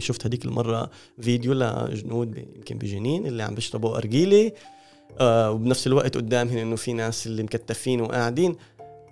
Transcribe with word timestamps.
يعني 0.00 0.08
شفت 0.08 0.26
هذيك 0.26 0.44
المرة 0.44 0.90
فيديو 1.20 1.52
لجنود 1.52 2.36
يمكن 2.56 2.78
بجنين 2.78 3.26
اللي 3.26 3.42
عم 3.42 3.54
بيشربوا 3.54 3.96
أرجيلة 3.96 4.52
آه 5.20 5.50
وبنفس 5.50 5.86
الوقت 5.86 6.16
قدامهم 6.16 6.56
إنه 6.56 6.76
في 6.76 6.92
ناس 6.92 7.26
اللي 7.26 7.42
مكتفين 7.42 8.00
وقاعدين. 8.00 8.56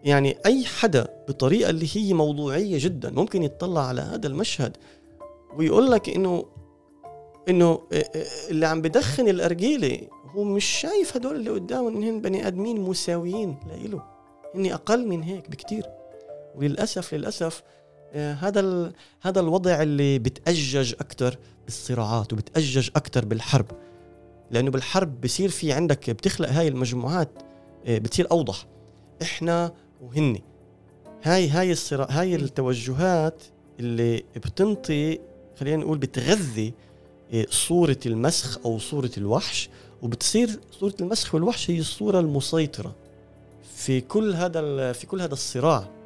يعني 0.04 0.36
أي 0.46 0.64
حدا 0.64 1.08
بطريقة 1.28 1.70
اللي 1.70 1.88
هي 1.94 2.14
موضوعية 2.14 2.78
جدا 2.80 3.10
ممكن 3.10 3.42
يطلع 3.42 3.86
على 3.86 4.00
هذا 4.00 4.26
المشهد 4.26 4.76
ويقول 5.56 5.90
لك 5.90 6.08
إنه 6.08 6.44
إنه 7.48 7.80
آه، 7.92 7.96
آه، 8.14 8.50
اللي 8.50 8.66
عم 8.66 8.82
بدخن 8.82 9.28
الأرجيلة 9.28 10.00
هو 10.34 10.44
مش 10.44 10.64
شايف 10.64 11.16
هدول 11.16 11.36
اللي 11.36 11.50
قدامه 11.50 11.88
انهم 11.88 12.20
بني 12.20 12.46
آدمين 12.46 12.80
مساويين 12.80 13.56
لإله. 13.68 14.02
اني 14.54 14.74
أقل 14.74 15.06
من 15.08 15.22
هيك 15.22 15.50
بكتير. 15.50 15.84
وللأسف 16.56 17.14
للأسف 17.14 17.62
هذا 18.14 18.92
هذا 19.20 19.40
الوضع 19.40 19.82
اللي 19.82 20.18
بتأجج 20.18 20.94
أكثر 21.00 21.36
بالصراعات 21.64 22.32
وبتأجج 22.32 22.90
أكثر 22.96 23.24
بالحرب. 23.24 23.66
لأنه 24.50 24.70
بالحرب 24.70 25.20
بصير 25.20 25.48
في 25.48 25.72
عندك 25.72 26.10
بتخلق 26.10 26.48
هاي 26.48 26.68
المجموعات 26.68 27.28
بتصير 27.88 28.30
أوضح. 28.30 28.66
إحنا 29.22 29.72
وهن. 30.02 30.38
هاي 31.22 31.48
هاي 31.48 31.72
الصراع 31.72 32.06
هاي 32.10 32.34
التوجهات 32.34 33.42
اللي 33.80 34.24
بتنطي 34.36 35.18
خلينا 35.60 35.76
نقول 35.76 35.98
بتغذي 35.98 36.72
إيه، 37.32 37.46
صورة 37.50 37.98
المسخ 38.06 38.58
أو 38.64 38.78
صورة 38.78 39.10
الوحش. 39.18 39.70
وبتصير 40.02 40.60
صورة 40.70 40.94
المسخ 41.00 41.34
والوحش 41.34 41.70
هي 41.70 41.78
الصورة 41.78 42.20
المسيطرة 42.20 42.94
في 43.76 44.00
كل 44.00 44.34
هذا 44.34 44.92
في 44.92 45.06
كل 45.06 45.20
هذا 45.20 45.32
الصراع. 45.32 45.97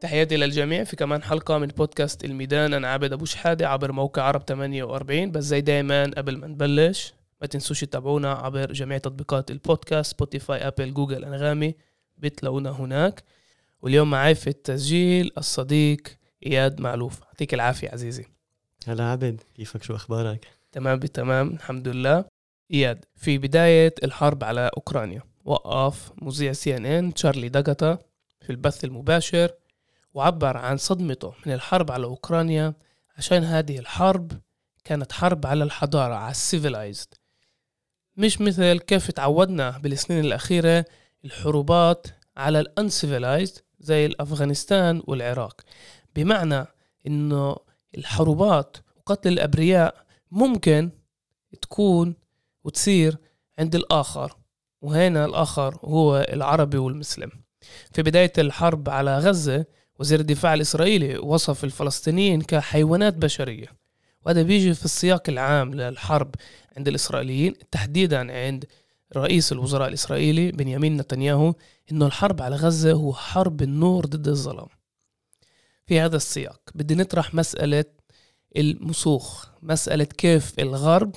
تحياتي 0.00 0.36
للجميع 0.36 0.84
في 0.84 0.96
كمان 0.96 1.22
حلقة 1.22 1.58
من 1.58 1.66
بودكاست 1.66 2.24
الميدان. 2.24 2.74
أنا 2.74 2.88
عابد 2.88 3.12
أبو 3.12 3.24
شحادة 3.24 3.68
عبر 3.68 3.92
موقع 3.92 4.22
عرب 4.22 4.42
48 4.42 5.30
بس 5.30 5.44
زي 5.44 5.60
دايما 5.60 6.04
قبل 6.16 6.36
ما 6.36 6.46
نبلش 6.46 7.14
ما 7.40 7.46
تنسوش 7.46 7.80
تتابعونا 7.80 8.32
عبر 8.32 8.72
جميع 8.72 8.98
تطبيقات 8.98 9.50
البودكاست 9.50 10.10
سبوتيفاي 10.10 10.58
أبل 10.58 10.94
جوجل 10.94 11.24
أنغامي. 11.24 11.74
بتلاقونا 12.18 12.70
هناك. 12.70 13.22
واليوم 13.82 14.10
معي 14.10 14.34
في 14.34 14.46
التسجيل 14.46 15.32
الصديق 15.38 16.02
إياد 16.46 16.80
معلوف. 16.80 17.20
يعطيك 17.22 17.54
العافية 17.54 17.88
عزيزي. 17.88 18.26
هلا 18.86 19.04
عبد 19.04 19.40
كيفك؟ 19.54 19.82
شو 19.82 19.94
أخبارك؟ 19.94 20.46
تمام 20.72 20.98
بتمام 20.98 21.48
الحمد 21.48 21.88
لله. 21.88 22.24
إياد 22.74 23.04
في 23.16 23.38
بداية 23.38 23.94
الحرب 24.04 24.44
على 24.44 24.70
أوكرانيا 24.76 25.22
وقف 25.44 26.12
مذيع 26.22 26.52
سي 26.52 26.76
إن 26.76 26.86
إن 26.86 27.14
تشارلي 27.14 27.48
داغاتا 27.48 27.98
في 28.40 28.50
البث 28.50 28.84
المباشر. 28.84 29.50
وعبر 30.14 30.56
عن 30.56 30.76
صدمته 30.76 31.34
من 31.46 31.52
الحرب 31.52 31.90
على 31.90 32.04
أوكرانيا 32.04 32.74
عشان 33.16 33.44
هذه 33.44 33.78
الحرب 33.78 34.32
كانت 34.84 35.12
حرب 35.12 35.46
على 35.46 35.64
الحضارة 35.64 36.14
على 36.14 36.30
ال 36.30 36.38
civilized 36.38 37.14
مش 38.18 38.40
مثل 38.40 38.78
كيف 38.78 39.10
تعودنا 39.10 39.78
بالسنين 39.78 40.24
الأخيرة 40.24 40.84
الحروبات 41.24 42.06
على 42.36 42.60
ال 42.60 42.68
uncivilized 42.68 43.58
زي 43.80 44.06
الأفغانستان 44.06 45.02
والعراق. 45.06 45.60
بمعنى 46.16 46.66
إنه 47.06 47.56
الحروبات 47.98 48.76
وقتل 48.96 49.32
الأبرياء 49.32 50.06
ممكن 50.30 50.90
تكون 51.62 52.14
وتصير 52.64 53.16
عند 53.58 53.74
الآخر 53.74 54.36
وهنا 54.82 55.24
الآخر 55.24 55.78
هو 55.84 56.26
العربي 56.32 56.78
والمسلم. 56.78 57.30
في 57.92 58.02
بداية 58.02 58.32
الحرب 58.38 58.88
على 58.88 59.18
غزة 59.18 59.66
وزير 59.98 60.20
الدفاع 60.20 60.54
الإسرائيلي 60.54 61.18
وصف 61.18 61.64
الفلسطينيين 61.64 62.42
كحيوانات 62.42 63.14
بشرية. 63.14 63.66
وهذا 64.26 64.42
بيجي 64.42 64.74
في 64.74 64.84
السياق 64.84 65.22
العام 65.28 65.74
للحرب 65.74 66.34
عند 66.76 66.88
الإسرائيليين 66.88 67.54
تحديدا 67.70 68.46
عند 68.46 68.64
رئيس 69.16 69.52
الوزراء 69.52 69.88
الإسرائيلي 69.88 70.52
بنيامين 70.52 70.96
نتنياهو 70.96 71.54
إنه 71.92 72.06
الحرب 72.06 72.42
على 72.42 72.56
غزة 72.56 72.92
هو 72.92 73.12
حرب 73.14 73.62
النور 73.62 74.06
ضد 74.06 74.28
الظلام. 74.28 74.68
في 75.86 76.00
هذا 76.00 76.16
السياق 76.16 76.60
بدي 76.74 76.94
نطرح 76.94 77.34
مسألة 77.34 77.84
المسوخ 78.56 79.46
مسألة 79.62 80.04
كيف 80.04 80.58
الغرب 80.58 81.16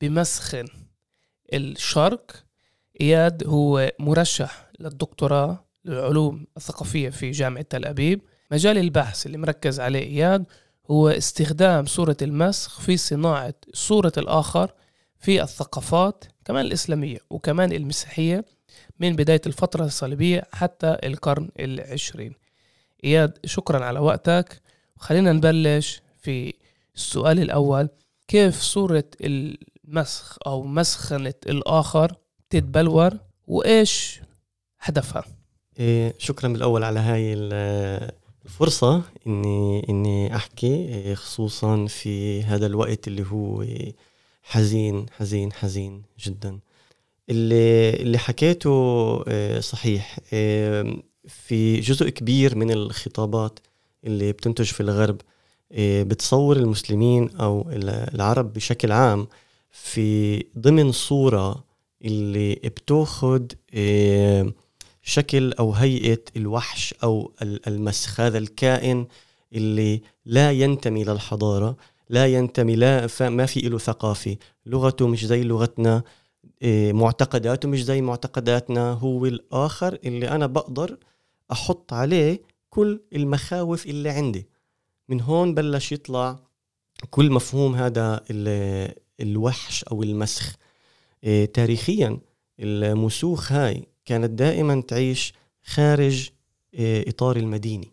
بمسخن 0.00 0.64
الشرق. 1.52 2.44
إياد 3.00 3.46
هو 3.46 3.92
مرشح 3.98 4.70
للدكتوراه 4.80 5.63
للعلوم 5.84 6.46
الثقافية 6.56 7.10
في 7.10 7.30
جامعة 7.30 7.62
تل 7.62 7.84
أبيب. 7.84 8.20
مجال 8.50 8.78
البحث 8.78 9.26
اللي 9.26 9.38
مركز 9.38 9.80
عليه 9.80 10.02
إياد 10.02 10.44
هو 10.90 11.08
استخدام 11.08 11.86
صورة 11.86 12.16
المسخ 12.22 12.80
في 12.80 12.96
صناعة 12.96 13.54
صورة 13.72 14.12
الآخر 14.18 14.72
في 15.18 15.42
الثقافات 15.42 16.24
كمان 16.44 16.66
الإسلامية 16.66 17.18
وكمان 17.30 17.72
المسيحية 17.72 18.44
من 19.00 19.16
بداية 19.16 19.40
الفترة 19.46 19.84
الصليبية 19.84 20.42
حتى 20.52 20.96
القرن 21.04 21.48
العشرين. 21.60 22.34
إياد 23.04 23.38
شكرا 23.44 23.84
على 23.84 23.98
وقتك. 23.98 24.62
خلينا 24.98 25.32
نبلش 25.32 26.02
في 26.22 26.54
السؤال 26.96 27.40
الأول. 27.40 27.88
كيف 28.28 28.60
صورة 28.60 29.04
المسخ 29.20 30.38
أو 30.46 30.62
مسخنة 30.62 31.34
الآخر 31.46 32.16
تتبلور؟ 32.50 33.18
وإيش 33.46 34.20
هدفها؟ 34.80 35.24
شكرا 36.18 36.48
بالأول 36.48 36.84
على 36.84 37.00
هاي 37.00 37.34
الفرصة 38.44 39.02
إني 39.26 39.86
إني 39.88 40.36
أحكي 40.36 40.66
إيه، 40.66 41.14
خصوصا 41.14 41.86
في 41.86 42.42
هذا 42.42 42.66
الوقت 42.66 43.08
اللي 43.08 43.24
هو 43.30 43.64
حزين 44.42 45.06
حزين 45.10 45.52
حزين 45.52 46.02
جدا. 46.24 46.58
اللي 47.30 47.90
اللي 47.90 48.18
حكيته 48.18 48.70
إيه، 49.28 49.60
صحيح 49.60 50.18
إيه، 50.32 50.96
في 51.28 51.80
جزء 51.80 52.08
كبير 52.08 52.56
من 52.56 52.70
الخطابات 52.70 53.58
اللي 54.04 54.32
بتنتج 54.32 54.64
في 54.64 54.80
الغرب 54.80 55.20
بتصور 55.80 56.56
المسلمين 56.56 57.30
أو 57.36 57.66
العرب 58.14 58.52
بشكل 58.52 58.92
عام 58.92 59.26
في 59.70 60.38
ضمن 60.58 60.92
صورة 60.92 61.64
اللي 62.04 62.54
بتأخذ 62.54 63.42
شكل 65.04 65.52
أو 65.52 65.72
هيئة 65.72 66.22
الوحش 66.36 66.94
أو 67.02 67.32
المسخ 67.42 68.20
هذا 68.20 68.38
الكائن 68.38 69.06
اللي 69.52 70.00
لا 70.26 70.52
ينتمي 70.52 71.04
للحضاره 71.04 71.76
لا 72.10 72.26
ينتمي 72.26 72.76
لا 72.76 73.08
ما 73.20 73.46
في 73.46 73.60
له 73.60 73.78
ثقافه 73.78 74.36
لغته 74.66 75.06
مش 75.08 75.26
زي 75.26 75.42
لغتنا 75.42 76.02
آه، 76.62 76.92
معتقداته 76.92 77.68
مش 77.68 77.84
زي 77.84 78.00
معتقداتنا. 78.00 78.92
هو 78.92 79.26
الآخر 79.26 79.98
اللي 80.04 80.28
أنا 80.28 80.46
بقدر 80.46 80.98
أحط 81.52 81.92
عليه 81.92 82.42
كل 82.70 83.00
المخاوف 83.12 83.86
اللي 83.86 84.10
عندي. 84.10 84.48
من 85.08 85.20
هون 85.20 85.54
بلش 85.54 85.92
يطلع 85.92 86.38
كل 87.10 87.30
مفهوم 87.30 87.74
هذا 87.74 88.24
الوحش 89.20 89.84
أو 89.84 90.02
المسخ. 90.02 90.56
إيه 91.24 91.44
تاريخيا 91.44 92.18
المسوخ 92.60 93.52
هاي 93.52 93.86
كانت 94.04 94.30
دائما 94.30 94.80
تعيش 94.80 95.32
خارج 95.64 96.30
إيه 96.74 97.08
إطار 97.10 97.36
المدينة 97.36 97.86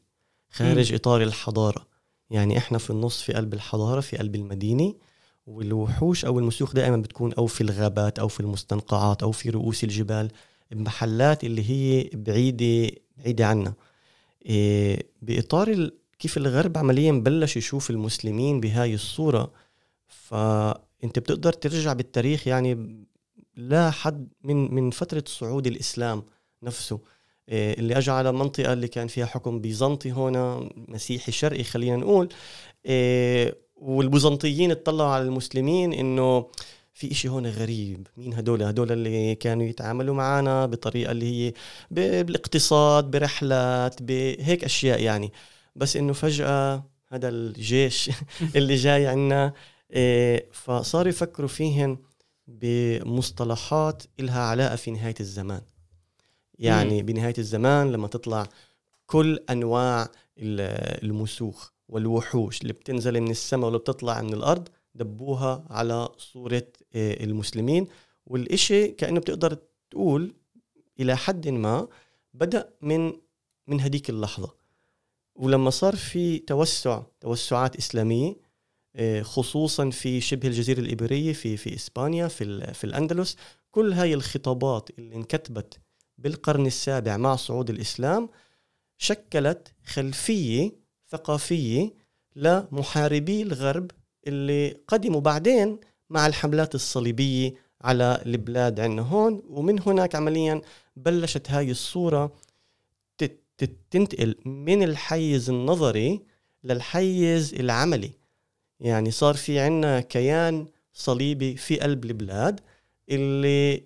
خارج 0.50 0.92
م. 0.92 0.96
إطار 0.96 1.22
الحضارة. 1.22 1.88
يعني 2.30 2.58
إحنا 2.58 2.78
في 2.78 2.90
النص 2.90 3.22
في 3.22 3.34
قلب 3.34 3.54
الحضارة 3.54 4.00
في 4.02 4.18
قلب 4.18 4.36
المدينة 4.36 4.94
والوحوش 5.48 6.26
أو 6.26 6.40
المسوخ 6.40 6.74
دائما 6.74 6.98
بتكون 6.98 7.34
أو 7.34 7.48
في 7.48 7.62
الغابات 7.62 8.20
أو 8.20 8.28
في 8.28 8.40
المستنقعات 8.40 9.24
أو 9.24 9.32
في 9.32 9.50
رؤوس 9.50 9.84
الجبال 9.84 10.32
بمحلات 10.72 11.44
اللي 11.44 11.70
هي 11.70 12.10
بعيدة 12.14 12.92
بعيدة 13.18 13.48
عنا. 13.48 13.74
إيه 14.46 15.04
بإطار 15.22 15.90
كيف 16.20 16.38
الغرب 16.38 16.78
عمليا 16.78 17.12
بلش 17.12 17.58
يشوف 17.58 17.90
المسلمين 17.90 18.60
بهاي 18.60 18.94
الصورة. 18.94 19.52
فأنت 20.08 21.20
بتقدر 21.20 21.54
ترجع 21.54 21.94
بالتاريخ 21.94 22.48
يعني 22.48 23.06
لا 23.56 23.92
حد 23.92 24.28
من 24.44 24.74
من 24.74 24.92
فترة 24.92 25.24
صعود 25.28 25.68
الإسلام 25.68 26.24
نفسه. 26.64 27.00
إيه 27.50 27.80
اللي 27.80 27.98
اجى 27.98 28.12
على 28.12 28.30
المنطقة 28.30 28.74
اللي 28.74 28.88
كان 28.88 29.08
فيها 29.08 29.26
حكم 29.26 29.60
بيزنطي 29.62 30.12
هنا 30.12 30.70
مسيحي 30.76 31.32
شرقي 31.32 31.64
خلينا 31.64 31.98
نقول. 31.98 32.30
إيه 32.86 33.58
والبيزنطيين 33.76 34.72
اطلعوا 34.72 35.10
على 35.10 35.24
المسلمين 35.24 35.94
إنه 35.94 36.48
في 36.94 37.12
إشي 37.12 37.30
هون 37.30 37.48
غريب. 37.48 38.08
مين 38.18 38.34
هدول؟ 38.34 38.64
هدول 38.64 38.92
اللي 38.92 39.36
كانوا 39.36 39.66
يتعاملوا 39.66 40.16
معنا 40.16 40.66
بطريقة 40.66 41.12
اللي 41.12 41.26
هي 41.48 41.54
بالاقتصاد 41.92 43.12
برحلات 43.12 44.02
بهيك 44.04 44.64
أشياء 44.64 45.02
يعني. 45.02 45.34
بس 45.76 45.98
إنه 45.98 46.14
فجأة 46.14 46.84
هذا 47.08 47.30
الجيش 47.30 48.12
اللي 48.56 48.76
جاي 48.76 49.08
عنا 49.08 49.54
إيه، 49.94 50.50
فصاروا 50.52 51.10
يفكروا 51.10 51.48
فيهن 51.48 51.98
بمصطلحات 52.60 54.04
إلها 54.20 54.42
علاقة 54.42 54.76
في 54.76 54.92
نهاية 54.92 55.16
الزمان. 55.20 55.62
يعني 56.60 57.04
بنهاية 57.04 57.34
الزمان 57.38 57.92
لما 57.92 58.08
تطلع 58.08 58.48
كل 59.06 59.40
أنواع 59.50 60.04
ال- 60.38 61.04
المسوخ 61.06 61.70
والوحوش 61.90 62.62
اللي 62.62 62.74
بتنزل 62.74 63.22
من 63.22 63.32
السماء 63.32 63.66
واللي 63.66 63.80
بتطلع 63.80 64.22
من 64.22 64.34
الأرض 64.34 64.68
دبوها 64.96 65.66
على 65.70 66.10
صورة 66.18 66.68
آه، 66.96 67.24
المسلمين. 67.24 67.88
والإشي 68.26 68.88
كأنه 68.88 69.20
بتقدر 69.20 69.58
تقول 69.92 70.34
إلى 71.00 71.18
حد 71.18 71.48
ما 71.48 71.88
بدأ 72.34 72.70
من 72.82 73.14
من 73.68 73.82
هديك 73.82 74.10
اللحظة. 74.10 74.54
ولما 75.36 75.70
صار 75.70 75.96
في 75.96 76.40
توسع 76.40 77.02
توسعات 77.22 77.76
إسلامية 77.76 78.30
آه، 78.30 78.36
خصوصا 79.22 79.90
في 79.90 80.22
شبه 80.22 80.48
الجزيرة 80.48 80.80
الابيريه 80.80 81.34
في 81.34 81.58
في 81.58 81.76
إسبانيا 81.76 82.28
في 82.28 82.74
في 82.74 82.84
الأندلس. 82.84 83.36
كل 83.72 83.94
هاي 83.94 84.14
الخطابات 84.14 84.90
اللي 85.00 85.16
انكتبت 85.16 85.80
بالقرن 86.18 86.66
السابع 86.66 87.18
مع 87.18 87.36
صعود 87.36 87.70
الإسلام 87.70 88.30
شكلت 88.98 89.74
خلفية 89.86 90.72
ثقافية 91.10 91.94
لمحاربي 92.36 93.42
الغرب 93.42 93.92
اللي 94.28 94.78
قدموا 94.88 95.22
بعدين 95.22 95.80
مع 96.10 96.28
الحملات 96.28 96.76
الصليبية 96.76 97.54
على 97.82 98.22
البلاد 98.26 98.80
عندنا 98.80 99.02
هون. 99.02 99.42
ومن 99.48 99.80
هناك 99.82 100.16
عمليا 100.16 100.62
بلشت 100.96 101.52
هاي 101.52 101.72
تت- 103.58 103.78
تنتقل 103.92 104.36
من 104.46 104.84
الحيز 104.84 105.50
النظري 105.50 106.22
للحيز 106.64 107.54
العملي. 107.54 108.12
يعني 108.82 109.12
صار 109.12 109.34
في 109.34 109.60
عنا 109.60 110.02
كيان 110.02 110.68
صليبي 110.94 111.56
في 111.58 111.80
قلب 111.80 112.06
البلاد 112.06 112.60
اللي 113.10 113.84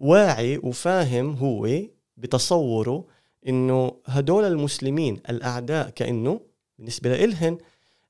واعي 0.00 0.58
وفاهم 0.58 1.34
هو 1.34 1.68
بتصوره 2.16 3.04
إنه 3.48 3.92
هدول 4.06 4.44
المسلمين 4.44 5.20
الأعداء 5.30 5.90
كإنه 5.90 6.40
بالنسبة 6.78 7.10
لإلهن 7.10 7.58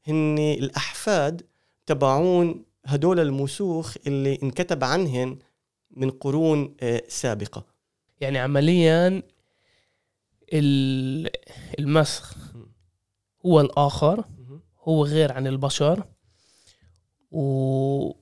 هن 0.07 0.39
الأحفاد 0.39 1.43
تبعون 1.87 2.65
هدول 2.87 3.21
المسوخ 3.21 3.97
اللي 4.07 4.39
انكتب 4.43 4.85
عنهن 4.85 5.39
من 5.91 6.11
قرون 6.11 6.75
آه، 6.81 7.03
سابقة. 7.09 7.67
يعني 8.21 8.39
عمليا 8.39 9.23
ال- 10.53 11.31
المسخ 11.79 12.37
هو 13.47 13.61
الآخر. 13.61 14.25
هو 14.83 15.05
غير 15.05 15.33
عن 15.33 15.47
البشر. 15.47 16.05
و 17.31 18.13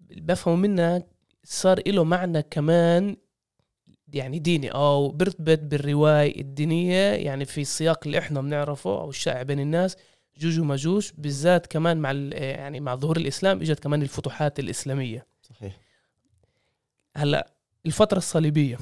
بفهم 0.00 0.58
منك 0.60 1.06
صار 1.44 1.82
له 1.88 2.04
معنى 2.04 2.42
كمان 2.42 3.16
يعني 4.12 4.38
ديني 4.38 4.68
أو 4.68 5.08
بيرتبط 5.08 5.58
بالرواية 5.58 6.40
الدينية 6.40 7.12
يعني 7.12 7.44
في 7.44 7.60
السياق 7.60 8.00
اللي 8.06 8.18
إحنا 8.18 8.40
بنعرفه 8.40 9.00
أو 9.00 9.10
الشائع 9.10 9.42
بين 9.42 9.60
الناس 9.60 9.96
جوج 10.38 10.60
وماجوج 10.60 11.10
بالذات 11.18 11.66
كمان 11.66 11.96
مع 11.96 12.10
ال- 12.10 12.32
يعني 12.42 12.80
مع 12.80 12.94
ظهور 12.94 13.16
الإسلام 13.16 13.60
إجت 13.60 13.80
كمان 13.80 14.02
الفتوحات 14.02 14.58
الإسلامية. 14.58 15.26
صحيح. 15.42 15.76
هلأ 17.16 17.54
الفترة 17.86 18.18
الصليبية 18.18 18.78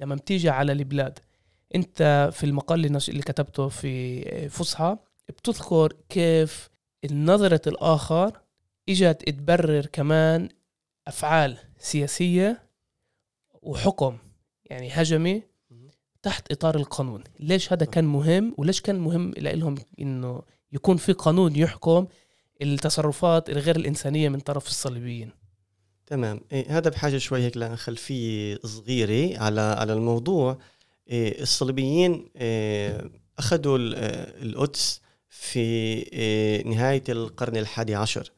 لما 0.00 0.14
بتيجي 0.14 0.48
على 0.50 0.72
البلاد 0.72 1.18
أنت 1.74 2.30
في 2.32 2.44
المقال 2.44 2.84
اللي, 2.84 2.96
نش... 2.96 3.08
اللي 3.10 3.22
كتبته 3.22 3.68
في 3.68 4.48
فصحى 4.48 4.96
بتذكر 5.28 5.92
كيف 6.08 6.68
نظرة 7.12 7.60
الآخر 7.66 8.40
إجت 8.88 9.28
تبرر 9.28 9.86
كمان 9.86 10.48
أفعال 11.08 11.56
سياسية 11.78 12.62
وحكم 13.62 14.18
يعني 14.64 14.88
هجمي 14.92 15.42
تحت 16.22 16.52
إطار 16.52 16.76
القانون. 16.76 17.24
ليش 17.40 17.72
هذا 17.72 17.86
كان 17.86 18.04
مهم؟ 18.04 18.54
وليش 18.58 18.80
كان 18.80 18.98
مهم 18.98 19.30
لهم 19.36 19.74
إنه 20.00 20.42
يكون 20.72 20.96
في 20.96 21.12
قانون 21.12 21.56
يحكم 21.56 22.06
التصرفات 22.62 23.50
الغير 23.50 23.76
الإنسانية 23.76 24.28
من 24.28 24.40
طرف 24.40 24.66
الصليبيين؟ 24.66 25.30
تمام. 26.06 26.40
إيه 26.52 26.78
هذا 26.78 26.90
بحاجة 26.90 27.18
شوي 27.18 27.42
هيك 27.42 27.56
لخلفيه 27.56 28.58
صغيرة 28.64 29.38
على 29.42 29.60
على 29.60 29.92
الموضوع. 29.92 30.58
إيه 31.10 31.42
الصليبيين 31.42 32.28
إيه 32.36 33.10
أخذوا 33.38 33.78
ال- 33.78 33.94
آه، 33.94 34.42
القدس 34.42 35.00
في 35.28 35.58
إيه 35.58 36.66
نهاية 36.66 37.04
القرن 37.08 37.56
الحادي 37.56 37.94
عشر. 37.94 38.32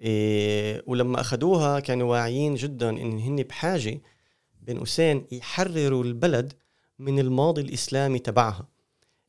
إيه 0.00 0.82
ولما 0.86 1.20
أخذوها 1.20 1.80
كانوا 1.80 2.10
واعيين 2.10 2.54
جدا 2.54 2.90
إن 2.90 3.18
هن 3.18 3.36
بحاجة 3.36 4.00
بين 4.62 4.78
قوسين 4.78 5.26
يحرروا 5.32 6.04
البلد 6.04 6.52
من 6.98 7.18
الماضي 7.18 7.60
الإسلامي 7.60 8.18
تبعها. 8.18 8.68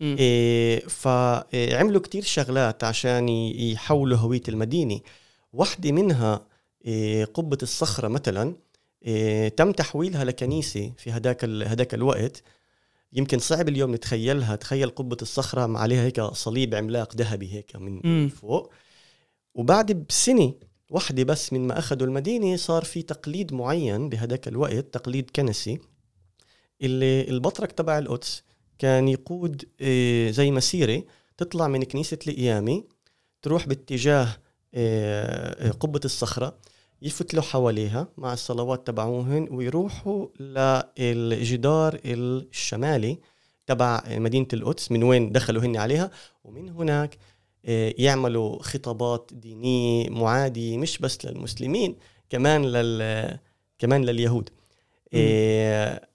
إيه 0.01 0.79
فعملوا 0.79 2.01
كتير 2.01 2.23
شغلات 2.23 2.83
عشان 2.83 3.29
يحولوا 3.29 4.17
هوية 4.17 4.41
المدينة. 4.49 4.99
واحدة 5.53 5.91
منها 5.91 6.45
قبة 7.33 7.57
الصخرة 7.61 8.07
مثلا 8.07 8.55
تم 9.57 9.71
تحويلها 9.71 10.23
لكنيسة 10.23 10.91
في 10.97 11.11
هداك 11.11 11.45
هداك 11.45 11.93
الوقت. 11.93 12.43
يمكن 13.13 13.39
صعب 13.39 13.69
اليوم 13.69 13.95
نتخيلها. 13.95 14.55
تخيل 14.55 14.89
قبة 14.89 15.17
الصخرة 15.21 15.65
مع 15.65 15.79
عليها 15.79 16.03
هيك 16.03 16.21
صليب 16.21 16.75
عملاق 16.75 17.15
ذهبي 17.15 17.53
هيك 17.53 17.75
من 17.75 18.01
مم. 18.03 18.29
فوق. 18.29 18.73
وبعد 19.55 19.91
بسنة 19.91 20.53
واحدة 20.89 21.23
بس 21.23 21.53
من 21.53 21.67
ما 21.67 21.79
أخذوا 21.79 22.07
المدينة 22.07 22.55
صار 22.55 22.83
في 22.83 23.01
تقليد 23.01 23.53
معين 23.53 24.09
بهداك 24.09 24.47
الوقت 24.47 24.73
تقليد 24.93 25.29
كنسي 25.35 25.79
اللي 26.81 27.29
البطرك 27.29 27.71
تبع 27.71 27.97
القدس 27.97 28.43
كان 28.79 29.07
يقود 29.07 29.65
آه، 29.81 30.29
زي 30.31 30.51
مسيرة 30.51 31.03
تطلع 31.37 31.67
من 31.67 31.83
كنيسة 31.83 32.19
القيامة 32.27 32.83
تروح 33.41 33.67
باتجاه 33.67 34.27
آه، 34.73 35.67
آه، 35.67 35.71
قبة 35.71 36.01
الصخرة. 36.05 36.57
يفتلوا 37.01 37.43
حواليها 37.43 38.07
مع 38.17 38.33
الصلوات 38.33 38.87
تبعوهن 38.87 39.47
ويروحوا 39.51 40.27
للجدار 40.99 41.99
الشمالي 42.05 43.17
تبع 43.67 44.03
مدينة 44.07 44.47
القدس 44.53 44.91
من 44.91 45.03
وين 45.03 45.31
دخلوا 45.31 45.61
هن 45.61 45.77
عليها 45.77 46.11
ومن 46.43 46.69
هناك 46.69 47.17
آه، 47.65 47.93
يعملوا 47.97 48.63
خطابات 48.63 49.31
دينية 49.33 50.09
معادية 50.09 50.77
مش 50.77 50.97
بس 50.97 51.25
للمسلمين 51.25 51.95
كمان 52.29 52.65
لل 52.65 53.37
كمان 53.79 54.05
لليهود. 54.05 54.49
آه، 55.13 56.07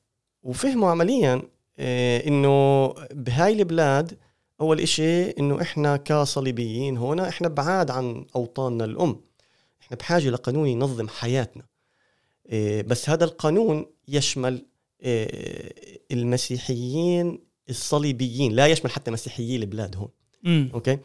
وفهموا 0.43 0.91
عمليا 0.91 1.43
آه، 1.79 2.27
إنه 2.27 2.89
بهاي 3.11 3.53
البلاد 3.53 4.19
أول 4.61 4.81
إشي 4.81 5.31
إنه 5.31 5.63
إحنا 5.63 5.97
كصليبيين 5.97 6.97
هنا 6.99 7.29
إحنا 7.29 7.49
بعاد 7.49 7.91
عن 7.91 8.27
أوطاننا 8.37 8.85
الأم. 8.85 9.21
إحنا 9.95 10.07
بحاجة 10.07 10.31
لقانون 10.31 10.69
ينظم 10.69 11.09
حياتنا. 11.09 11.63
آه، 12.51 12.83
بس 12.83 13.11
هذا 13.11 13.25
القانون 13.25 13.87
يشمل 14.09 14.67
آه، 15.03 15.73
المسيحيين 16.13 17.39
الصليبيين 17.71 18.53
لا 18.53 18.67
يشمل 18.67 18.91
حتى 18.91 19.11
مسيحيي 19.11 19.57
البلاد 19.57 19.97
هون. 19.97 20.09
مم. 20.43 20.71
أوكي؟ 20.75 20.99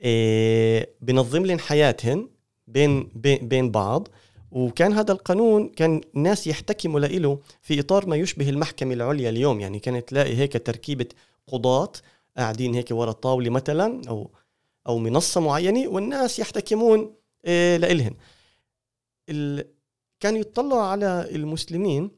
إيه 0.00 0.90
بنظم 1.00 1.46
لهم 1.46 1.58
حياتهن 1.58 2.28
بين 2.66 3.10
بين 3.42 3.70
بعض. 3.70 4.08
وكان 4.50 4.92
هذا 4.92 5.12
القانون 5.12 5.68
كان 5.68 6.00
الناس 6.16 6.46
يحتكموا 6.46 7.00
له 7.00 7.38
في 7.62 7.80
إطار 7.80 8.06
ما 8.06 8.16
يشبه 8.16 8.48
المحكمة 8.48 8.94
العليا 8.94 9.30
اليوم. 9.30 9.60
يعني 9.60 9.78
كانت 9.78 10.08
تلاقي 10.08 10.36
هيك 10.36 10.66
تركيبة 10.66 11.06
قضاة 11.46 11.92
قاعدين 12.36 12.74
هيك 12.74 12.90
ورا 12.90 13.12
طاوله 13.12 13.50
مثلا 13.50 14.02
أو 14.08 14.30
أو 14.86 14.98
منصة 14.98 15.40
معينة 15.40 15.88
والناس 15.88 16.38
يحتكمون 16.38 17.14
إيه 17.44 17.76
لإلهن. 17.76 18.14
ال... 19.28 19.66
كانوا 20.20 20.38
يطلعوا 20.38 20.82
على 20.82 21.28
المسلمين 21.34 22.10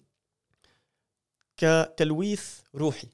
كتلويث 1.56 2.60
روحي. 2.74 3.08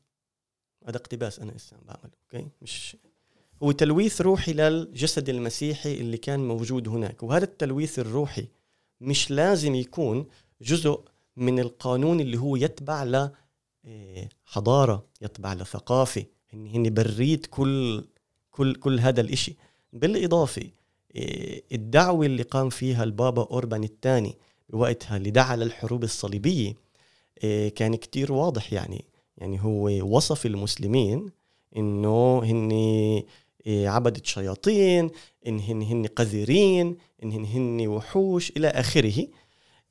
هذا 0.86 0.96
اقتباس 0.96 1.38
أنا 1.38 1.52
عم 1.72 1.78
بعمله 1.86 2.10
أوكي 2.22 2.48
مش 2.62 2.96
هو 3.62 3.72
تلويث 3.72 4.20
روحي 4.20 4.52
للجسد 4.52 5.28
المسيحي 5.28 5.94
اللي 5.94 6.16
كان 6.16 6.48
موجود 6.48 6.88
هناك. 6.88 7.22
وهذا 7.22 7.44
التلويث 7.44 7.98
الروحي 7.98 8.46
مش 9.00 9.30
لازم 9.30 9.74
يكون 9.74 10.26
جزء 10.60 11.04
من 11.36 11.58
القانون 11.60 12.20
اللي 12.20 12.38
هو 12.38 12.56
يتبع 12.56 13.04
ل 13.04 13.30
إيه، 13.84 14.28
حضارة 14.44 15.06
يتبع 15.20 15.54
لثقافة 15.54 16.24
هن 16.52 16.66
هن 16.66 16.94
بريد 16.94 17.46
كل 17.46 18.04
كل 18.50 18.74
كل 18.74 19.00
هذا 19.00 19.20
الإشي. 19.20 19.56
بالإضافة 19.92 20.70
الدعوة 21.72 22.26
اللي 22.26 22.42
قام 22.42 22.68
فيها 22.70 23.04
البابا 23.04 23.42
أوربان 23.50 23.84
الثاني 23.84 24.38
بوقتها 24.68 25.16
اللي 25.16 25.30
دعا 25.30 25.56
للحروب 25.56 26.04
الصليبية 26.04 26.74
إيه، 27.44 27.68
كان 27.68 27.94
كتير 27.94 28.32
واضح 28.32 28.72
يعني 28.72 29.04
يعني 29.38 29.62
هو 29.64 29.88
وصف 30.16 30.46
المسلمين 30.46 31.30
إنه 31.76 32.38
هن 32.44 32.70
إيه، 33.66 33.88
عبدة 33.88 34.22
شياطين 34.24 35.10
إن 35.46 35.60
هن 35.60 35.82
هن 35.82 36.06
قذرين 36.06 36.96
إن 37.22 37.32
هن 37.32 37.44
هن 37.44 37.86
وحوش 37.88 38.50
إلى 38.56 38.68
آخره. 38.68 39.26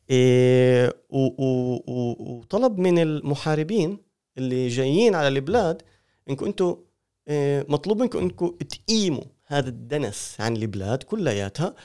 إيه، 0.10 0.94
وطلب 1.10 2.80
من 2.80 3.00
المحاربين 3.00 3.98
اللي 4.38 4.68
جايين 4.68 5.16
على 5.16 5.28
البلاد 5.28 5.82
إنكم 6.30 6.46
أنتم 6.46 6.76
مطلوب 7.74 8.02
منكم 8.02 8.20
أنكم 8.20 8.48
تقيموا 8.50 9.24
هذا 9.58 9.70
الدنس 9.70 10.36
عن 10.40 10.56
البلاد 10.56 11.04
كلياتها. 11.04 11.76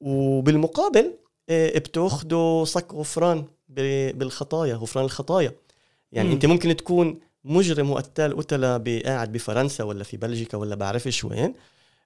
وبالمقابل 0.00 1.14
آه، 1.48 1.78
بتأخذوا 1.78 2.64
صك 2.64 2.94
غفران 2.94 3.44
بالخطايا 3.68 4.74
غفران 4.74 5.04
الخطايا. 5.04 5.52
يعني 6.12 6.28
م. 6.28 6.32
أنت 6.32 6.46
ممكن 6.46 6.76
تكون 6.76 7.20
مجرم 7.44 7.90
وقتال 7.90 8.36
قتلة 8.36 9.00
قاعد 9.04 9.32
بفرنسا 9.32 9.84
ولا 9.84 10.04
في 10.04 10.16
بلجيكا 10.16 10.58
ولا 10.58 10.74
بعرفش 10.74 11.24
وين 11.24 11.54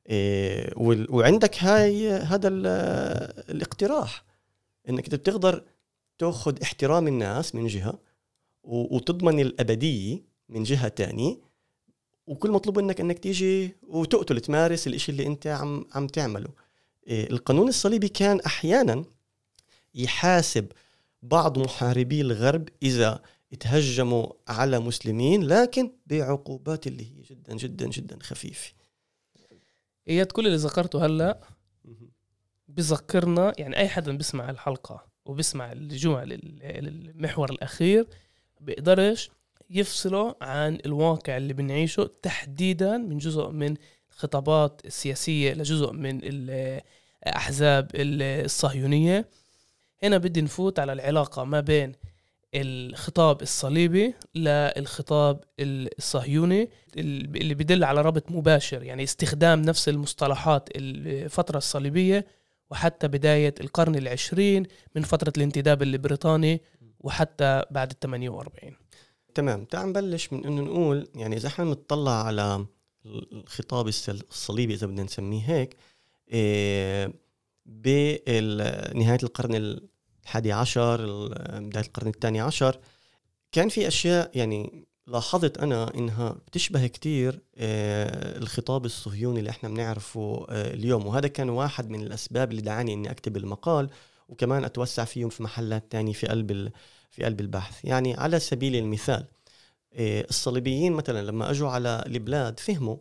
إيه 0.08 0.72
وعندك 1.10 1.62
هاي 1.62 2.10
هذا 2.10 2.48
الاقتراح. 2.48 4.24
إنك 4.88 5.04
أنت 5.04 5.14
بتقدر 5.14 5.64
تأخذ 6.18 6.62
احترام 6.62 7.08
الناس 7.08 7.54
من 7.54 7.66
جهة 7.66 7.98
وتضمن 8.64 9.40
الأبدية 9.40 10.22
من 10.48 10.62
جهة 10.62 10.88
تانية 10.88 11.36
وكل 12.26 12.50
مطلوب 12.50 12.78
منك 12.78 13.00
إنك 13.00 13.18
تيجي 13.18 13.76
وتقتل 13.82 14.40
تمارس 14.40 14.86
الإشي 14.86 15.12
اللي 15.12 15.26
أنت 15.26 15.46
عم 15.46 15.84
عم 15.94 16.06
تعمله. 16.06 16.48
إيه 17.06 17.30
القانون 17.30 17.68
الصليبي 17.68 18.08
كان 18.08 18.40
أحيانا 18.40 19.04
يحاسب 19.94 20.66
بعض 21.22 21.58
محاربي 21.58 22.20
الغرب 22.20 22.68
إذا 22.82 23.22
تهجموا 23.60 24.26
على 24.48 24.78
مسلمين 24.78 25.42
لكن 25.44 25.90
بعقوبات 26.06 26.86
اللي 26.86 27.02
هي 27.04 27.22
جدا 27.22 27.54
جدا 27.54 27.86
جدا 27.86 28.18
خفيفة. 28.22 28.72
إياد 30.08 30.26
كل 30.26 30.46
اللي 30.46 30.56
ذكرته 30.56 31.06
هلأ 31.06 31.40
بذكرنا 32.68 33.52
يعني 33.58 33.76
أي 33.76 33.88
حدا 33.88 34.16
بيسمع 34.16 34.50
الحلقة 34.50 35.06
وبيسمع 35.24 35.72
الجمل 35.72 36.40
المحور 36.62 37.50
الأخير 37.50 38.06
بيقدرش 38.60 39.30
يفصله 39.72 40.34
عن 40.40 40.78
الواقع 40.86 41.36
اللي 41.36 41.52
بنعيشه 41.52 42.10
تحديدا 42.22 42.96
من 42.96 43.18
جزء 43.18 43.48
من 43.48 43.76
الخطابات 44.10 44.82
السياسية 44.84 45.52
لجزء 45.52 45.92
من 45.92 46.20
الأحزاب 46.22 47.90
الصهيونية. 47.94 49.28
هنا 50.02 50.18
بدي 50.18 50.42
نفوت 50.42 50.78
على 50.78 50.92
العلاقة 50.92 51.44
ما 51.44 51.60
بين 51.60 51.92
الخطاب 52.54 53.42
الصليبي 53.42 54.14
للخطاب 54.34 55.40
الصهيوني 55.60 56.70
اللي 56.96 57.54
بدل 57.54 57.84
على 57.84 58.00
ربط 58.00 58.30
مباشر 58.30 58.82
يعني 58.82 59.02
استخدام 59.02 59.62
نفس 59.62 59.88
المصطلحات 59.88 60.68
الفترة 60.76 61.58
الصليبية 61.58 62.26
وحتى 62.70 63.08
بداية 63.08 63.54
القرن 63.60 63.94
العشرين 63.94 64.66
من 64.96 65.02
فترة 65.02 65.32
الانتداب 65.36 65.82
البريطاني 65.82 66.60
وحتى 67.00 67.62
بعد 67.70 67.90
ال 67.90 68.00
48 68.00 68.81
تمام. 69.34 69.64
تعال 69.64 69.88
نبلش 69.88 70.32
من 70.32 70.46
إنه 70.46 70.62
نقول 70.62 71.08
يعني 71.14 71.36
إذا 71.36 71.48
إحنا 71.48 71.64
بنطلع 71.64 72.24
على 72.24 72.66
الخطاب 73.06 73.88
الصليبي 73.88 74.74
إذا 74.74 74.86
بدنا 74.86 75.02
نسميه 75.02 75.42
هيك 75.50 75.76
إيه 76.32 77.12
بنهاية 77.66 79.18
القرن 79.22 79.80
الحادي 80.24 80.52
عشر 80.52 81.28
بداية 81.58 81.84
القرن 81.84 82.08
الثاني 82.08 82.40
عشر 82.40 82.78
كان 83.52 83.68
في 83.68 83.88
أشياء 83.88 84.30
يعني 84.34 84.86
لاحظت 85.06 85.58
أنا 85.58 85.94
إنها 85.94 86.30
بتشبه 86.46 86.86
كتير 86.86 87.40
آه، 87.56 88.38
الخطاب 88.38 88.84
الصهيوني 88.84 89.38
اللي 89.38 89.50
إحنا 89.50 89.68
بنعرفه 89.68 90.46
آه، 90.50 90.74
اليوم. 90.74 91.06
وهذا 91.06 91.28
كان 91.28 91.48
واحد 91.48 91.90
من 91.90 92.02
الأسباب 92.02 92.50
اللي 92.50 92.62
دعاني 92.62 92.92
إني 92.92 93.10
أكتب 93.10 93.36
المقال 93.36 93.90
وكمان 94.28 94.64
أتوسع 94.64 95.04
فيهم 95.04 95.28
في 95.28 95.42
محلات 95.42 95.92
تانية 95.92 96.12
في 96.12 96.26
قلب 96.26 96.72
في 97.12 97.24
قلب 97.24 97.40
البحث. 97.40 97.84
يعني 97.84 98.14
على 98.14 98.40
سبيل 98.40 98.76
المثال 98.76 99.26
آه، 99.94 100.26
الصليبيين 100.30 100.92
مثلا 100.92 101.22
لما 101.22 101.50
أجوا 101.50 101.68
على 101.68 102.04
البلاد 102.06 102.60
فهموا 102.60 102.96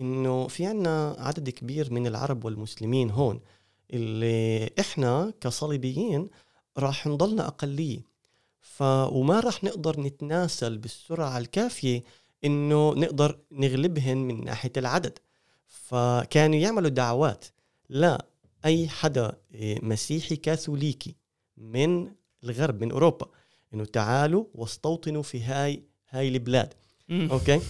إنه 0.00 0.48
في 0.48 0.66
عنا 0.66 1.16
عدد 1.18 1.50
كبير 1.50 1.92
من 1.92 2.06
العرب 2.06 2.44
والمسلمين 2.44 3.10
هون 3.10 3.40
اللي 3.92 4.70
إحنا 4.80 5.32
كصليبيين 5.40 6.28
راح 6.78 7.06
نضلنا 7.06 7.46
أقلية. 7.46 8.00
ف 8.60 8.82
وما 8.82 9.40
راح 9.40 9.64
نقدر 9.64 10.00
نتناسل 10.00 10.78
بالسرعة 10.78 11.38
الكافية 11.38 12.02
إنه 12.44 12.94
نقدر 12.94 13.38
نغلبهن 13.52 14.16
من 14.16 14.44
ناحية 14.44 14.72
العدد. 14.76 15.18
فكانوا 15.66 16.56
يعملوا 16.56 16.90
دعوات 16.90 17.44
لا 17.88 18.26
أي 18.64 18.88
حدا 18.88 19.36
إيه، 19.54 19.84
مسيحي 19.84 20.36
كاثوليكي 20.36 21.14
من 21.56 22.12
الغرب 22.44 22.84
من 22.84 22.90
أوروبا. 22.92 23.26
إنه 23.74 23.84
تعالوا 23.84 24.44
واستوطنوا 24.54 25.22
في 25.22 25.42
هاي 25.42 25.82
هاي 26.10 26.28
البلاد. 26.28 26.74
أوكي؟ 27.10 27.60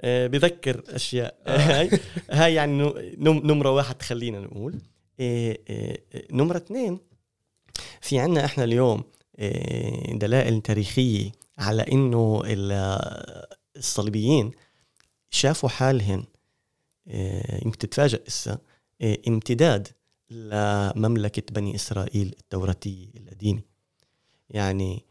آه 0.00 0.26
بذكر 0.26 0.82
أشياء. 0.88 1.38
آه. 1.46 1.58
هاي 1.80 1.90
هاي 2.30 2.54
يعني 2.54 2.92
نمرة 3.18 3.70
واحد 3.70 4.02
خلينا 4.02 4.40
نقول. 4.40 4.78
إيه 5.20 5.60
إيه 5.68 6.04
نمرة 6.32 6.56
اثنين 6.56 6.98
في 8.00 8.18
عنا 8.18 8.44
إحنا 8.44 8.64
اليوم 8.64 9.04
آه، 9.38 10.12
دلائل 10.12 10.60
تاريخية 10.60 11.32
على 11.58 11.82
إنه 11.82 12.42
الصليبيين 13.76 14.50
شافوا 15.30 15.68
حالهم 15.68 16.26
آه، 17.08 17.64
يمكن 17.64 17.78
تتفاجئ 17.78 18.26
إسا 18.28 18.58
آه، 19.00 19.18
امتداد 19.28 19.88
لمملكة 20.30 21.42
بني 21.52 21.74
إسرائيل 21.74 22.34
التوراتية 22.40 23.06
القديمة. 23.16 23.62
يعني 24.50 25.04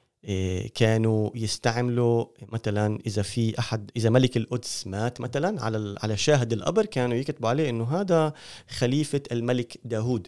كانوا 0.75 1.29
يستعملوا 1.35 2.25
مثلا 2.51 2.99
إذا 3.07 3.21
في 3.21 3.59
أحد 3.59 3.91
إذا 3.95 4.09
ملك 4.09 4.37
القدس 4.37 4.87
مات 4.87 5.21
مثلا 5.21 5.63
على 5.63 5.95
على 6.03 6.17
شاهد 6.17 6.53
القبر 6.53 6.85
كانوا 6.85 7.17
يكتبوا 7.17 7.49
عليه 7.49 7.69
إنه 7.69 7.83
هذا 7.83 8.33
خليفة 8.69 9.21
الملك 9.31 9.77
داوود. 9.85 10.27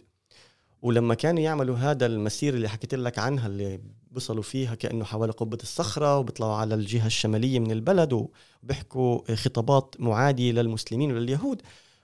ولما 0.82 1.14
كانوا 1.14 1.42
يعملوا 1.42 1.76
هذا 1.76 2.06
المسير 2.06 2.54
اللي 2.54 2.68
حكيت 2.68 2.94
لك 2.94 3.18
عنها 3.18 3.46
اللي 3.46 3.80
بيصلوا 4.10 4.42
فيها 4.42 4.74
كأنه 4.74 5.04
حوالي 5.04 5.32
قبة 5.32 5.58
الصخرة 5.62 6.18
وبيطلعوا 6.18 6.54
على 6.54 6.74
الجهة 6.74 7.06
الشمالية 7.06 7.58
من 7.58 7.70
البلد 7.70 8.28
وبيحكوا 8.62 9.34
خطابات 9.34 9.94
معادية 9.98 10.52
للمسلمين 10.52 11.12
ولليهود. 11.12 11.62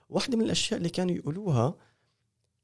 واحدة 0.09 0.37
من 0.37 0.45
الأشياء 0.45 0.77
اللي 0.77 0.89
كانوا 0.89 1.15
يقولوها 1.15 1.75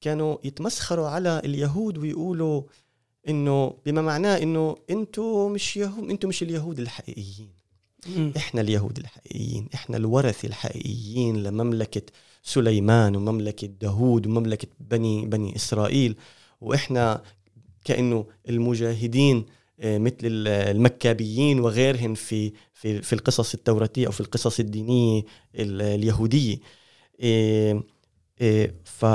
كانوا 0.02 0.38
يتمسخروا 0.44 1.08
على 1.08 1.42
اليهود 1.46 1.98
ويقولوا 1.98 2.64
إنه 3.30 3.74
بما 3.86 4.02
معناه 4.02 4.38
إنه 4.38 4.76
أنتم 4.90 5.52
مش 5.52 5.78
يهود 5.78 6.10
أنتم 6.10 6.30
مش 6.30 6.44
اليهود 6.44 6.80
الحقيقيين. 6.80 7.50
إحنا 8.38 8.62
اليهود 8.62 8.98
الحقيقيين. 8.98 9.68
إحنا 9.74 9.98
الورثه 9.98 10.48
الحقيقيين 10.48 11.44
لمملكة 11.44 12.02
سليمان 12.44 13.16
ومملكة 13.16 13.68
داود 13.68 14.28
ومملكة 14.28 14.68
بني 14.80 15.26
بني 15.26 15.56
إسرائيل. 15.56 16.16
وإحنا 16.62 17.22
كأنه 17.86 18.26
المجاهدين 18.50 19.46
آه، 19.80 19.98
مثل 19.98 20.18
المكابيين 20.48 21.60
وغيرهم 21.60 22.14
في 22.14 22.54
في 22.74 23.02
في 23.02 23.14
القصص 23.14 23.54
التوراتية 23.54 24.08
أو 24.08 24.12
في 24.12 24.22
القصص 24.22 24.60
الدينية 24.60 25.24
اليهودية. 25.56 26.58
آه، 27.22 27.84
آه، 28.42 28.72
ف 28.84 29.06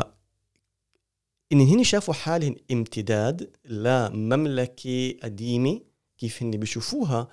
إن 1.52 1.60
هن 1.60 1.84
شافوا 1.84 2.14
حالهم 2.14 2.56
امتداد 2.72 3.56
لمملكة 3.64 5.16
قديمة 5.22 5.80
كيف 6.18 6.42
هن 6.42 6.50
بيشوفوها 6.50 7.28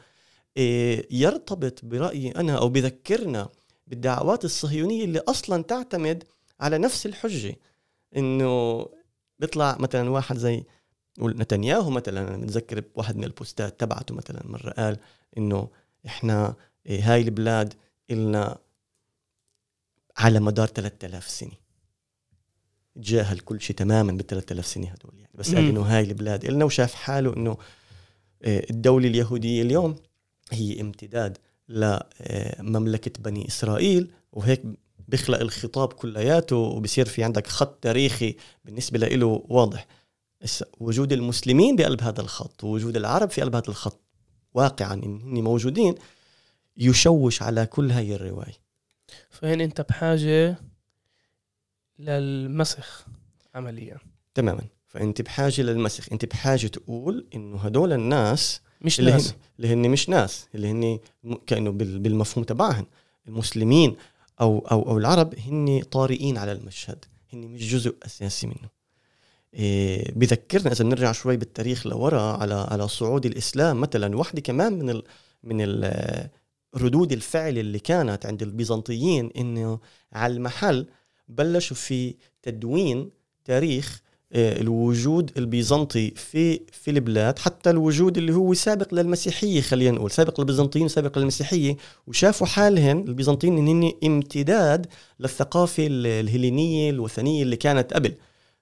يرتبط 1.12 1.86
برأيي 1.86 2.32
أنا 2.32 2.58
أو 2.58 2.70
بذكرنا 2.70 3.50
بالدعوات 3.88 4.46
الصهيونية 4.46 5.04
اللي 5.06 5.20
أصلا 5.20 5.64
تعتمد 5.64 6.24
على 6.60 6.78
نفس 6.78 7.06
الحجة. 7.06 7.56
إنه 8.18 8.86
بيطلع 9.40 9.78
مثلا 9.80 10.10
واحد 10.10 10.38
زي 10.38 10.64
نتنياهو 11.20 11.90
مثلا 11.90 12.28
أنا 12.28 12.38
متذكر 12.38 12.80
بواحد 12.80 13.18
من 13.18 13.24
البوستات 13.24 13.80
تبعته 13.80 14.16
مثلا 14.16 14.42
مرة 14.48 14.70
قال 14.70 14.98
إنه 15.38 15.70
إحنا 16.06 16.56
إيه، 16.86 17.14
هاي 17.14 17.22
البلاد 17.22 17.74
إلنا 18.12 18.58
على 20.18 20.40
مدار 20.40 20.68
3000 20.68 21.30
سنة. 21.30 21.69
تجاهل 23.02 23.40
كل 23.40 23.62
شيء 23.62 23.76
تماما 23.76 24.12
بال 24.12 24.28
3000 24.28 24.66
سنة 24.66 24.88
هدول 24.88 25.20
يعني. 25.20 25.32
بس 25.34 25.56
قال 25.56 25.68
إنه 25.68 25.82
هاي 25.82 26.04
البلاد 26.04 26.46
إلنا 26.46 26.66
وشاف 26.66 26.94
حاله 26.94 27.38
إنه 27.38 27.58
إيه، 28.44 28.70
الدولة 28.70 29.08
اليهودية 29.08 29.62
اليوم 29.62 29.96
هي 30.52 30.82
امتداد 30.82 31.38
لمملكة 31.70 33.12
بني 33.24 33.48
إسرائيل 33.48 34.12
وهيك 34.32 34.62
بيخلق 35.08 35.40
الخطاب 35.40 35.94
كلياته 35.94 36.56
وبصير 36.56 37.06
في 37.06 37.24
عندك 37.24 37.48
خط 37.48 37.84
تاريخي 37.84 38.36
بالنسبة 38.66 39.00
له 39.00 39.44
واضح. 39.50 39.88
وجود 40.80 41.14
المسلمين 41.14 41.76
بقلب 41.76 42.02
هذا 42.02 42.22
الخط 42.22 42.64
ووجود 42.64 42.98
العرب 42.98 43.30
في 43.30 43.42
قلب 43.42 43.56
هذا 43.56 43.68
الخط 43.68 44.02
واقعا 44.54 44.94
إن 44.94 45.44
موجودين 45.44 45.96
يشوش 46.78 47.42
على 47.42 47.66
كل 47.66 47.92
هاي 47.92 48.16
الرواية. 48.16 48.58
فهنا 49.30 49.64
أنت 49.64 49.82
بحاجة 49.82 50.58
للمسخ 52.00 53.06
عمليا. 53.56 53.98
تماما. 54.34 54.62
فأنت 54.88 55.22
بحاجة 55.22 55.62
للمسخ 55.62 56.12
أنت 56.12 56.26
بحاجة 56.26 56.68
تقول 56.68 57.28
إنه 57.36 57.58
هدول 57.58 57.94
الناس 57.94 58.62
مش 58.82 59.00
اللي 59.00 59.12
ناس. 59.12 59.30
هن 59.30 59.36
اللي 59.60 59.74
هن 59.74 59.90
مش 59.90 60.10
ناس. 60.10 60.48
اللي 60.56 60.72
هن 60.72 61.00
كانوا 61.48 61.74
بالمفهوم 61.74 62.46
تبعهن. 62.46 62.86
المسلمين 63.28 63.96
أو 64.42 64.60
أو 64.60 64.82
أو 64.82 64.98
العرب 64.98 65.36
هن 65.40 65.82
طارئين 65.92 66.38
على 66.38 66.52
المشهد. 66.52 67.06
هن 67.34 67.40
مش 67.48 67.74
جزء 67.74 67.96
أساسي 68.06 68.48
منه. 68.48 68.80
إيه 69.54 70.12
بذكرنا 70.16 70.72
إذا 70.72 70.84
بنرجع 70.84 71.12
شوي 71.12 71.38
بالتاريخ 71.38 71.88
لورا 71.88 72.22
على 72.22 72.54
على 72.54 72.88
صعود 72.88 73.26
الإسلام 73.26 73.82
مثلا 73.82 74.18
وحدة 74.18 74.42
كمان 74.42 74.74
من 74.74 74.90
ال 74.90 75.04
من 75.44 75.62
ال 75.62 76.30
ردود 76.76 77.12
الفعل 77.12 77.58
اللي 77.58 77.80
كانت 77.80 78.26
عند 78.26 78.42
البيزنطيين 78.44 79.32
إنه 79.38 79.80
على 80.14 80.34
المحل 80.34 80.88
بلشوا 81.30 81.78
في 81.78 82.16
تدوين 82.44 83.10
تاريخ 83.46 84.02
آه، 84.34 84.62
الوجود 84.62 85.32
البيزنطي 85.38 86.12
في 86.12 86.60
في 86.72 86.92
البلاد 86.92 87.40
حتى 87.40 87.70
الوجود 87.70 88.18
اللي 88.18 88.34
هو 88.34 88.54
سابق 88.54 88.94
للمسيحية 88.94 89.62
خلينا 89.62 89.92
نقول 89.92 90.12
سابق 90.12 90.40
للبيزنطيين 90.40 90.88
سابق 90.88 91.18
للمسيحية. 91.18 91.78
وشافوا 92.08 92.48
حالهم 92.48 93.00
البيزنطيين 93.08 93.58
انهم 93.58 93.94
امتداد 94.04 94.86
للثقافة 95.20 95.88
الهلينيه 95.90 96.90
الوثنية 96.90 97.44
اللي 97.44 97.56
كانت 97.56 97.94
قبل. 97.94 98.14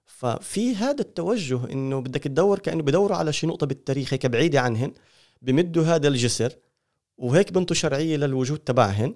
ففي 0.06 0.76
هذا 0.76 1.02
التوجه 1.02 1.60
إنه 1.72 2.00
بدك 2.00 2.24
تدور 2.24 2.60
كأنه 2.60 2.84
بدوروا 2.84 3.18
على 3.18 3.34
شي 3.34 3.48
نقطة 3.48 3.66
بالتاريخ 3.66 4.14
هيك 4.14 4.26
بعيدة 4.26 4.62
عنهن 4.62 4.94
بمدوا 5.42 5.84
هذا 5.84 6.08
الجسر 6.08 6.54
وهيك 7.18 7.52
بنتوا 7.52 7.76
شرعية 7.76 8.18
للوجود 8.18 8.60
تبعهن. 8.60 9.16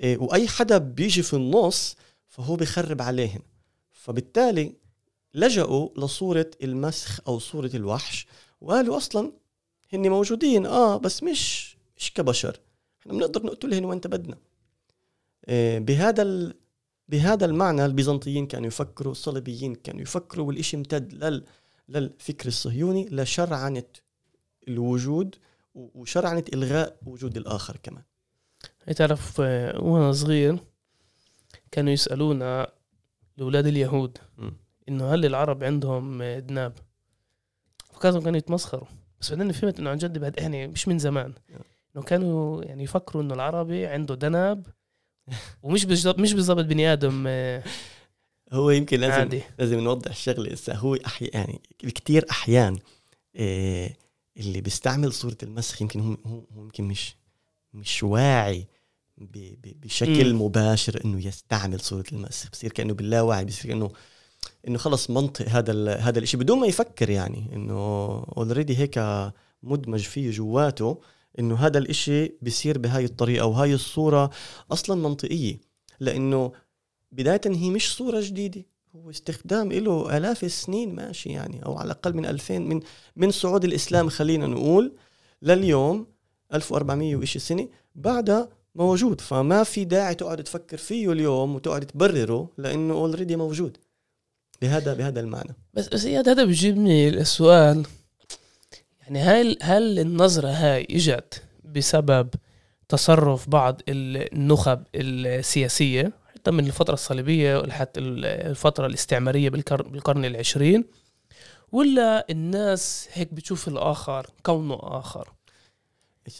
إيه، 0.00 0.18
وأي 0.18 0.48
حدا 0.48 0.78
بيجي 0.78 1.22
في 1.22 1.34
النص 1.34 1.96
فهو 2.34 2.56
بخرب 2.56 3.02
عليهن 3.02 3.40
فبالتالي 3.92 4.74
لجأوا 5.34 5.88
لصورة 5.96 6.50
المسخ 6.62 7.20
أو 7.28 7.38
صورة 7.38 7.70
الوحش 7.74 8.26
وقالوا 8.60 8.96
أصلا 8.96 9.32
هن 9.92 10.08
موجودين 10.08 10.66
آه 10.66 10.96
بس 10.96 11.22
مش 11.22 11.76
مش 11.96 12.12
كبشر. 12.12 12.60
إحنا 13.00 13.12
بنقدر 13.12 13.46
نقتلهن 13.46 13.84
وين 13.84 13.98
بدنا 13.98 14.38
إيه، 15.48 15.78
بهذا 15.78 16.22
ال... 16.22 16.54
بهذا 17.08 17.46
المعنى 17.46 17.84
البيزنطيين 17.84 18.46
كانوا 18.46 18.66
يفكروا 18.66 19.12
الصليبيين 19.12 19.74
كانوا 19.74 20.00
يفكروا 20.02 20.46
والإشي 20.46 20.76
امتد 20.76 21.12
لل... 21.12 21.44
للفكر 21.88 22.48
الصهيوني 22.48 23.08
لشرعنة 23.08 23.84
الوجود 24.68 25.36
وشرعنة 25.74 26.44
إلغاء 26.54 26.96
وجود 27.06 27.36
الآخر 27.36 27.76
كمان. 27.82 28.02
تعرف 28.96 29.40
آه، 29.40 29.82
وأنا 29.84 30.12
صغير 30.12 30.73
كانوا 31.74 31.92
يسألونا 31.92 32.72
لأولاد 33.36 33.66
اليهود. 33.66 34.18
إنه 34.88 35.14
هل 35.14 35.26
العرب 35.26 35.64
عندهم 35.64 36.22
دناب 36.22 36.72
فكانوا 37.92 38.20
كانوا 38.20 38.38
يتمسخروا. 38.38 38.88
بس 39.20 39.32
بعدين 39.32 39.52
فهمت 39.52 39.78
إنه 39.78 39.90
عن 39.90 39.96
جد 39.96 40.18
بعد 40.18 40.38
يعني 40.38 40.66
مش 40.66 40.88
من 40.88 40.98
زمان. 40.98 41.34
إنه 41.96 42.04
كانوا 42.04 42.64
يعني 42.64 42.82
يفكروا 42.84 43.22
إنه 43.22 43.34
العربي 43.34 43.86
عنده 43.86 44.14
دناب 44.14 44.66
ومش 45.62 45.84
بالضبط 45.84 46.18
مش 46.18 46.32
بالضبط 46.32 46.64
بني 46.64 46.92
آدم 46.92 47.24
آه، 47.26 47.62
هو 48.52 48.70
يمكن 48.70 49.00
لازم 49.00 49.14
عادي. 49.14 49.42
لازم 49.58 49.80
نوضح 49.80 50.10
الشغلة. 50.10 50.56
هو 50.68 50.94
أحي... 50.94 51.24
يعني 51.26 51.60
كثير 51.78 52.26
أحيان 52.30 52.78
إيه 53.36 53.96
اللي 54.36 54.60
بيستعمل 54.60 55.12
صورة 55.12 55.38
المسخ 55.42 55.82
يمكن 55.82 56.00
هو 56.00 56.44
هو 56.56 56.62
يمكن 56.62 56.84
مش 56.84 57.16
مش 57.72 58.02
واعي 58.02 58.66
بشكل 59.18 60.34
م. 60.34 60.42
مباشر 60.42 61.00
إنه 61.04 61.26
يستعمل 61.26 61.80
صورة 61.80 62.04
المسخ 62.12 62.50
بصير 62.50 62.72
كأنه 62.72 62.94
باللاوعي 62.94 63.44
بصير 63.44 63.70
كأنه 63.70 63.90
إنه 64.68 64.78
خلص 64.78 65.10
منطق 65.10 65.48
هذا 65.48 65.94
هذا 65.96 66.18
الشيء 66.18 66.40
بدون 66.40 66.60
ما 66.60 66.66
يفكر 66.66 67.10
يعني 67.10 67.50
إنه 67.52 67.74
already 68.36 68.78
هيك 68.78 68.98
مدمج 69.62 70.00
فيه 70.00 70.30
جواته 70.30 71.00
إنه 71.38 71.54
هذا 71.54 71.78
الإشي 71.78 72.32
بيصير 72.42 72.78
بهاي 72.78 73.04
الطريقة 73.04 73.46
وهاي 73.46 73.74
الصورة 73.74 74.30
أصلا 74.72 75.08
منطقية. 75.08 75.60
لأنه 76.00 76.52
بداية 77.12 77.40
هي 77.46 77.70
مش 77.70 77.96
صورة 77.96 78.20
جديدة 78.20 78.64
هو 78.96 79.10
استخدام 79.10 79.72
له 79.72 80.16
آلاف 80.16 80.44
السنين 80.44 80.94
ماشي 80.94 81.28
يعني 81.28 81.64
أو 81.66 81.78
على 81.78 81.86
الأقل 81.86 82.14
من 82.14 82.26
2000 82.26 82.58
من 82.58 82.80
من 83.16 83.30
صعود 83.30 83.64
الإسلام 83.64 84.08
خلينا 84.08 84.46
نقول 84.46 84.92
لليوم 85.42 86.06
1400 86.54 87.16
وإشي 87.16 87.38
سنة. 87.38 87.68
بعدها 87.94 88.48
موجود. 88.74 89.20
فما 89.20 89.62
في 89.62 89.84
داعي 89.84 90.14
تقعد 90.14 90.44
تفكر 90.44 90.76
فيه 90.76 91.12
اليوم 91.12 91.54
وتقعد 91.54 91.86
تبرره 91.86 92.48
لأنه 92.58 92.94
already 92.94 93.36
موجود. 93.36 93.76
بهذا 94.62 94.94
بهذا 94.94 95.20
المعنى. 95.20 95.56
بس 95.74 95.88
بس 95.88 96.06
هذا 96.06 96.44
بيجيبني 96.44 97.08
السؤال 97.08 97.86
يعني 99.00 99.20
هل 99.20 99.58
هل 99.62 99.98
النظرة 99.98 100.48
هاي 100.48 100.86
إجت 100.90 101.42
بسبب 101.64 102.28
تصرف 102.88 103.48
بعض 103.48 103.80
النخب 103.88 104.82
السياسية؟ 104.94 106.12
حتى 106.34 106.50
من 106.50 106.66
الفترة 106.66 106.94
الصليبية 106.94 107.58
لحتى 107.58 108.00
الفترة 108.00 108.86
الاستعمارية 108.86 109.50
بالقرن 109.50 110.24
العشرين؟ 110.24 110.84
ولا 111.72 112.26
الناس 112.30 113.08
هيك 113.12 113.34
بتشوف 113.34 113.68
الآخر 113.68 114.26
كونه 114.42 114.78
آخر؟ 114.82 115.32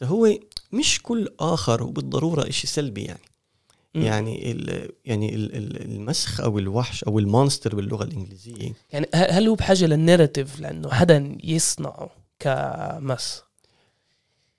هو؟ 0.03 0.39
مش 0.73 1.03
كل 1.03 1.29
آخر 1.41 1.83
وبالضرورة 1.83 2.49
إشي 2.49 2.67
سلبي 2.67 3.03
يعني. 3.03 3.21
م. 3.95 4.01
يعني 4.03 4.53
ال 4.53 4.91
يعني 5.05 5.35
ال 5.35 5.83
المسخ 5.85 6.41
أو 6.41 6.59
الوحش 6.59 7.05
أو 7.05 7.19
ال 7.19 7.26
monster 7.26 7.75
باللغة 7.75 8.05
الإنجليزية. 8.05 8.73
يعني 8.93 9.07
هل 9.15 9.49
هو 9.49 9.55
بحاجة 9.55 9.87
لل 9.87 10.00
narrative 10.00 10.61
لأنه 10.61 10.91
حدا 10.91 11.39
يصنعه 11.45 12.11
كمسخ 12.39 13.51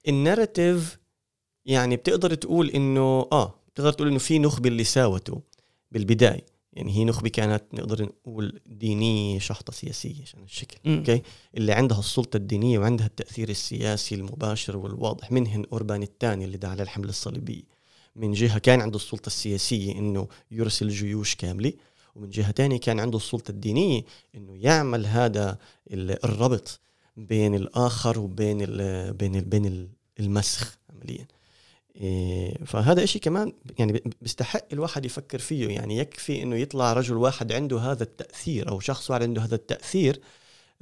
ال 0.08 0.17
narrative 0.17 0.98
يعني 1.66 1.96
بتقدر 1.96 2.34
تقول 2.34 2.70
إنه 2.70 3.28
آه 3.32 3.56
تقدر 3.76 3.92
تقول 3.92 4.08
إنه 4.08 4.20
في 4.20 4.40
نخبة 4.40 4.70
اللي 4.70 4.84
ساوته 4.84 5.42
بالبداية. 5.92 6.46
يعني 6.76 6.98
هي 6.98 7.04
نخبه 7.04 7.30
كانت 7.30 7.64
نقدر 7.74 8.04
نقول 8.04 8.60
دينية 8.66 9.40
شحطه 9.40 9.74
سياسية 9.74 10.22
عشان 10.22 10.44
الشكل 10.44 10.78
م. 10.86 10.98
أوكي؟ 10.98 11.22
اللي 11.58 11.74
عندها 11.74 12.00
السلطة 12.00 12.38
الدينية 12.38 12.80
وعندها 12.80 13.06
التأثير 13.06 13.50
السياسي 13.50 14.16
المباشر 14.16 14.78
والواضح 14.78 15.32
منهن 15.32 15.66
اوربان 15.74 16.04
الثاني 16.04 16.46
اللي 16.46 16.58
دعا 16.58 16.72
على 16.72 16.84
الحمله 16.84 17.10
الصليبية. 17.10 17.64
من 18.16 18.32
جهة 18.32 18.58
كان 18.58 18.82
عنده 18.82 18.96
السلطة 18.96 19.28
السياسية 19.28 19.92
إنه 19.92 20.28
يرسل 20.52 20.90
جيوش 20.90 21.36
كاملة 21.36 21.74
ومن 22.16 22.30
جهة 22.30 22.52
ثانية 22.52 22.78
كان 22.78 23.00
عنده 23.00 23.18
السلطة 23.18 23.52
الدينية 23.52 24.04
إنه 24.36 24.56
يعمل 24.58 25.06
هذا 25.06 25.58
الربط 25.92 26.80
بين 27.18 27.56
الآخر 27.56 28.20
وبين 28.20 28.58
ال 28.62 29.14
بين 29.14 29.36
ال 29.36 29.46
بين 29.46 29.90
المسخ 30.20 30.78
عمليا. 30.90 31.28
إيه، 31.96 32.58
فهذا 32.66 33.04
إشي 33.04 33.20
كمان 33.20 33.54
يعني 33.80 34.04
بيستحق 34.22 34.66
الواحد 34.74 35.06
يفكر 35.06 35.40
فيه 35.40 35.68
يعني 35.70 35.98
يكفي 35.98 36.44
إنه 36.44 36.56
يطلع 36.56 36.94
رجل 36.94 37.18
واحد 37.18 37.52
عنده 37.52 37.80
هذا 37.80 38.04
التأثير 38.04 38.70
أو 38.70 38.80
شخص 38.80 39.12
واحد 39.12 39.24
عنده 39.24 39.42
هذا 39.42 39.56
التأثير 39.56 40.20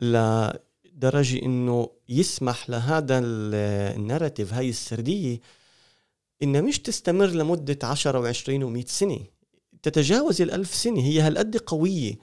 لدرجة 0.02 1.41
إنه 1.41 1.89
يسمح 2.10 2.69
لهذا 2.69 3.21
الناراتيف 3.23 4.54
هاي 4.54 4.69
السردية 4.69 5.39
إنها 6.43 6.62
مش 6.62 6.80
تستمر 6.80 7.26
لمدة 7.26 7.78
10 7.84 8.34
و20 8.34 8.45
و100 8.45 8.88
سنة. 8.88 9.19
تتجاوز 9.84 10.41
الألف 10.41 10.76
سنة. 10.76 11.02
هي 11.02 11.21
هالقد 11.21 11.58
قوية 11.58 12.15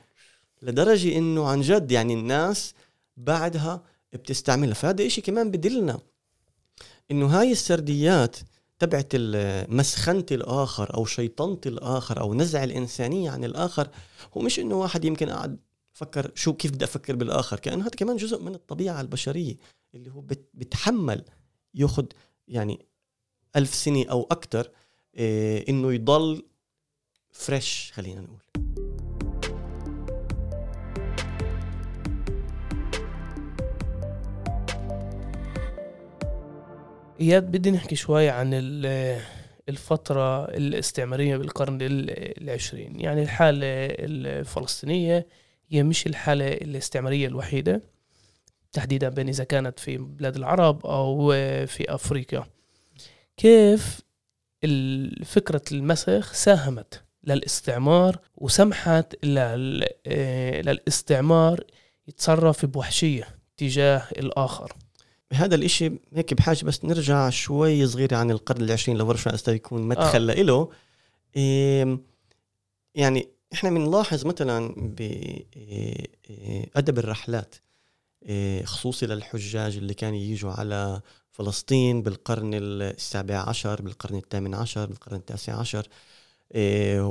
لدرجة 0.63 1.19
إنه 1.19 1.49
عن 1.49 1.61
جد 1.61 1.93
يعني 1.93 2.15
الناس 2.15 2.75
بعدها 3.17 3.85
بتستعملها. 4.13 4.75
فهذا 4.75 5.07
إشي 5.07 5.21
كمان 5.21 5.51
بدلنا 5.51 6.01
إنه 7.11 7.27
هاي 7.27 7.53
السرديات 7.53 8.37
تبعت 8.81 9.13
مسخنة 9.71 10.27
الآخر 10.31 10.95
أو 10.95 11.05
شيطنة 11.05 11.61
الآخر 11.67 12.21
أو 12.21 12.35
نزع 12.35 12.65
الإنسانية 12.65 13.31
عن 13.31 13.45
الآخر 13.45 13.89
هو 14.37 14.41
مش 14.41 14.59
إنه 14.61 14.75
واحد 14.75 15.05
يمكن 15.05 15.31
قاعد 15.31 15.59
فكر 15.93 16.31
شو 16.35 16.53
كيف 16.53 16.71
بدي 16.71 16.85
أفكر 16.85 17.17
بالآخر 17.17 17.59
كأنه 17.59 17.83
هذا 17.83 17.91
كمان 17.91 18.17
جزء 18.17 18.43
من 18.43 18.55
الطبيعة 18.55 19.01
البشرية 19.01 19.57
اللي 19.95 20.11
هو 20.11 20.21
بتحمل 20.55 21.25
ياخذ 21.75 22.05
يعني 22.49 22.87
ألف 23.57 23.75
سنة 23.75 24.05
أو 24.11 24.29
أكثر 24.31 24.71
إيه 25.17 25.69
إنه 25.69 25.93
يضل 25.93 26.43
فريش 27.33 27.93
خلينا 27.95 28.21
نقول. 28.21 28.41
إياد 37.21 37.51
بدي 37.51 37.71
نحكي 37.71 37.97
شوي 37.97 38.29
عن 38.29 38.51
الفترة 39.69 40.45
الاستعمارية 40.45 41.37
بالقرن 41.37 41.79
العشرين. 41.83 43.01
يعني 43.01 43.23
الحالة 43.23 43.67
الفلسطينية 43.67 45.27
هي 45.69 45.83
مش 45.83 46.07
الحالة 46.07 46.49
الاستعمارية 46.49 47.27
الوحيدة 47.27 47.81
تحديدا 48.73 49.09
بين 49.09 49.29
إذا 49.29 49.45
كانت 49.45 49.79
في 49.79 49.97
بلاد 49.97 50.37
العرب 50.37 50.87
أو 50.87 51.31
في 51.67 51.95
أفريقيا. 51.95 52.45
كيف 53.37 54.01
فكرة 55.25 55.63
المسخ 55.73 56.33
ساهمت 56.33 57.03
للاستعمار 57.25 58.19
وسمحت 58.37 59.25
للاستعمار 60.65 61.65
يتصرف 62.09 62.67
بوحشية 62.67 63.29
تجاه 63.57 64.03
الآخر؟ 64.19 64.73
هذا 65.33 65.55
الإشي 65.55 65.93
هيك 66.15 66.35
بحاجة 66.35 66.65
بس 66.65 66.85
نرجع 66.85 67.31
شوي 67.31 67.87
صغيرة 67.87 68.17
عن 68.17 68.31
القرن 68.31 68.63
العشرين 68.63 68.99
لورشة 68.99 69.35
أستاذ 69.35 69.55
يكون 69.55 69.83
مدخل 69.83 70.31
آه. 70.31 70.43
له 70.43 70.71
يعني 72.95 73.29
إحنا 73.53 73.71
بنلاحظ 73.71 74.27
مثلا 74.27 74.75
بأدب 74.77 74.99
الرحلات 76.99 77.55
خصوصي 78.65 79.07
للحجاج 79.07 79.77
اللي 79.77 79.95
كانوا 79.95 80.19
يجوا 80.19 80.53
على 80.53 81.01
فلسطين 81.31 82.03
بالقرن 82.03 82.51
السابع 82.55 83.49
عشر 83.49 83.83
بالقرن 83.83 84.17
الثامن 84.17 84.55
عشر 84.55 84.87
بالقرن 84.87 85.17
التاسع 85.17 85.61
عشر 85.61 85.87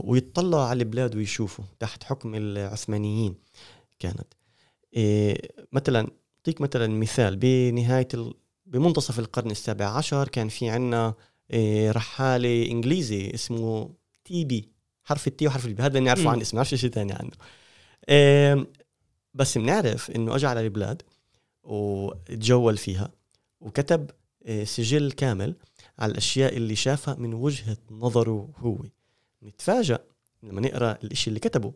ويطلعوا 0.04 0.64
على 0.64 0.80
البلاد 0.80 1.16
ويشوفوا 1.16 1.66
تحت 1.80 2.04
حكم 2.04 2.36
العثمانيين 2.36 3.36
كانت 4.00 4.28
مثلا 5.72 6.08
أعطيك 6.39 6.62
مثلا 6.62 6.88
مثال. 6.88 7.36
بنهاية 7.36 8.08
ال... 8.13 8.34
بمنتصف 8.65 9.19
القرن 9.19 9.52
السابع 9.52 9.86
عشر 9.86 10.28
كان 10.28 10.49
في 10.49 10.69
عنا 10.69 11.13
رحالة 11.91 12.71
إنجليزي 12.71 13.32
اسمه 13.34 13.89
T.B. 14.26 14.70
حرف 15.04 15.28
ال 15.28 15.38
T 15.38 15.48
وحرف 15.47 15.65
ال 15.65 15.72
B. 15.72 15.84
هذا 15.84 15.99
نعرفه 15.99 16.30
عن 16.30 16.41
اسمه 16.41 16.58
ما 16.58 16.63
شيء 16.63 16.89
ثاني 16.89 17.13
عنه. 17.13 17.32
بس 19.34 19.58
بنعرف 19.58 20.12
إنه 20.12 20.36
اجى 20.36 20.47
على 20.47 20.62
البلاد 20.62 21.02
وتجول 21.63 22.78
فيها 22.78 23.12
وكتب 23.62 24.12
سجل 24.63 25.12
كامل 25.12 25.56
على 25.99 26.12
الأشياء 26.12 26.58
اللي 26.58 26.75
شافها 26.75 27.15
من 27.15 27.34
وجهة 27.34 27.78
نظره 27.91 28.49
هو. 28.58 28.78
نتفاجأ 29.43 29.99
لما 30.43 30.62
نقرأ 30.62 30.97
الإشي 31.04 31.28
اللي 31.28 31.39
كتبه 31.39 31.73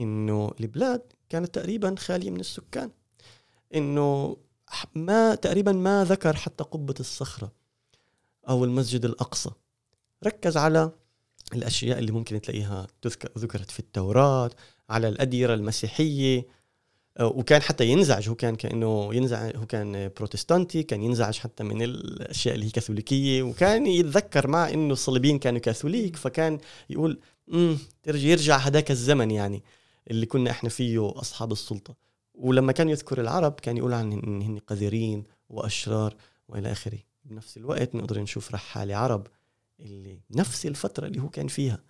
إنه 0.00 0.52
البلاد 0.60 1.02
كانت 1.28 1.54
تقريبا 1.54 1.94
خالية 1.98 2.30
من 2.30 2.40
السكان. 2.40 2.90
إنه 3.74 4.36
ما 4.94 5.34
تقريبا 5.34 5.72
ما 5.72 6.04
ذكر 6.04 6.36
حتى 6.36 6.64
قبة 6.64 6.94
الصخرة 7.00 7.52
أو 8.48 8.64
المسجد 8.64 9.04
الأقصى. 9.04 9.50
ركز 10.26 10.56
على 10.56 10.90
الأشياء 11.54 11.98
اللي 11.98 12.12
ممكن 12.12 12.40
تلاقيها 12.40 12.86
تذكر 13.02 13.30
ذكرت 13.38 13.70
في 13.70 13.80
التوراة 13.80 14.50
على 14.90 15.08
الأديرة 15.08 15.54
المسيحية. 15.54 16.46
آه، 17.18 17.26
وكان 17.26 17.62
حتى 17.62 17.86
ينزعج. 17.86 18.28
هو 18.28 18.34
كان 18.34 18.56
كأنه 18.56 19.14
ينزع 19.14 19.50
هو 19.56 19.66
كان 19.66 20.10
بروتستانتي 20.16 20.82
كان 20.82 21.02
ينزعج 21.02 21.38
حتى 21.38 21.64
من 21.64 21.82
الأشياء 21.82 22.54
اللي 22.54 22.66
هي 22.66 22.70
كاثوليكية. 22.70 23.42
وكان 23.42 23.86
يتذكر 23.86 24.46
مع 24.48 24.68
إنه 24.68 24.92
الصليبيين 24.92 25.38
كانوا 25.38 25.60
كاثوليك. 25.60 26.16
فكان 26.16 26.58
يقول 26.90 27.20
أمم 27.52 27.78
يرجع 28.06 28.56
هذاك 28.56 28.90
الزمن 28.90 29.30
يعني 29.30 29.62
اللي 30.10 30.26
كنا 30.26 30.50
إحنا 30.50 30.68
فيه 30.68 31.12
أصحاب 31.18 31.52
السلطة. 31.52 32.09
ولما 32.34 32.72
كان 32.72 32.88
يذكر 32.88 33.20
العرب 33.20 33.52
كان 33.52 33.76
يقول 33.76 33.92
عن 33.92 34.12
ان 34.12 34.42
هن 34.42 34.58
قذرين 34.58 35.24
وأشرار 35.48 36.16
وإلى 36.48 36.72
آخره. 36.72 36.98
بنفس 37.24 37.56
الوقت 37.56 37.94
نقدر 37.94 38.20
نشوف 38.20 38.52
رحالة 38.52 38.96
عرب 38.96 39.26
اللي 39.80 40.20
نفس 40.30 40.66
الفترة 40.66 41.06
اللي 41.06 41.22
هو 41.22 41.28
كان 41.28 41.48
فيها 41.48 41.82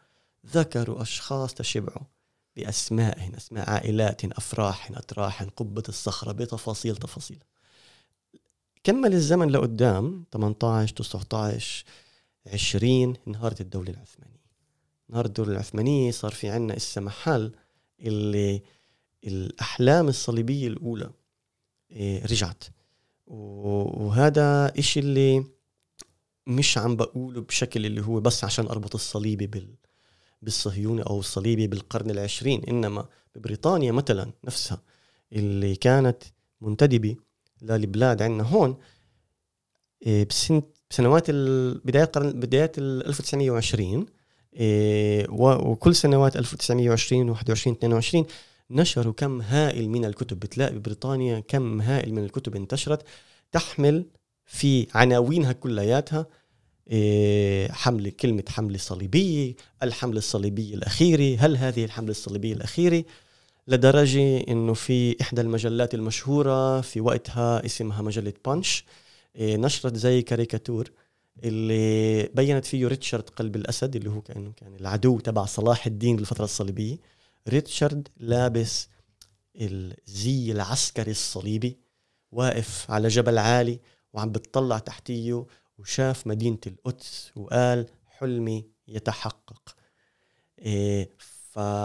ذكروا 0.46 1.02
أشخاص 1.02 1.54
تشبعوا 1.54 2.06
بأسمائهن 2.56 3.34
أسماء 3.34 3.70
عائلات 3.70 4.24
أفراح 4.24 4.90
أتراح 4.90 5.42
قبة 5.42 5.82
الصخرة 5.88 6.32
بتفاصيل 6.32 6.96
تفاصيل. 6.96 7.44
كمل 8.84 9.12
الزمن 9.12 9.50
لقدام 9.50 10.24
18 10.32 10.94
19 10.96 11.84
20 12.46 13.16
انهارت 13.28 13.60
الدولة 13.60 13.90
العثمانية. 13.90 14.40
انهارت 15.10 15.28
الدولة 15.28 15.52
العثمانية 15.52 16.10
صار 16.10 16.32
في 16.32 16.48
عنا 16.48 16.76
إسا 16.76 17.00
محل 17.00 17.52
اللي 18.00 18.62
الأحلام 19.24 20.08
الصليبية 20.08 20.68
الأولى 20.68 21.10
إيه، 21.90 22.26
رجعت. 22.26 22.64
وهذا 23.26 24.72
إشي 24.78 25.00
اللي 25.00 25.44
مش 26.46 26.78
عم 26.78 26.96
بقوله 26.96 27.40
بشكل 27.40 27.86
اللي 27.86 28.00
هو 28.00 28.20
بس 28.20 28.44
عشان 28.44 28.66
أربط 28.66 28.94
الصليبي 28.94 29.46
بال 29.46 29.74
بالصهيوني 30.42 31.02
أو 31.02 31.20
الصليبي 31.20 31.66
بالقرن 31.66 32.10
العشرين 32.10 32.64
إنما 32.64 33.08
ببريطانيا 33.34 33.92
مثلا 33.92 34.32
نفسها 34.44 34.82
اللي 35.32 35.76
كانت 35.76 36.22
منتدبة 36.60 37.16
للبلاد 37.62 38.22
عندنا. 38.22 38.48
هون 38.48 38.76
إيه، 40.06 40.24
بسنة 40.28 40.62
بسنوات 40.90 41.30
بدايات 41.30 42.16
القرن 42.16 42.40
بدايات 42.40 42.78
ال 42.78 43.06
1920 43.06 44.06
إيه، 44.54 45.26
وكل 45.30 45.94
سنوات 45.94 46.36
1920 46.36 47.30
21 47.30 47.76
22 47.76 48.26
نشروا 48.70 49.12
كم 49.12 49.40
هائل 49.42 49.88
من 49.90 50.04
الكتب 50.04 50.40
بتلاقي 50.40 50.74
ببريطانيا 50.74 51.40
كم 51.40 51.80
هائل 51.80 52.14
من 52.14 52.24
الكتب 52.24 52.56
انتشرت 52.56 53.02
تحمل 53.52 54.04
في 54.46 54.86
عناوينها 54.94 55.52
كلياتها 55.52 56.26
إيه، 56.90 57.72
حملة 57.72 58.10
كلمة 58.20 58.44
حملة 58.48 58.78
صليبية 58.78 59.54
الحملة 59.82 60.18
الصليبية 60.18 60.74
الأخيرة 60.74 61.36
هل 61.40 61.56
هذه 61.56 61.84
الحملة 61.84 62.10
الصليبية 62.10 62.52
الأخيرة 62.54 63.04
لدرجة 63.68 64.38
أنه 64.48 64.74
في 64.74 65.16
إحدى 65.20 65.40
المجلات 65.40 65.94
المشهورة 65.94 66.80
في 66.80 67.00
وقتها 67.00 67.64
اسمها 67.66 68.02
مجلة 68.02 68.32
بانش 68.44 68.84
إيه، 69.36 69.56
نشرت 69.56 69.96
زي 69.96 70.22
كاريكاتور 70.22 70.90
اللي 71.44 72.22
بينت 72.34 72.64
فيه 72.64 72.86
ريتشارد 72.86 73.28
قلب 73.28 73.56
الأسد 73.56 73.96
اللي 73.96 74.10
هو 74.10 74.20
كأنه 74.20 74.52
كان 74.56 74.74
العدو 74.74 75.20
تبع 75.20 75.44
صلاح 75.44 75.86
الدين 75.86 76.16
بالفترة 76.16 76.44
الصليبية. 76.44 76.96
ريتشارد 77.48 78.08
لابس 78.16 78.88
الزي 79.56 80.52
العسكري 80.52 81.10
الصليبي 81.10 81.78
واقف 82.32 82.90
على 82.90 83.08
جبل 83.08 83.38
عالي 83.38 83.80
وعم 84.12 84.32
بتطلع 84.32 84.78
تحتيه 84.78 85.46
وشاف 85.78 86.26
مدينة 86.26 86.58
القدس 86.66 87.30
وقال 87.36 87.86
حلمي 88.06 88.64
يتحقق. 88.88 89.76
إيه 90.58 91.10
فلما 91.50 91.82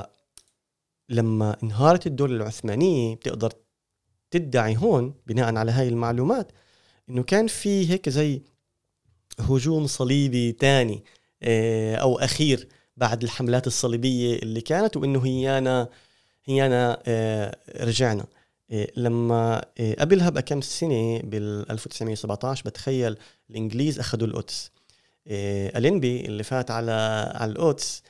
انهارت 1.64 2.08
الدولة 2.08 2.36
العثمانية 2.36 3.16
بتقدر 3.16 3.54
تدعي 4.32 4.78
هون 4.78 5.14
بناء 5.28 5.56
على 5.56 5.72
هاي 5.72 5.88
المعلومات 5.88 6.52
إنه 7.10 7.24
كان 7.24 7.48
في 7.48 7.90
هيك 7.90 8.10
زي 8.10 8.42
هجوم 9.40 9.88
صليبي 9.88 10.52
تاني 10.52 11.04
إيه 11.44 11.96
أو 11.96 12.20
أخير. 12.20 12.68
بعد 12.98 13.24
الحملات 13.24 13.68
الصليبية 13.68 14.36
اللي 14.36 14.62
كانت 14.62 14.98
وإنه 14.98 15.26
هيانا 15.26 15.90
هيانا 16.46 17.04
إيه 17.08 17.52
رجعنا. 17.84 18.26
إيه 18.72 18.92
لما 18.98 19.66
إيه 19.80 19.96
قبلها 19.96 20.30
بكم 20.30 20.62
سنة 20.62 21.20
بال 21.20 21.72
1917 21.72 22.64
بتخيل 22.66 23.18
الإنجليز 23.50 24.00
اخذوا 24.00 24.28
القدس. 24.28 24.72
ألينبي 25.28 26.26
اللي 26.26 26.44
فات 26.44 26.72
على 26.72 26.92
على 27.36 27.52
القدس 27.52 28.04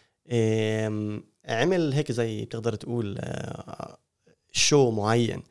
عمل 1.46 1.94
هيك 1.94 2.12
زي 2.12 2.46
بتقدر 2.46 2.76
تقول 2.76 3.18
آه 3.20 3.98
شو 4.52 4.92
معين. 4.92 5.44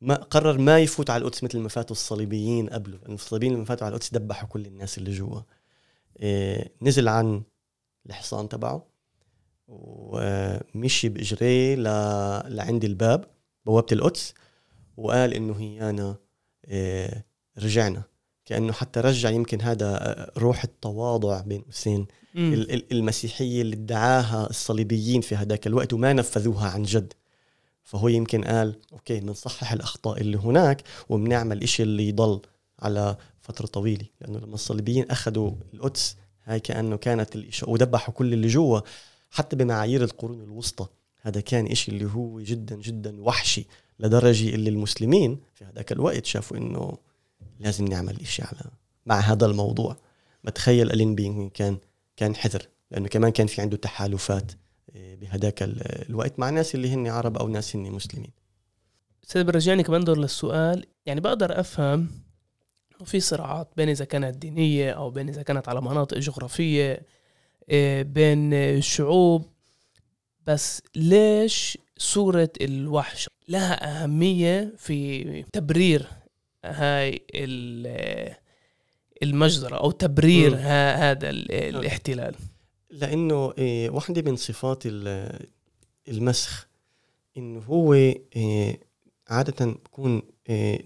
ما 0.00 0.14
قرر 0.14 0.58
ما 0.58 0.78
يفوت 0.78 1.10
على 1.10 1.20
القدس 1.20 1.44
مثل 1.44 1.58
ما 1.58 1.68
فاتوا 1.68 1.96
الصليبيين 1.96 2.68
قبله. 2.68 2.98
الصليبيين 3.08 3.54
لما 3.54 3.64
فاتوا 3.64 3.86
على 3.86 3.94
القدس 3.94 4.10
دبحوا 4.14 4.48
كل 4.48 4.66
الناس 4.66 4.98
اللي 4.98 5.10
جوا. 5.12 5.40
نزل 6.82 7.08
عن 7.08 7.42
الحصان 8.06 8.48
تبعه 8.48 8.86
ومشي 9.68 11.08
باجريه 11.08 11.74
ل... 11.74 11.82
لعند 12.56 12.84
الباب 12.84 13.24
بوابة 13.66 13.86
القدس 13.92 14.34
وقال 14.96 15.34
إنه 15.34 15.60
هي 15.60 15.90
أنا 15.90 16.16
إيه 16.68 17.26
رجعنا. 17.58 18.02
كأنه 18.44 18.72
حتى 18.72 19.00
رجع 19.00 19.30
يمكن 19.30 19.60
هذا 19.60 19.86
آه، 19.86 20.32
روح 20.38 20.64
التواضع 20.64 21.40
بين 21.40 21.60
قوسين 21.60 22.06
المسيحية 22.92 23.62
اللي 23.62 23.76
ادعاها 23.76 24.50
الصليبيين 24.50 25.20
في 25.20 25.36
هذاك 25.36 25.66
الوقت 25.66 25.92
وما 25.92 26.12
نفذوها 26.12 26.68
عن 26.70 26.82
جد. 26.82 27.12
فهو 27.82 28.08
يمكن 28.08 28.44
قال 28.44 28.76
أوكي 28.92 29.20
بنصحح 29.20 29.72
الأخطاء 29.72 30.20
اللي 30.20 30.38
هناك 30.38 30.82
وبنعمل 31.08 31.62
إشي 31.62 31.82
اللي 31.82 32.08
يضل 32.08 32.40
على 32.78 33.16
فترة 33.40 33.66
طويلة. 33.66 34.06
لأنه 34.20 34.38
لما 34.38 34.54
الصليبيين 34.54 35.10
أخذوا 35.10 35.52
القدس 35.74 36.16
هاي 36.44 36.60
كأنه 36.60 36.96
كانت 36.96 37.36
الإشي 37.36 37.64
ودبحوا 37.68 38.14
كل 38.14 38.32
اللي 38.32 38.48
جوا. 38.48 38.80
حتى 39.30 39.56
بمعايير 39.56 40.04
القرون 40.04 40.42
الوسطى 40.42 40.86
هذا 41.22 41.40
كان 41.40 41.66
إشي 41.66 41.90
اللي 41.90 42.04
هو 42.14 42.40
جدا 42.40 42.76
جدا 42.76 43.22
وحشي 43.22 43.66
لدرجة 43.98 44.54
اللي 44.54 44.70
المسلمين 44.70 45.40
في 45.54 45.64
هذاك 45.64 45.92
الوقت 45.92 46.26
شافوا 46.26 46.56
إنه 46.56 46.98
لازم 47.60 47.84
نعمل 47.84 48.20
إشي 48.20 48.42
على 48.42 48.60
مع 49.06 49.20
هذا 49.20 49.46
الموضوع. 49.46 49.96
بتخيل 50.44 50.90
ألين 50.90 51.48
كان 51.48 51.78
كان 52.16 52.36
حذر 52.36 52.62
لأنه 52.90 53.08
كمان 53.08 53.30
كان 53.32 53.46
في 53.46 53.62
عنده 53.62 53.76
تحالفات 53.76 54.52
آه، 54.96 55.14
بهذاك 55.14 55.58
الوقت 56.08 56.38
مع 56.38 56.50
ناس 56.50 56.74
اللي 56.74 56.94
هن 56.94 57.06
عرب 57.06 57.38
أو 57.38 57.48
ناس 57.48 57.76
هن 57.76 57.90
مسلمين. 57.90 58.30
أستاذ 59.24 59.44
برجعني 59.44 59.82
كمان 59.82 60.04
دور 60.04 60.18
للسؤال. 60.18 60.86
يعني 61.06 61.20
بقدر 61.20 61.60
أفهم 61.60 62.08
في 63.04 63.20
صراعات 63.20 63.68
بين 63.76 63.88
إذا 63.88 64.04
كانت 64.04 64.36
دينية 64.36 64.92
أو 64.92 65.10
بين 65.10 65.28
إذا 65.28 65.42
كانت 65.42 65.68
على 65.68 65.80
مناطق 65.80 66.18
جغرافية 66.18 67.02
آه، 67.70 68.02
بين 68.02 68.54
الشعوب. 68.54 69.44
بس 70.46 70.82
ليش 70.96 71.78
صورة 71.96 72.50
الوحش 72.60 73.28
لها 73.48 74.02
أهمية 74.04 74.72
في 74.76 75.42
تبرير 75.52 76.06
هاي 76.64 77.20
ال- 77.34 78.34
المجزرة 79.22 79.76
أو 79.76 79.90
تبرير. 79.90 80.54
ها 80.56 81.10
هذا 81.10 81.30
ال- 81.30 81.52
الاحتلال؟ 81.52 82.34
لأنه 82.90 83.52
إيه، 83.58 83.90
واحدة 83.90 84.30
من 84.30 84.36
صفات 84.36 84.82
ال- 84.86 85.46
المسخ 86.08 86.68
إنه 87.36 87.60
هو 87.60 87.94
إيه، 87.94 88.80
عادة 89.28 89.66
بكون 89.66 90.22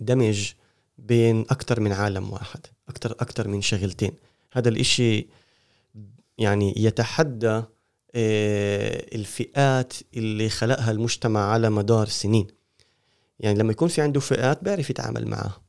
دمج 0.00 0.52
بين 0.98 1.40
أكثر 1.40 1.80
من 1.80 1.92
عالم 1.92 2.32
واحد 2.32 2.60
أكثر 2.88 3.12
أكثر 3.12 3.48
من 3.48 3.60
شغلتين. 3.60 4.12
هذا 4.52 4.68
الإشي 4.68 5.26
يعني 6.38 6.74
يتحدى 6.76 7.62
إيه، 8.14 9.16
الفئات 9.16 9.92
اللي 10.16 10.48
خلقها 10.48 10.90
المجتمع 10.90 11.40
على 11.40 11.70
مدار 11.70 12.08
سنين. 12.08 12.46
يعني 13.40 13.58
لما 13.58 13.72
يكون 13.72 13.88
في 13.88 14.00
عنده 14.02 14.20
فئات 14.20 14.64
بيعرف 14.64 14.90
يتعامل 14.90 15.28
معها 15.28 15.60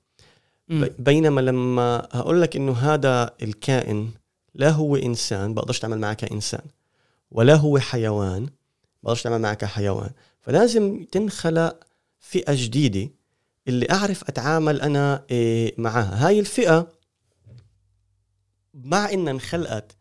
بينما 0.99 1.41
لما 1.41 2.07
هقول 2.11 2.41
لك 2.41 2.55
إنه 2.55 2.73
هذا 2.73 3.35
الكائن 3.43 4.11
لا 4.53 4.69
هو 4.69 4.95
إنسان 4.95 5.53
بقدرش 5.53 5.79
أتعامل 5.79 5.99
معه 5.99 6.13
كإنسان 6.13 6.65
ولا 7.31 7.55
هو 7.55 7.79
حيوان 7.79 8.49
بقدرش 9.03 9.21
أتعامل 9.21 9.41
معه 9.41 9.53
كحيوان 9.53 10.09
فلازم 10.41 11.05
تنخلق 11.11 11.79
فئة 12.19 12.53
جديدة 12.55 13.09
اللي 13.67 13.87
أعرف 13.91 14.23
أتعامل 14.23 14.81
أنا 14.81 15.25
إيه، 15.31 15.75
معها 15.77 16.27
هاي 16.27 16.39
الفئة 16.39 16.91
مع 18.73 19.09
إنها 19.13 19.33
انخلقت 19.33 19.97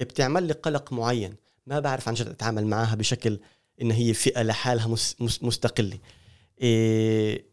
بتعمل 0.00 0.42
لي 0.42 0.52
قلق 0.52 0.92
معين. 0.92 1.36
ما 1.66 1.80
بعرف 1.80 2.08
عن 2.08 2.14
جد 2.14 2.28
أتعامل 2.28 2.66
معها 2.66 2.94
بشكل 2.94 3.38
إن 3.82 3.90
هي 3.90 4.14
فئة 4.14 4.42
لحالها 4.42 4.86
مس- 4.88 5.16
مس- 5.20 5.42
مستقلة. 5.42 5.98
إيه 6.60 7.46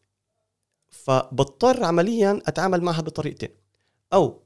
فبضطر 0.89 1.83
عمليا 1.83 2.41
أتعامل 2.45 2.81
معها 2.81 3.01
بطريقتين. 3.01 3.49
أو 4.13 4.41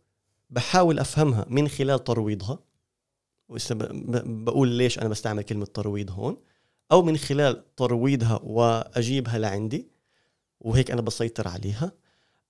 بحاول 0.49 0.99
أفهمها 0.99 1.45
من 1.49 1.67
خلال 1.67 2.03
ترويضها. 2.03 2.59
بقول 4.25 4.67
ليش 4.67 4.99
أنا 4.99 5.09
بستعمل 5.09 5.43
كلمة 5.43 5.65
ترويض 5.65 6.11
هون. 6.11 6.37
أو 6.91 7.01
من 7.01 7.17
خلال 7.17 7.75
ترويضها 7.75 8.39
وأجيبها 8.43 9.37
لعندي. 9.37 9.87
وهيك 10.65 10.91
أنا 10.91 11.01
بسيطر 11.01 11.47
عليها 11.47 11.91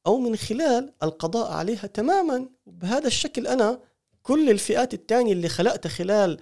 أو 0.08 0.18
من 0.20 0.36
خلال 0.36 0.94
القضاء 1.04 1.52
عليها 1.52 1.88
تماما 1.88 2.50
بهذا 2.68 3.08
الشكل 3.08 3.48
أنا 3.48 3.80
كل 4.24 4.50
الفئات 4.50 4.94
التانية 4.94 5.34
اللي 5.34 5.50
خلقتها 5.50 5.90
خلال 5.90 6.40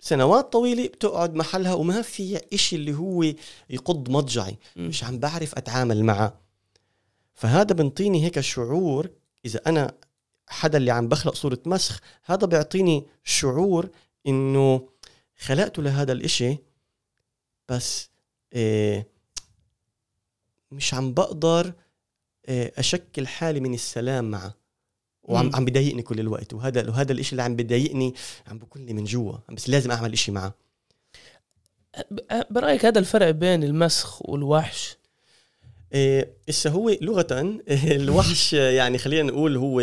سنوات 0.00 0.52
طويلة 0.52 0.86
بتقعد 0.86 1.34
محلها 1.34 1.74
وما 1.74 2.02
في 2.02 2.40
إشي 2.52 2.76
اللي 2.76 2.94
هو 2.94 3.22
يقض 3.70 4.10
مضجعي 4.10 4.58
مم. 4.76 4.88
مش 4.88 5.04
عم 5.04 5.18
بعرف 5.18 5.54
أتعامل 5.54 6.04
معه 6.04 6.40
فهذا 7.34 7.74
بنطيني 7.74 8.24
هيك 8.24 8.40
شعور 8.40 9.10
إذا 9.44 9.60
أنا 9.66 9.94
حدا 10.48 10.78
اللي 10.78 10.90
عم 10.90 11.08
بخلق 11.08 11.34
صورة 11.34 11.58
مسخ 11.66 12.00
هذا 12.24 12.46
بيعطيني 12.46 13.06
شعور 13.24 13.88
إنه 14.26 14.88
خلقته 15.38 15.82
لهذا 15.82 16.12
الإشي 16.12 16.56
بس 17.68 18.08
إيه 18.52 19.15
مش 20.72 20.94
عم 20.94 21.12
بقدر 21.12 21.72
إيه 22.48 22.72
أشكل 22.76 23.26
حالي 23.26 23.60
من 23.60 23.74
السلام 23.74 24.30
معه. 24.30 24.54
وعم. 25.22 25.56
عم 25.56 25.64
بضايقني 25.64 26.02
كل 26.02 26.20
الوقت. 26.20 26.54
وهذا 26.54 26.90
وهذا 26.90 27.12
الإشي 27.12 27.30
اللي 27.30 27.42
عم 27.42 27.56
بضايقني 27.56 28.14
عم 28.46 28.58
بكلني 28.58 28.92
من 28.92 29.04
جوا. 29.04 29.36
بس 29.52 29.68
لازم 29.68 29.90
أعمل 29.90 30.12
إشي 30.12 30.32
معه. 30.32 30.54
ب- 32.10 32.42
برأيك 32.50 32.84
هذا 32.86 32.98
الفرق 32.98 33.30
بين 33.30 33.64
المسخ 33.64 34.28
والوحش؟ 34.28 34.96
إيه، 35.92 36.32
هو 36.66 36.90
لغة 37.00 37.60
الوحش 37.68 38.52
يعني 38.52 38.98
خلينا 38.98 39.30
نقول 39.32 39.56
هو 39.56 39.82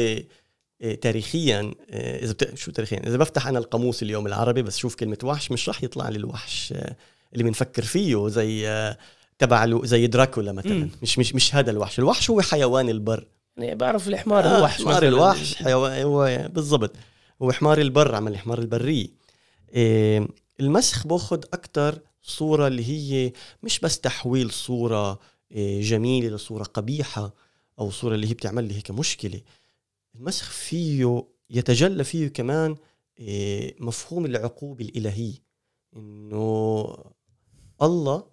تاريخيا 1.01 1.73
إذا 1.89 2.31
بت... 2.31 2.55
شو 2.57 2.71
تاريخيا؟ 2.71 3.07
إذا 3.07 3.17
بفتح 3.17 3.47
أنا 3.47 3.59
القاموس 3.59 4.03
اليوم 4.03 4.27
العربي 4.27 4.61
بس 4.61 4.77
شوف 4.77 4.95
كلمة 4.95 5.17
وحش 5.23 5.51
مش 5.51 5.67
راح 5.69 5.83
يطلع 5.83 6.09
لي 6.09 6.17
الوحش 6.17 6.73
آه، 6.73 6.95
اللي 7.33 7.43
بنفكر 7.43 7.83
فيه 7.83 8.27
زي 8.27 8.67
آه، 8.69 8.97
تبع 9.39 9.85
زي 9.85 10.07
دراكولا 10.07 10.51
مثلا. 10.51 10.89
مش 11.01 11.19
مش 11.19 11.35
مش 11.35 11.55
هذا 11.55 11.71
الوحش. 11.71 11.99
الوحش 11.99 12.29
هو 12.29 12.41
حيوان 12.41 12.89
البر. 12.89 13.27
يعني 13.57 13.75
بعرف 13.75 14.07
الحمار 14.07 14.43
آه، 14.45 14.57
الوحش 14.57 14.81
حمار. 14.81 15.07
الوحش 15.07 15.55
حيوان 15.55 16.03
هو 16.03 16.49
بالضبط. 16.53 16.95
هو 17.41 17.51
حمار 17.51 17.81
البر 17.81 18.15
عمل 18.15 18.31
الحمار 18.31 18.59
البرية. 18.59 19.07
إيه 19.73 20.27
المسخ 20.59 21.07
بأخذ 21.07 21.43
أكتر 21.53 21.99
صورة 22.21 22.67
اللي 22.67 22.85
هي 22.89 23.33
مش 23.63 23.79
بس 23.79 23.99
تحويل 23.99 24.51
صورة 24.51 25.19
إيه 25.51 25.81
جميلة 25.81 26.35
لصورة 26.35 26.63
قبيحة 26.63 27.33
أو 27.79 27.91
صورة 27.91 28.15
اللي 28.15 28.27
هي 28.27 28.33
بتعمل 28.33 28.63
لي 28.63 28.75
هيك 28.75 28.91
مشكلة. 28.91 29.41
المسخ 30.15 30.49
فيه 30.51 31.23
يتجلى 31.49 32.03
فيه 32.03 32.27
كمان 32.27 32.75
إيه 33.19 33.75
مفهوم 33.79 34.25
العقوبة 34.25 34.85
الإلهية. 34.85 35.33
إنه 35.95 36.97
الله 37.81 38.23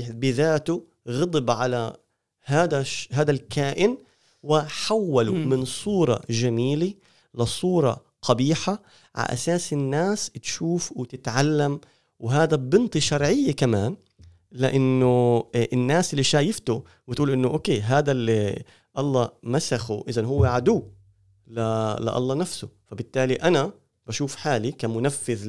بذاته 0.00 0.84
غضب 1.08 1.50
على 1.50 1.96
هذا 2.44 2.84
هذا 3.12 3.30
الكائن 3.30 3.98
وحوله 4.42 5.32
مم. 5.32 5.48
من 5.48 5.64
صورة 5.64 6.20
جميلة 6.30 6.94
لصورة 7.34 8.04
قبيحة 8.22 8.82
على 9.14 9.32
أساس 9.32 9.72
الناس 9.72 10.30
تشوف 10.30 10.92
وتتعلم. 10.96 11.80
وهذا 12.20 12.56
بنطي 12.56 13.00
شرعية 13.00 13.52
كمان 13.52 13.96
لأنه 14.52 15.44
آه، 15.54 15.68
الناس 15.72 16.12
اللي 16.12 16.22
شايفته 16.22 16.84
وتقول 17.06 17.30
إنه 17.30 17.48
أوكي 17.48 17.80
هذا 17.80 18.12
اللي 18.12 18.62
الله 18.98 19.28
مسخه 19.42 20.04
إذا 20.08 20.24
هو 20.24 20.44
عدو 20.44 20.82
ل- 21.46 21.60
لله 22.00 22.34
نفسه. 22.34 22.68
فبالتالي 22.86 23.34
أنا 23.34 23.72
بشوف 24.06 24.36
حالي 24.36 24.72
كمنفذ 24.72 25.44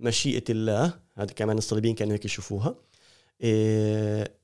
لمشيئة 0.00 0.44
الله. 0.50 0.92
هذا 1.14 1.32
كمان 1.32 1.58
الصليبيين 1.58 1.94
كانوا 1.94 2.12
هيك 2.14 2.24
يشوفوها. 2.24 2.74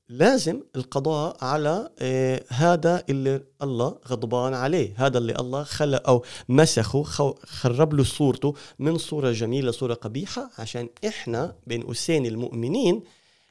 لازم 0.09 0.63
القضاء 0.77 1.45
على 1.45 1.91
إيه 2.01 2.45
هذا 2.49 3.05
اللي 3.09 3.41
الله 3.63 3.99
غضبان 4.09 4.55
عليه 4.55 4.95
هذا 4.97 5.19
اللي 5.19 5.35
الله 5.41 5.63
خلق 5.63 6.09
أو 6.09 6.25
مسخه 6.49 7.03
خرب 7.45 7.95
له 7.95 8.05
صورته 8.05 8.55
من 8.79 8.99
صورة 8.99 9.33
جميلة 9.33 9.71
لصورة 9.71 9.95
قبيحة. 9.95 10.51
عشان 10.59 10.89
إحنا 11.07 11.55
بين 11.67 11.83
قوسين 11.83 12.27
المؤمنين 12.27 13.03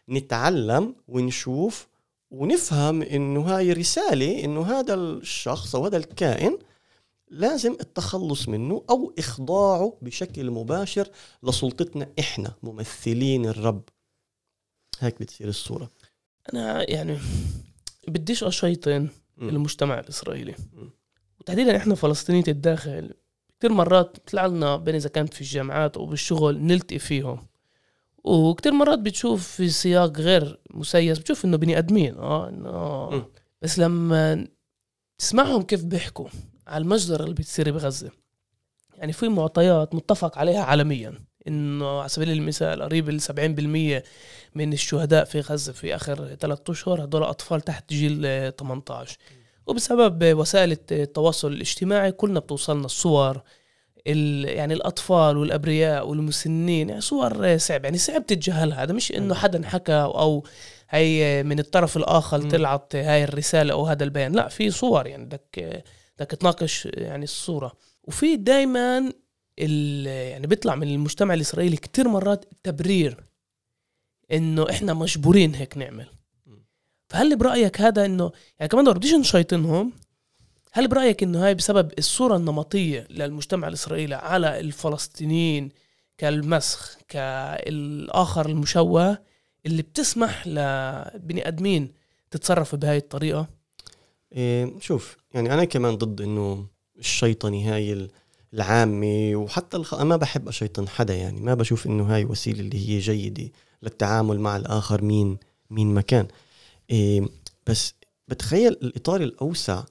نتعلم 0.10 0.96
ونشوف 1.08 1.88
ونفهم 2.32 3.02
إنه 3.02 3.42
هاي 3.42 3.74
رسالة 3.74 4.44
إنه 4.44 4.62
هذا 4.80 4.94
الشخص 4.94 5.76
أو 5.76 5.86
هذا 5.86 5.98
الكائن 5.98 6.58
لازم 7.30 7.72
التخلص 7.82 8.48
منه 8.48 8.84
أو 8.90 9.14
إخضاعه 9.20 9.98
بشكل 10.02 10.52
مباشر 10.52 11.08
لسلطتنا 11.44 12.10
إحنا 12.20 12.54
ممثلين 12.64 13.46
الرب. 13.46 13.82
هيك 15.00 15.20
بتصير 15.20 15.48
الصورة 15.48 15.92
أنا 16.54 16.92
يعني 16.92 17.18
بديش 18.08 18.44
أشيطن 18.44 19.08
مم. 19.38 19.50
المجتمع 19.50 20.00
الإسرائيلي 20.00 20.56
مم. 20.74 20.90
وتحديدا 21.40 21.78
إحنا 21.78 21.96
فلسطينية 21.96 22.44
الداخل 22.48 23.14
كثير 23.60 23.72
مرات 23.74 24.20
بيطلع 24.20 24.46
لنا 24.46 24.76
بين 24.76 24.96
إذا 24.96 25.10
كانت 25.10 25.34
في 25.34 25.42
الجامعات 25.42 25.98
أو 25.98 26.06
بالشغل 26.06 26.60
نلتقي 26.64 27.00
فيهم 27.00 27.48
وكثير 28.24 28.72
مرات 28.74 29.00
بتشوف 29.00 29.48
في 29.48 29.70
سياق 29.70 30.20
غير 30.20 30.60
مسيس 30.70 31.20
بتشوف 31.20 31.46
إنه 31.46 31.58
بني 31.58 31.78
آدمين 31.78 32.18
آه 32.18 32.50
إنه 32.50 33.10
مم. 33.10 33.26
بس 33.62 33.80
لما 33.80 34.48
تسمعهم 35.18 35.62
كيف 35.62 35.84
بيحكوا 35.86 36.28
على 36.68 36.82
المجزرة 36.82 37.24
اللي 37.24 37.36
بتصير 37.36 37.72
بغزة 37.72 38.12
يعني 38.96 39.14
في 39.14 39.28
معطيات 39.28 39.96
متفق 39.96 40.38
عليها 40.38 40.64
عالميا 40.64 41.20
إنه 41.48 42.00
على 42.00 42.10
سبيل 42.10 42.32
المثال 42.32 42.82
قريب 42.84 43.10
ال 43.10 43.22
70% 43.22 44.04
من 44.56 44.74
الشهداء 44.74 45.26
في 45.26 45.40
غزة 45.40 45.74
في 45.74 45.96
آخر 45.96 46.36
ثلاثة 46.40 46.72
أشهر 46.72 47.04
هدول 47.04 47.24
أطفال 47.24 47.62
تحت 47.62 47.94
جيل 47.94 48.26
آه، 48.26 48.50
18 48.50 49.18
وبسبب 49.68 50.38
وسائل 50.38 50.78
التواصل 50.92 51.52
الاجتماعي 51.52 52.12
كلنا 52.12 52.40
بتوصلنا 52.40 52.86
الصور 52.86 53.42
ال 54.08 54.46
يعني 54.46 54.74
الأطفال 54.74 55.38
والأبرياء 55.38 56.08
والمسنين 56.08 56.90
يعني 56.90 57.02
صور 57.02 57.58
صعب 57.58 57.86
يعني 57.86 57.98
صعب 57.98 58.26
تتجاهلها. 58.26 58.84
هذا 58.84 58.94
مش 58.94 59.12
إنه 59.12 59.36
حدا 59.36 59.68
حكى 59.68 59.94
أو 59.94 60.44
هي 60.90 61.44
من 61.44 61.60
الطرف 61.60 61.98
الآخر. 61.98 62.50
طلعت 62.50 62.96
هاي 62.96 63.24
الرسالة 63.24 63.74
أو 63.74 63.86
هذا 63.86 64.04
البيان. 64.04 64.32
لا 64.32 64.48
في 64.48 64.72
صور 64.72 65.08
يعني 65.08 65.26
بدك 65.26 65.84
بدك 66.20 66.32
تناقش 66.32 66.86
يعني 66.94 67.24
الصورة. 67.24 67.74
وفي 68.04 68.36
دائما 68.36 69.12
يعني 69.58 70.48
بيطلع 70.48 70.76
من 70.76 70.88
المجتمع 70.88 71.34
الإسرائيلي 71.34 71.78
كتير 71.78 72.08
مرات 72.08 72.46
تبرير 72.64 73.24
إنه 74.32 74.70
إحنا 74.70 74.94
مجبورين 74.94 75.56
هيك 75.56 75.78
نعمل. 75.78 76.08
فهل 77.10 77.36
برأيك 77.38 77.82
هذا 77.82 78.06
إنه 78.06 78.32
يعني 78.60 78.70
كمان 78.70 78.94
بديش 78.94 79.14
نشيطنهم 79.14 79.94
هل 80.72 80.88
برأيك 80.88 81.24
إنه 81.24 81.46
هاي 81.46 81.56
بسبب 81.56 81.92
الصورة 81.98 82.36
النمطية 82.36 83.08
للمجتمع 83.10 83.68
الإسرائيلي 83.68 84.16
على 84.16 84.60
الفلسطينيين 84.60 85.70
كالمسخ 86.18 86.98
كالآخر 87.08 88.50
المشوه 88.50 89.18
اللي 89.66 89.82
بتسمح 89.82 90.48
لبني 90.48 91.48
آدمين 91.48 91.92
تتصرف 92.32 92.76
بهاي 92.76 92.98
الطريقة؟ 92.98 93.48
إيه 94.32 94.80
شوف 94.80 95.18
يعني 95.34 95.54
أنا 95.54 95.66
كمان 95.66 95.96
ضد 95.96 96.22
إنه 96.22 96.66
الشيطنة 97.00 97.74
هاي 97.74 98.10
العامه 98.54 99.32
وحتى 99.36 99.78
الخ... 99.78 99.96
ما 100.02 100.16
بحب 100.16 100.48
أشيطن 100.48 100.88
حدا 100.88 101.16
يعني 101.16 101.42
ما 101.42 101.54
بشوف 101.54 101.88
إنه 101.88 102.04
هاي 102.16 102.26
وسيلة 102.26 102.60
اللي 102.60 102.90
هي 102.90 103.00
جيدة 103.00 103.52
للتعامل 103.84 104.40
مع 104.40 104.58
الآخر 104.58 105.02
مين 105.02 105.38
مين 105.70 105.94
ما 105.94 106.02
كان. 106.02 106.28
إيه 106.90 107.30
بس 107.68 107.94
بتخيل 108.28 108.72
الإطار 108.72 109.22
الأوسع 109.22 109.84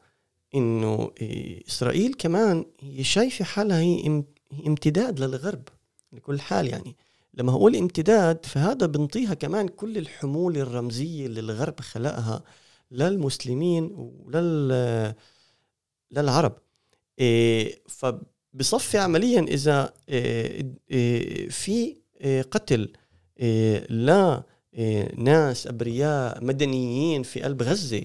إنه 0.54 1.10
إيه 1.20 1.66
إسرائيل 1.68 2.14
كمان 2.14 2.64
هي 2.80 3.04
شايفة 3.04 3.44
حالها 3.44 3.80
هي 3.80 4.22
امتداد 4.66 5.20
للغرب 5.20 5.62
لكل 6.12 6.40
حال 6.40 6.68
يعني. 6.68 6.96
لما 7.34 7.52
أقول 7.52 7.76
امتداد 7.76 8.46
فهذا 8.46 8.86
بنطيها 8.86 9.34
كمان 9.34 9.68
كل 9.68 9.98
الحمول 9.98 10.56
الرمزية 10.56 11.26
اللي 11.26 11.40
الغرب 11.40 11.80
خلقها 11.80 12.42
للمسلمين 12.90 13.90
ولل 13.94 15.14
للعرب. 16.10 16.52
إيه 17.18 17.82
فبصفي 18.54 18.98
عمليا 18.98 19.40
إذا 19.40 19.92
إيه 20.08 20.66
إيه 20.90 21.48
في 21.48 21.96
إيه 22.20 22.42
قتل 22.42 22.92
لا 23.88 24.42
ناس 25.16 25.66
أبرياء 25.66 26.44
مدنيين 26.44 27.22
في 27.22 27.42
قلب 27.42 27.62
غزة 27.62 28.02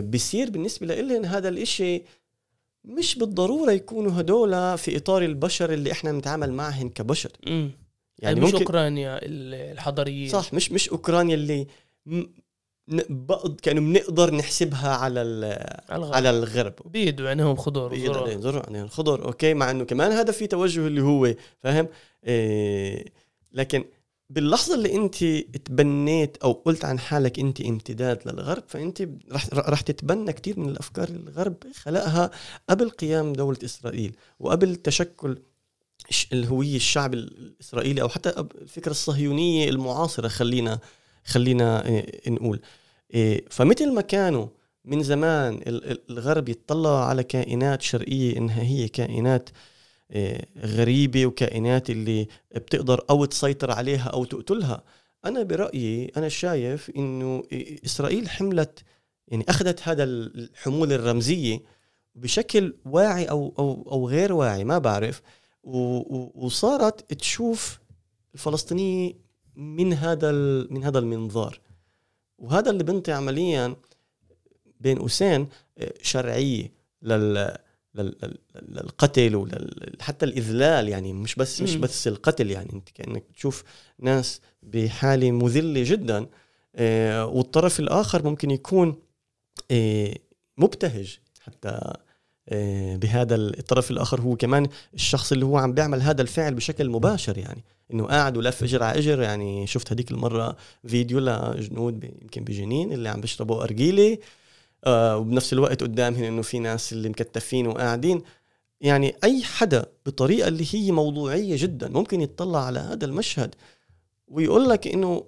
بصير 0.00 0.50
بالنسبة 0.50 0.86
لهم 0.86 1.24
هذا 1.24 1.48
الإشي 1.48 2.02
مش 2.84 3.18
بالضرورة 3.18 3.72
يكونوا 3.72 4.20
هدول 4.20 4.78
في 4.78 4.96
إطار 4.96 5.24
البشر 5.24 5.72
اللي 5.72 5.92
إحنا 5.92 6.12
بنتعامل 6.12 6.52
معهم 6.52 6.88
كبشر. 6.88 7.30
يعني, 7.46 7.70
يعني 8.18 8.40
مش 8.40 8.46
ممكن 8.46 8.58
أوكرانيا 8.58 9.18
الحضريين 9.22 10.28
صح 10.28 10.54
مش 10.54 10.72
مش 10.72 10.88
أوكرانيا 10.88 11.34
اللي 11.34 11.66
بقض 12.90 13.60
كانوا 13.60 13.82
بنقدر 13.82 14.34
نحسبها 14.34 14.88
على 14.88 15.22
الغرب. 15.22 16.14
على 16.14 16.30
الغرب. 16.30 16.74
بيدوا 16.84 17.28
عينهم 17.28 17.56
خضر 17.56 17.88
بيدوا 17.88 18.62
عينهم 18.68 18.88
خضر 18.88 19.24
أوكي؟ 19.24 19.54
مع 19.54 19.70
إنه 19.70 19.84
كمان 19.84 20.12
هذا 20.12 20.32
في 20.32 20.46
توجه 20.46 20.86
اللي 20.86 21.02
هو 21.02 21.34
فاهم؟ 21.58 21.88
إيه 22.24 23.12
لكن 23.52 23.84
باللحظة 24.30 24.74
اللي 24.74 24.94
أنت 24.94 25.24
تبنيت 25.64 26.36
أو 26.36 26.52
قلت 26.52 26.84
عن 26.84 26.98
حالك 26.98 27.38
أنت 27.38 27.60
امتداد 27.60 28.28
للغرب 28.28 28.62
فأنت 28.66 29.08
رح 29.32 29.48
رح 29.54 29.80
تتبنى 29.80 30.32
كثير 30.32 30.60
من 30.60 30.68
الأفكار 30.68 31.08
اللي 31.08 31.30
الغرب 31.30 31.56
خلقها 31.74 32.30
قبل 32.70 32.90
قيام 32.90 33.32
دولة 33.32 33.58
إسرائيل 33.64 34.16
وقبل 34.40 34.76
تشكل 34.76 35.38
الهوية 36.32 36.76
الشعب 36.76 37.14
الإسرائيلي 37.14 38.02
أو 38.02 38.08
حتى 38.08 38.28
الفكرة 38.62 38.90
الصهيونية 38.90 39.68
المعاصرة 39.68 40.28
خلينا 40.28 40.78
خلينا 41.24 41.86
إيه، 41.86 42.30
نقول. 42.30 42.60
فمثل 43.50 43.92
ما 43.92 44.00
كانوا 44.00 44.46
من 44.84 45.02
زمان 45.02 45.60
الغرب 46.10 46.48
يتطلع 46.48 47.04
على 47.04 47.22
كائنات 47.22 47.82
شرقية 47.82 48.36
إنها 48.36 48.62
هي 48.62 48.88
كائنات 48.88 49.50
إيه، 50.10 50.48
غريبة 50.58 51.26
وكائنات 51.26 51.90
اللي 51.90 52.28
بتقدر 52.54 53.04
أو 53.10 53.24
تسيطر 53.24 53.70
عليها 53.70 54.08
أو 54.08 54.24
تقتلها. 54.24 54.82
أنا 55.24 55.42
برأيي 55.42 56.12
أنا 56.16 56.28
شايف 56.28 56.90
إنه 56.96 57.42
إسرائيل 57.84 58.28
حملت 58.28 58.84
يعني 59.28 59.44
أخذت 59.48 59.88
هذا 59.88 60.04
الحمول 60.04 60.92
الرمزية 60.92 61.60
بشكل 62.14 62.74
واعي 62.84 63.24
أو 63.24 63.54
أو 63.58 63.88
أو 63.92 64.08
غير 64.08 64.32
واعي 64.32 64.64
ما 64.64 64.78
بعرف. 64.78 65.22
وصارت 66.34 67.12
تشوف 67.12 67.78
الفلسطينيه 68.34 69.12
من 69.56 69.92
هذا 69.92 70.32
من 70.70 70.84
هذا 70.84 70.98
المنظار. 70.98 71.60
وهذا 72.40 72.70
اللي 72.70 72.84
بنطي 72.84 73.12
عمليا 73.12 73.76
بين 74.80 74.98
قوسين 74.98 75.48
آه، 75.78 75.94
شرعية 76.02 76.72
لل 77.02 77.56
للقتل 77.94 79.36
وحتى 79.36 80.26
الإذلال 80.26 80.88
يعني 80.88 81.12
مش 81.12 81.34
بس 81.34 81.62
مش 81.62 81.76
بس 81.76 82.08
القتل 82.08 82.50
يعني 82.50 82.72
أنت 82.72 82.88
كأنك 82.88 83.24
تشوف 83.34 83.64
ناس 83.98 84.40
بحالة 84.62 85.30
مذلة 85.30 85.82
جدا 85.86 86.26
آه، 86.76 87.26
والطرف 87.26 87.80
الآخر 87.80 88.24
ممكن 88.24 88.50
يكون 88.50 89.02
آه، 89.70 90.14
مبتهج 90.56 91.18
حتى 91.40 91.92
بهذا 92.96 93.34
الطرف 93.34 93.90
الآخر 93.90 94.20
هو 94.20 94.36
كمان 94.36 94.66
الشخص 94.94 95.32
اللي 95.32 95.44
هو 95.44 95.58
عم 95.58 95.72
بيعمل 95.72 96.02
هذا 96.02 96.22
الفعل 96.22 96.54
بشكل 96.54 96.90
مباشر 96.90 97.38
يعني 97.38 97.64
إنه 97.92 98.06
قاعد 98.06 98.36
ولف 98.36 98.62
إجر 98.62 98.82
على 98.82 98.98
إجر 98.98 99.22
يعني. 99.22 99.66
شفت 99.66 99.92
هذيك 99.92 100.10
المرة 100.10 100.56
فيديو 100.86 101.18
لجنود 101.18 102.04
يمكن 102.22 102.44
بجنين 102.44 102.92
اللي 102.92 103.08
عم 103.08 103.20
بيشربوا 103.20 103.62
أرجيلة 103.62 104.18
آه 104.84 105.16
وبنفس 105.16 105.52
الوقت 105.52 105.82
قدامهم 105.82 106.24
إنه 106.24 106.42
في 106.42 106.58
ناس 106.58 106.92
اللي 106.92 107.08
مكتفين 107.08 107.66
وقاعدين. 107.66 108.22
يعني 108.80 109.14
أي 109.24 109.42
حدا 109.42 109.86
بطريقة 110.06 110.48
اللي 110.48 110.66
هي 110.70 110.92
موضوعية 110.92 111.56
جدا 111.58 111.88
ممكن 111.88 112.20
يتطلع 112.20 112.64
على 112.66 112.78
هذا 112.78 113.04
المشهد 113.04 113.54
ويقول 114.28 114.68
لك 114.68 114.86
إنه 114.86 115.24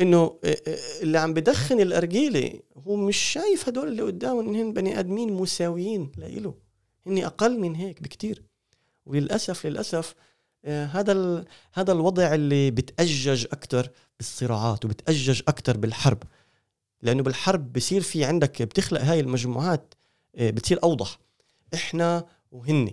إنه 0.00 0.38
آه، 0.44 0.56
آه، 0.66 1.02
اللي 1.02 1.18
عم 1.18 1.34
بدخن 1.34 1.80
الأرجيلة 1.80 2.60
هو 2.76 2.96
مش 2.96 3.16
شايف 3.16 3.68
هدول 3.68 3.88
اللي 3.88 4.02
قدامه 4.02 4.40
انهم 4.40 4.72
بني 4.72 4.98
آدمين 4.98 5.32
مساويين 5.32 6.12
لإله 6.16 6.54
هن 7.06 7.24
أقل 7.24 7.60
من 7.60 7.74
هيك 7.74 8.02
بكتير. 8.02 8.42
وللأسف 9.06 9.66
للأسف 9.66 10.14
آه، 10.64 10.86
هذا 10.86 11.44
هذا 11.72 11.92
الوضع 11.92 12.34
اللي 12.34 12.70
بتأجج 12.70 13.46
أكثر 13.52 13.90
بالصراعات 14.18 14.84
وبتأجج 14.84 15.42
أكثر 15.48 15.76
بالحرب. 15.76 16.22
لأنه 17.02 17.22
بالحرب 17.22 17.72
بصير 17.72 18.00
في 18.00 18.24
عندك 18.24 18.62
بتخلق 18.62 19.00
هاي 19.00 19.20
المجموعات 19.20 19.94
بتصير 20.34 20.82
أوضح. 20.82 21.18
إحنا 21.74 22.26
وهن 22.52 22.90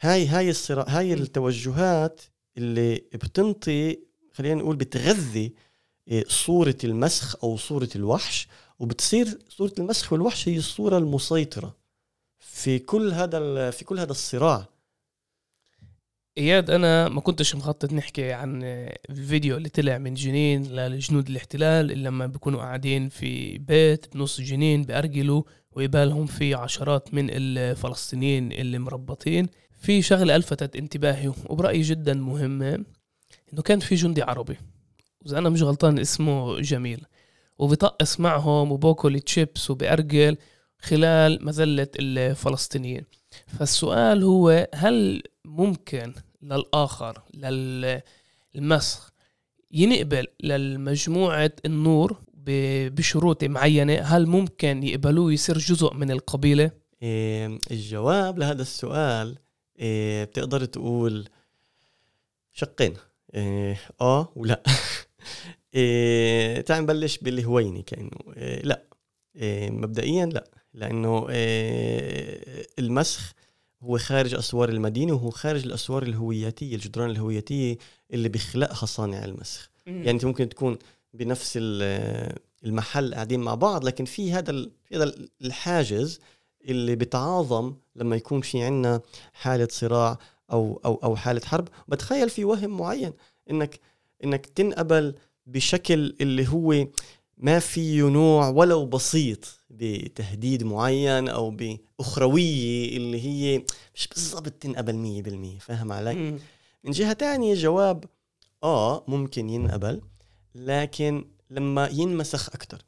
هاي 0.00 0.26
هاي 0.26 0.50
الصراع 0.50 0.84
هاي 0.88 1.12
التوجهات 1.12 2.20
اللي 2.56 2.94
بتنطي 2.94 3.98
خلينا 4.32 4.54
نقول 4.54 4.76
بتغذي 4.76 5.54
صورة 6.26 6.76
المسخ 6.84 7.44
أو 7.44 7.56
صورة 7.56 7.88
الوحش 7.96 8.48
وبتصير 8.78 9.38
صورة 9.48 9.72
المسخ 9.78 10.12
والوحش 10.12 10.48
هي 10.48 10.56
الصورة 10.56 10.98
المسيطرة 10.98 11.76
في 12.38 12.78
كل 12.78 13.12
هذا 13.12 13.70
في 13.70 13.84
كل 13.84 13.98
هذا 13.98 14.10
الصراع. 14.10 14.68
إياد 16.38 16.70
أنا 16.70 17.08
ما 17.08 17.20
كنتش 17.20 17.54
مخطط 17.54 17.92
نحكي 17.92 18.32
عن 18.32 18.62
الفيديو 19.10 19.56
اللي 19.56 19.68
طلع 19.68 19.98
من 19.98 20.14
جنين 20.14 20.76
لجنود 20.76 21.28
الاحتلال 21.28 21.92
اللي 21.92 22.04
لما 22.04 22.26
بيكونوا 22.26 22.60
قاعدين 22.60 23.08
في 23.08 23.58
بيت 23.58 24.14
بنص 24.14 24.40
جنين 24.40 24.82
بأرجلوا 24.84 25.42
ويبالهم 25.72 26.26
في 26.26 26.54
عشرات 26.54 27.14
من 27.14 27.26
الفلسطينيين 27.30 28.52
اللي 28.52 28.78
مربطين. 28.78 29.48
في 29.78 30.02
شغلة 30.02 30.36
ألفتت 30.36 30.76
انتباهي 30.76 31.28
وبرأيي 31.28 31.82
جدا 31.82 32.14
مهمة 32.14 32.84
إنه 33.52 33.62
كان 33.62 33.80
في 33.80 33.94
جندي 33.94 34.22
عربي. 34.22 34.56
وإذا 35.22 35.38
أنا 35.38 35.48
مش 35.48 35.62
غلطان 35.62 35.98
اسمه 35.98 36.60
جميل. 36.60 37.04
وبيطقس 37.58 38.20
معهم 38.20 38.72
وباكل 38.72 39.20
تشيبس 39.20 39.70
وبأرجل 39.70 40.36
خلال 40.78 41.44
مذلة 41.44 41.88
الفلسطينيين. 41.98 43.04
فالسؤال 43.46 44.22
هو 44.24 44.68
هل 44.74 45.22
ممكن 45.44 46.14
للآخر 46.42 47.22
للمسخ 48.54 49.10
ينقبل 49.72 50.26
للمجموعة 50.42 51.52
النور 51.64 52.20
بشروط 52.88 53.44
معينة؟ 53.44 53.94
هل 53.94 54.26
ممكن 54.26 54.82
يقبلوه 54.82 55.32
يصير 55.32 55.58
جزء 55.58 55.94
من 55.94 56.10
القبيلة؟ 56.10 56.70
إيه 57.02 57.58
الجواب 57.70 58.38
لهذا 58.38 58.62
السؤال 58.62 59.38
إيه 59.78 60.24
بتقدر 60.24 60.64
تقول 60.64 61.28
شقين. 62.52 62.94
إيه 63.34 63.80
آه 64.00 64.32
ولا 64.36 64.62
إيه 65.74 66.60
تعال 66.60 66.82
نبلش 66.82 67.18
بالهويني 67.18 67.82
كأنه 67.82 68.10
إيه 68.36 68.62
لا 68.62 68.82
إيه 69.36 69.70
مبدئيا 69.70 70.26
لا 70.26 70.50
لأنه 70.74 71.28
إيه 71.28 72.66
المسخ 72.78 73.32
هو 73.82 73.98
خارج 73.98 74.34
أسوار 74.34 74.68
المدينة 74.68 75.12
وهو 75.12 75.30
خارج 75.30 75.64
الأسوار 75.64 76.02
الهوياتيه 76.02 76.74
الجدران 76.74 77.10
الهوياتيه 77.10 77.78
اللي 78.12 78.28
بيخلقها 78.28 78.86
صانع 78.86 79.24
المسخ 79.24 79.70
مم. 79.86 79.96
يعني 79.96 80.10
أنت 80.10 80.24
ممكن 80.24 80.48
تكون 80.48 80.78
بنفس 81.14 81.58
المحل 82.64 83.14
قاعدين 83.14 83.40
مع 83.40 83.54
بعض 83.54 83.84
لكن 83.84 84.04
في 84.04 84.32
هذا 84.32 84.52
في 84.84 84.96
هذا 84.96 85.14
الحاجز 85.42 86.20
اللي 86.64 86.96
بتعاظم 86.96 87.74
لما 87.96 88.16
يكون 88.16 88.40
في 88.40 88.62
عنا 88.62 89.00
حالة 89.32 89.68
صراع 89.70 90.18
أو 90.52 90.80
أو 90.84 90.94
أو 91.04 91.16
حالة 91.16 91.40
حرب 91.44 91.68
بتخيل 91.88 92.30
في 92.30 92.44
وهم 92.44 92.76
معين 92.76 93.12
إنك 93.50 93.80
إنك 94.24 94.46
تنقبل 94.46 95.14
بشكل 95.46 96.16
اللي 96.20 96.48
هو 96.48 96.86
ما 97.38 97.58
فيه 97.58 98.02
نوع 98.02 98.48
ولو 98.48 98.86
بسيط 98.86 99.60
بتهديد 99.70 100.62
معين 100.64 101.28
أو 101.28 101.50
بأخروية 101.50 102.96
اللي 102.96 103.24
هي 103.24 103.64
مش 103.94 104.08
بالضبط 104.08 104.48
تنقبل 104.48 105.22
100% 105.58 105.62
فاهم 105.62 105.92
علي؟ 105.92 106.14
م. 106.14 106.38
من 106.84 106.90
جهة 106.90 107.12
تانية 107.12 107.54
جواب 107.54 108.04
آه 108.62 109.04
ممكن 109.08 109.50
ينقبل 109.50 110.00
لكن 110.54 111.24
لما 111.50 111.88
ينمسخ 111.92 112.48
أكثر 112.48 112.78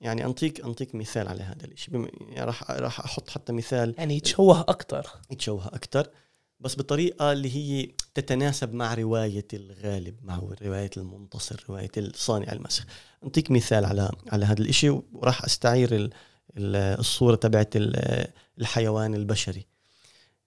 يعني 0.00 0.24
أنطيك 0.24 0.60
أنطيك 0.60 0.94
مثال 0.94 1.28
على 1.28 1.42
هذا 1.42 1.64
الشيء. 1.66 2.08
يعني 2.20 2.46
راح 2.46 2.70
راح 2.70 3.00
أحط 3.00 3.30
حتى 3.30 3.52
مثال 3.52 3.94
يعني 3.98 4.16
يتشوه 4.16 4.60
أكثر 4.60 5.06
يتشوه 5.30 5.66
أكثر 5.66 6.08
بس 6.60 6.76
بطريقة 6.76 7.32
اللي 7.32 7.56
هي 7.56 7.88
تتناسب 8.14 8.74
مع 8.74 8.94
رواية 8.94 9.46
الغالب 9.54 10.16
مع 10.22 10.40
رواية 10.62 10.90
المنتصر 10.96 11.64
رواية 11.68 11.90
الصانع 11.96 12.52
المسخ. 12.52 12.86
انطيك 13.24 13.50
مثال 13.50 13.84
على 13.84 14.10
على 14.32 14.44
هذا 14.44 14.60
الشيء 14.62 15.02
وراح 15.12 15.44
أستعير 15.44 15.94
ال... 15.96 16.10
الصورة 16.76 17.34
تبعت 17.34 17.72
الحيوان 18.58 19.14
البشري 19.14 19.66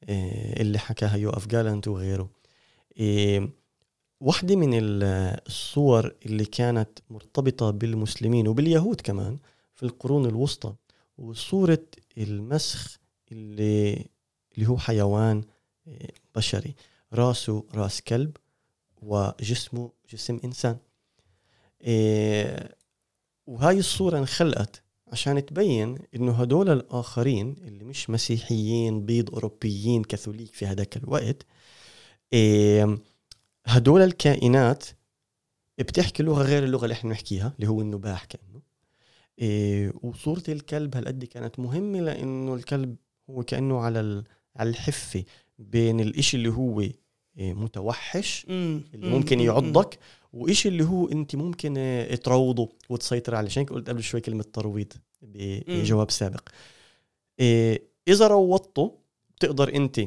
إيه، 0.09 0.61
اللي 0.61 0.79
حكاها 0.79 1.15
يوقف 1.17 1.47
جالنت 1.47 1.87
وغيره. 1.87 2.29
إيه، 2.97 3.49
واحدة 4.19 4.55
من 4.55 4.69
الصور 4.73 6.15
اللي 6.25 6.45
كانت 6.45 6.89
مرتبطة 7.09 7.71
بالمسلمين 7.71 8.47
وباليهود 8.47 9.01
كمان 9.01 9.37
في 9.75 9.83
القرون 9.83 10.25
الوسطى 10.25 10.73
وصورة 11.17 11.83
المسخ 12.17 12.97
اللي 13.31 14.05
اللي 14.55 14.69
هو 14.69 14.77
حيوان 14.77 15.43
بشري. 16.35 16.75
راسه 17.13 17.63
راس 17.75 18.01
كلب 18.01 18.37
وجسمه 19.01 19.91
جسم 20.13 20.39
إنسان. 20.45 20.77
وهاي 23.47 23.79
الصورة 23.79 24.17
انخلقت 24.17 24.83
عشان 25.07 25.45
تبين 25.45 25.97
إنه 26.15 26.31
هدول 26.31 26.69
الآخرين 26.69 27.55
اللي 27.61 27.83
مش 27.83 28.09
مسيحيين 28.09 29.05
بيض 29.05 29.33
أوروبيين 29.33 30.03
كاثوليك 30.03 30.53
في 30.53 30.65
هذاك 30.65 30.97
الوقت 30.97 31.45
هدول 33.65 34.01
الكائنات 34.01 34.85
بتحكي 35.79 36.23
لغة 36.23 36.43
غير 36.43 36.63
اللغة 36.63 36.83
اللي 36.83 36.93
إحنا 36.93 37.09
بنحكيها 37.09 37.53
اللي 37.55 37.67
هو 37.67 37.81
النباح 37.81 38.25
كأنه. 38.25 38.61
إيه 39.39 39.93
وصورة 40.03 40.43
الكلب 40.49 40.95
هالقد 40.95 41.23
كانت 41.25 41.59
مهمة 41.59 41.99
لأنه 41.99 42.55
الكلب 42.55 42.95
هو 43.29 43.43
كأنه 43.43 43.79
على 43.79 44.23
على 44.55 44.69
الحفة. 44.69 45.23
بين 45.71 45.99
الإشي 45.99 46.37
اللي 46.37 46.49
هو 46.49 46.81
إيه 46.81 46.93
متوحش 47.37 48.45
اللي 48.49 49.09
ممكن 49.09 49.39
يعضك 49.39 49.99
وإشي 50.33 50.69
اللي 50.69 50.83
هو 50.83 51.07
أنت 51.07 51.35
ممكن 51.35 51.77
إيه 51.77 52.15
تروضه 52.15 52.69
وتسيطر 52.89 53.35
عليه. 53.35 53.47
عشان 53.47 53.65
قلت 53.65 53.89
قبل 53.89 54.03
شوي 54.03 54.21
كلمة 54.21 54.43
ترويض 54.53 54.93
بجواب 55.21 56.11
سابق. 56.11 56.49
إيه 57.39 57.83
إذا 58.07 58.27
روضته 58.27 58.97
بتقدر 59.37 59.75
أنت 59.75 60.01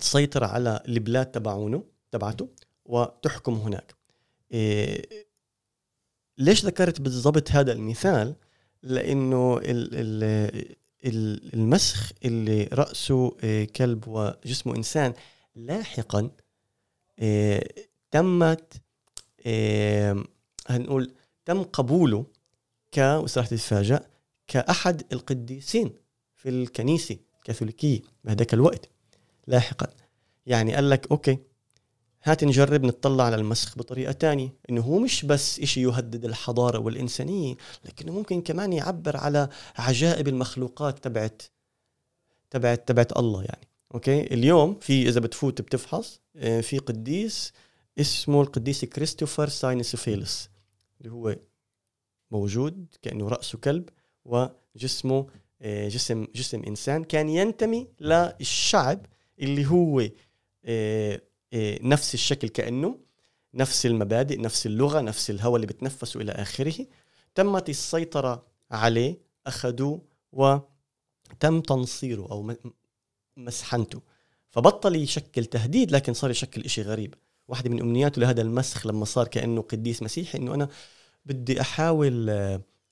تسيطر 0.00 0.44
على 0.44 0.82
البلاد 0.88 1.26
تبعونه 1.26 1.84
تبعته 2.10 2.48
وتحكم 2.84 3.54
هناك. 3.54 3.94
ليش 6.38 6.64
ذكرت 6.64 7.00
بالضبط 7.00 7.50
هذا 7.50 7.72
المثال؟ 7.72 8.34
لأنه 8.82 9.60
المسخ 11.04 12.12
اللي 12.24 12.64
رأسه 12.72 13.36
إيه، 13.42 13.64
كلب 13.64 14.04
وجسمه 14.08 14.76
إنسان. 14.76 15.12
لاحقا 15.54 16.30
إيه، 17.18 17.88
تمت 18.10 18.72
إيه، 19.46 20.24
هنقول 20.66 21.14
تم 21.44 21.62
قبوله 21.62 22.26
ك 22.92 22.98
وسراح 22.98 23.46
تتفاجأ 23.46 24.06
كأحد 24.46 25.02
القديسين 25.12 25.94
في 26.34 26.48
الكنيسة 26.48 27.16
الكاثوليكية 27.38 28.00
بهذاك 28.24 28.54
الوقت. 28.54 28.88
لاحقا. 29.46 29.86
يعني 30.46 30.74
قال 30.74 30.90
لك 30.90 31.10
أوكي 31.10 31.38
هات 32.24 32.44
نجرب 32.44 32.84
نطلع 32.84 33.24
على 33.24 33.36
المسخ 33.36 33.78
بطريقة 33.78 34.12
تانية. 34.12 34.54
إنه 34.70 34.80
هو 34.80 34.98
مش 34.98 35.24
بس 35.24 35.60
إشي 35.60 35.82
يهدد 35.82 36.24
الحضارة 36.24 36.78
والإنسانية 36.78 37.54
لكنه 37.84 38.12
ممكن 38.12 38.40
كمان 38.42 38.72
يعبر 38.72 39.16
على 39.16 39.48
عجائب 39.76 40.28
المخلوقات 40.28 40.98
تبعت 40.98 41.42
تبعت 42.50 42.88
تبعت 42.88 43.16
الله 43.16 43.42
يعني. 43.42 43.68
أوكي؟ 43.94 44.20
اليوم 44.34 44.78
في 44.80 45.08
إذا 45.08 45.20
بتفوت 45.20 45.62
بتفحص 45.62 46.20
آه، 46.36 46.60
في 46.60 46.78
قديس 46.78 47.52
اسمه 47.98 48.42
القديس 48.42 48.84
كريستوفر 48.84 49.48
ساينسوفيلس 49.48 50.50
اللي 51.00 51.12
هو 51.12 51.36
موجود 52.30 52.86
كأنه 53.02 53.28
رأسه 53.28 53.58
كلب 53.58 53.88
وجسمه 54.24 55.26
آه، 55.62 55.88
جسم 55.88 56.26
جسم 56.34 56.62
إنسان 56.66 57.04
كان 57.04 57.28
ينتمي 57.28 57.86
للشعب 58.00 59.06
اللي 59.40 59.66
هو 59.66 60.08
آه، 60.64 61.20
نفس 61.82 62.14
الشكل 62.14 62.48
كأنه 62.48 62.98
نفس 63.54 63.86
المبادئ 63.86 64.40
نفس 64.40 64.66
اللغة 64.66 65.00
نفس 65.00 65.30
الهواء 65.30 65.56
اللي 65.56 65.66
بتنفسه 65.66 66.20
إلى 66.20 66.32
آخره. 66.32 66.86
تمت 67.34 67.68
السيطرة 67.68 68.46
عليه 68.70 69.18
أخذوه 69.46 70.02
وتم 70.32 71.60
تنصيره 71.60 72.28
أو 72.30 72.54
مسحنته. 73.36 74.02
فبطل 74.50 74.96
يشكل 74.96 75.44
تهديد 75.44 75.90
لكن 75.90 76.14
صار 76.14 76.30
يشكل 76.30 76.64
إشي 76.64 76.82
غريب. 76.82 77.14
واحدة 77.48 77.70
من 77.70 77.80
أمنياته 77.80 78.20
لهذا 78.20 78.42
المسخ 78.42 78.86
لما 78.86 79.04
صار 79.04 79.28
كأنه 79.28 79.62
قديس 79.62 80.02
مسيحي 80.02 80.38
إنه 80.38 80.54
أنا 80.54 80.68
بدي 81.26 81.60
أحاول 81.60 82.28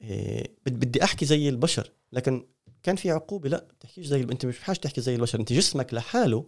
إيه، 0.00 0.56
بدي 0.66 1.04
أحكي 1.04 1.24
زي 1.24 1.48
البشر. 1.48 1.90
لكن 2.12 2.46
كان 2.82 2.96
في 2.96 3.10
عقوبة 3.10 3.48
لا 3.48 3.66
تحكيش 3.80 4.06
زي 4.06 4.20
أنت 4.20 4.46
مش 4.46 4.58
بحاجة 4.58 4.76
تحكي 4.76 5.00
زي 5.00 5.14
البشر. 5.14 5.40
أنت 5.40 5.52
جسمك 5.52 5.94
لحاله 5.94 6.46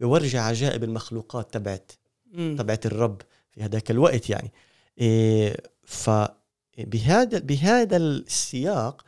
بورجي 0.00 0.38
عجائب 0.38 0.84
المخلوقات 0.84 1.54
تبعت 1.54 1.92
تبعت 2.34 2.86
الرب 2.86 3.22
في 3.50 3.62
هذاك 3.62 3.90
الوقت 3.90 4.30
يعني. 4.30 4.52
إيه 4.98 5.56
فبهذا 5.84 7.38
بهذا 7.38 7.96
السياق 7.96 9.04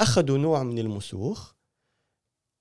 أخذوا 0.00 0.38
نوع 0.38 0.62
من 0.62 0.78
المسوخ 0.78 1.52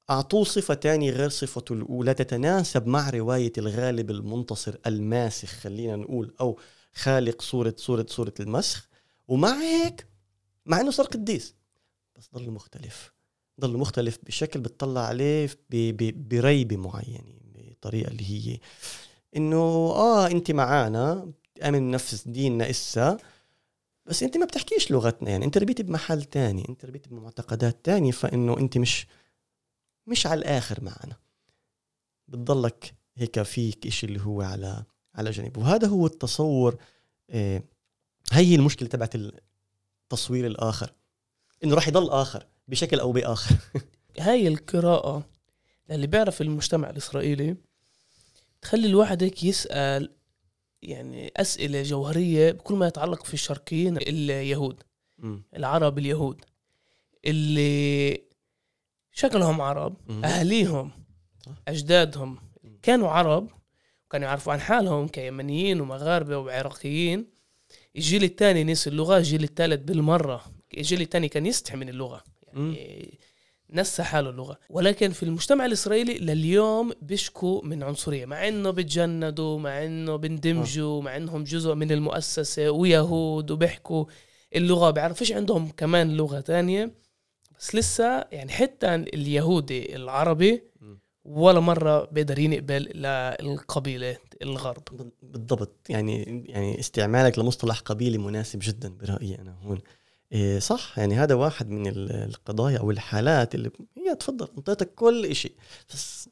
أعطوه 0.10 0.44
صفه 0.44 0.76
ثانية 0.76 1.12
غير 1.12 1.30
صفته 1.30 1.74
الأولى 1.74 2.14
تتناسب 2.14 2.88
مع 2.88 3.10
رواية 3.10 3.54
الغالب 3.58 4.12
المنتصر 4.12 4.78
الماسخ 4.88 5.50
خلينا 5.50 5.96
نقول 5.96 6.36
أو 6.42 6.60
خالق 6.94 7.42
صورة 7.42 7.76
صورة 7.78 8.06
صورة 8.10 8.34
المسخ. 8.40 8.90
ومع 9.28 9.62
هيك 9.62 10.08
مع 10.66 10.82
إنه 10.82 10.92
صار 10.92 11.06
قديس 11.06 11.56
بس 12.16 12.30
ضل 12.34 12.52
مختلف. 12.52 13.14
ضل 13.62 13.78
مختلف 13.78 14.20
بشكل 14.24 14.60
بتطلع 14.60 15.02
عليه 15.02 15.50
بريبة 16.30 16.78
معينة 16.78 17.34
بطريقة 17.56 18.12
اللي 18.12 18.24
هي 18.32 18.60
إنه 19.36 19.58
آه 19.96 20.28
انت 20.28 20.52
معانا 20.52 21.32
أمن 21.64 21.92
نفس 21.92 22.28
ديننا 22.28 22.70
إسا 22.70 23.18
بس 24.06 24.24
انت 24.24 24.38
ما 24.38 24.46
بتحكيش 24.46 24.92
لغتنا 24.92 25.30
يعني 25.30 25.46
أنت 25.46 25.58
ربيت 25.58 25.82
بمحل 25.82 26.24
تاني 26.24 26.70
أنت 26.70 26.86
ربيت 26.86 27.08
بمعتقدات 27.08 27.86
تانية 27.86 28.12
فإنه 28.12 28.58
انت 28.58 28.78
مش 28.78 29.08
مش 30.08 30.28
على 30.28 30.40
الآخر 30.40 30.84
معنا 30.84 31.16
بتضلك 32.28 32.94
هيك 33.16 33.42
فيك 33.42 33.88
إشي 33.88 34.06
اللي 34.06 34.22
هو 34.22 34.42
على 34.42 34.84
على 35.16 35.32
جنب. 35.32 35.58
وهذا 35.58 35.88
هو 35.88 36.06
التصور 36.06 36.78
آه 37.30 37.64
هي 38.32 38.56
المشكلة 38.56 38.90
تبعت 38.90 39.16
التصوير 39.16 40.48
الآخر. 40.48 40.94
إنه 41.64 41.76
راح 41.76 41.88
يضل 41.88 42.10
آخر. 42.10 42.46
بشكل 42.68 43.00
أو 43.00 43.12
بآخر. 43.12 43.56
هاي 44.20 44.48
القراءة 44.48 45.26
اللي 45.92 46.08
بيعرف 46.08 46.42
المجتمع 46.42 46.90
الإسرائيلي 46.90 47.56
تخلي 48.62 48.88
الواحد 48.88 49.24
هيك 49.24 49.44
يسأل 49.44 50.10
يعني 50.82 51.32
أسئلة 51.38 51.84
جوهرية 51.84 52.52
بكل 52.52 52.76
ما 52.76 52.88
يتعلق 52.88 53.26
في 53.26 53.34
الشرقيين 53.34 53.98
اليهود 53.98 54.84
م. 55.18 55.38
العرب 55.56 55.98
اليهود 55.98 56.42
اللي 57.26 58.22
شكلهم 59.12 59.62
عرب 59.62 59.98
م. 60.08 60.26
أهليهم 60.26 60.92
أجدادهم. 61.68 62.38
كانوا 62.82 63.10
عرب 63.10 63.50
كانوا 64.10 64.28
يعرفوا 64.28 64.54
عن 64.54 64.60
حالهم 64.60 65.08
كيمنيين 65.08 65.82
ومغاربة 65.82 66.38
وعراقيين. 66.38 67.28
الجيل 67.96 68.24
الثاني 68.24 68.64
نسي 68.64 68.90
اللغة 68.90 69.18
الجيل 69.18 69.44
الثالث 69.44 69.84
بالمرة 69.84 70.46
الجيل 70.78 71.02
الثاني 71.02 71.30
كان 71.30 71.46
يستحي 71.46 71.78
من 71.78 71.90
اللغة. 71.90 72.24
يعني 72.54 73.20
نسى 73.74 74.04
حاله 74.04 74.30
اللغة. 74.30 74.58
ولكن 74.70 75.12
في 75.12 75.24
المجتمع 75.24 75.66
الإسرائيلي 75.66 76.18
لليوم 76.18 76.92
بيشكوا 77.02 77.66
من 77.66 77.84
عنصرية 77.84 78.26
مع 78.26 78.48
إنه 78.48 78.72
بتجندوا 78.72 79.60
مع 79.60 79.86
إنه 79.86 80.16
بندمجوا 80.16 81.02
مع 81.02 81.18
إنهم 81.18 81.44
جزء 81.44 81.74
من 81.74 81.92
المؤسسة 81.92 82.72
ويهود 82.72 83.52
وبيحكوا 83.52 84.06
اللغة 84.56 84.90
بيعرفوش 84.90 85.32
عندهم 85.32 85.70
كمان 85.70 86.18
لغة 86.18 86.40
تانية. 86.40 86.92
بس 87.60 87.76
لسه 87.76 88.26
يعني 88.32 88.52
حتى 88.52 88.96
اليهودي 88.96 89.96
العربي 89.96 90.64
ولا 91.26 91.60
مرة 91.60 92.06
بيقدر 92.06 92.40
ينقبل 92.40 92.84
للقبيلة 93.42 94.18
الغرب. 94.42 94.84
بالضبط. 95.24 95.90
يعني 95.90 96.44
يعني 96.50 96.80
استعمالك 96.80 97.40
لمصطلح 97.40 97.80
قبيلة 97.80 98.18
مناسب 98.18 98.60
جدا 98.62 98.90
برأيي 98.90 99.40
أنا 99.40 99.56
هون. 99.62 99.80
إيه 100.32 100.60
صح. 100.60 101.00
يعني 101.00 101.16
هذا 101.16 101.36
واحد 101.36 101.70
من 101.70 101.88
القضايا 102.12 102.78
أو 102.80 102.92
الحالات 102.92 103.56
اللي 103.56 103.72
هي 103.98 104.16
تفضل 104.16 104.48
انطيتك 104.58 104.94
كل 104.96 105.36
شيء 105.36 105.54
بس 105.94 106.30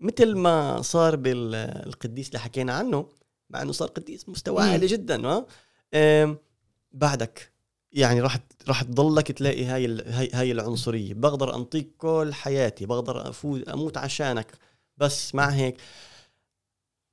مثل 0.00 0.34
ما 0.36 0.82
صار 0.82 1.16
بالقديس 1.16 2.28
اللي 2.28 2.38
حكينا 2.38 2.72
عنه 2.72 3.08
مع 3.50 3.62
إنه 3.62 3.72
صار 3.72 3.88
قديس 3.88 4.28
مستوى 4.28 4.62
عالي 4.62 4.86
جدا 4.86 5.26
ها؟ 5.26 5.46
إيه 5.94 6.38
بعدك. 6.92 7.52
يعني 7.92 8.20
راح 8.20 8.38
راح 8.68 8.82
تضلك 8.82 9.32
تلاقي 9.32 9.64
هاي 9.64 10.02
هاي 10.02 10.30
هاي 10.34 10.52
العنصرية. 10.52 11.14
بقدر 11.14 11.54
أنطيك 11.56 11.96
كل 11.98 12.30
حياتي 12.34 12.86
بقدر 12.86 13.28
افوز 13.28 13.62
أموت 13.68 13.96
عشانك. 13.96 14.52
بس 14.96 15.34
مع 15.34 15.48
هيك 15.48 15.76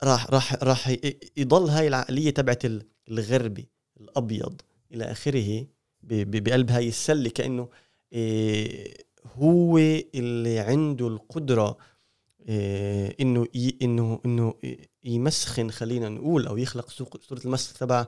راح 0.04 0.30
راح 0.30 0.64
راح 0.64 0.96
يضل 1.38 1.70
هاي 1.70 1.88
العقلية 1.88 2.30
تبعت 2.30 2.66
ال- 2.66 2.86
الغربي 3.10 3.68
الأبيض 4.00 4.62
إلى 4.92 5.04
آخره. 5.12 5.66
بقلب 6.04 6.72
هاي 6.72 6.88
السله 6.88 7.30
كأنه 7.30 7.70
إيه، 8.14 8.94
هو 9.26 9.78
اللي 10.16 10.60
عنده 10.60 11.08
القدرة 11.08 11.78
إيه، 12.50 13.16
إنه 13.22 13.48
إنه 13.82 14.20
إنه 14.26 14.54
يمسخن 15.04 15.72
خلينا 15.72 16.10
نقول 16.10 16.48
أو 16.48 16.58
يخلق 16.58 16.90
صورة 16.90 17.42
المسخ 17.46 17.74
تبع 17.78 18.06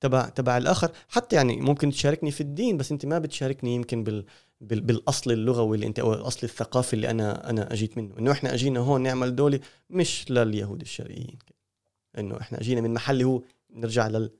تبع 0.00 0.28
تبع 0.28 0.56
الآخر. 0.58 0.90
حتى 1.08 1.36
يعني 1.36 1.56
ممكن 1.56 1.90
تشاركني 1.90 2.30
في 2.30 2.40
الدين 2.40 2.76
بس 2.76 2.92
أنت 2.92 3.06
ما 3.06 3.18
بتشاركني 3.18 3.74
يمكن 3.74 4.04
بال 4.04 4.24
بال 4.60 4.80
بالأصل 4.80 5.32
اللغوي 5.32 5.76
اللي 5.76 5.86
أنت 5.86 5.98
أو 5.98 6.14
الأصل 6.14 6.40
الثقافي 6.42 6.94
اللي 6.94 7.10
أنا 7.10 7.50
أنا 7.50 7.72
أجيت 7.72 7.98
منه. 7.98 8.18
إنه 8.18 8.32
إحنا 8.32 8.54
أجينا 8.54 8.80
هون 8.80 9.02
نعمل 9.02 9.36
دولة 9.36 9.60
مش 9.90 10.30
لليهود 10.30 10.80
الشرقيين. 10.80 11.38
إنه 12.18 12.40
إحنا 12.40 12.60
أجينا 12.60 12.80
من 12.80 12.94
محل 12.94 13.22
هو 13.22 13.42
نرجع 13.70 14.08
لل- 14.08 14.30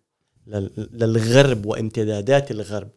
للغرب 0.92 1.66
وامتدادات 1.66 2.50
الغرب. 2.50 2.88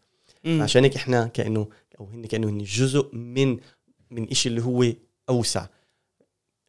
مم. 0.43 0.61
عشان 0.61 0.83
هيك 0.83 0.95
إحنا 0.95 1.27
كأنه 1.27 1.67
أو 1.99 2.05
هن 2.05 2.25
كأنه 2.25 2.49
هن 2.49 2.57
جزء 2.63 3.15
من 3.15 3.57
من 4.11 4.33
شيء 4.33 4.51
اللي 4.51 4.63
هو 4.63 4.93
أوسع 5.29 5.67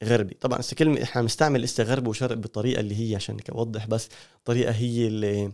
غربي. 0.05 0.35
طبعا 0.41 0.61
هسه 0.61 0.77
كلمة 0.77 1.03
إحنا 1.03 1.23
بنستعمل 1.23 1.61
لسه 1.63 1.85
غرب 1.85 2.07
وشرق 2.07 2.37
بطريقة 2.37 2.81
اللي 2.81 3.11
هي 3.11 3.17
عشان 3.17 3.35
هيك 3.35 3.51
اوضح 3.51 3.87
بس 3.87 4.09
طريقة 4.45 4.73
هي 4.73 5.07
اللي 5.07 5.53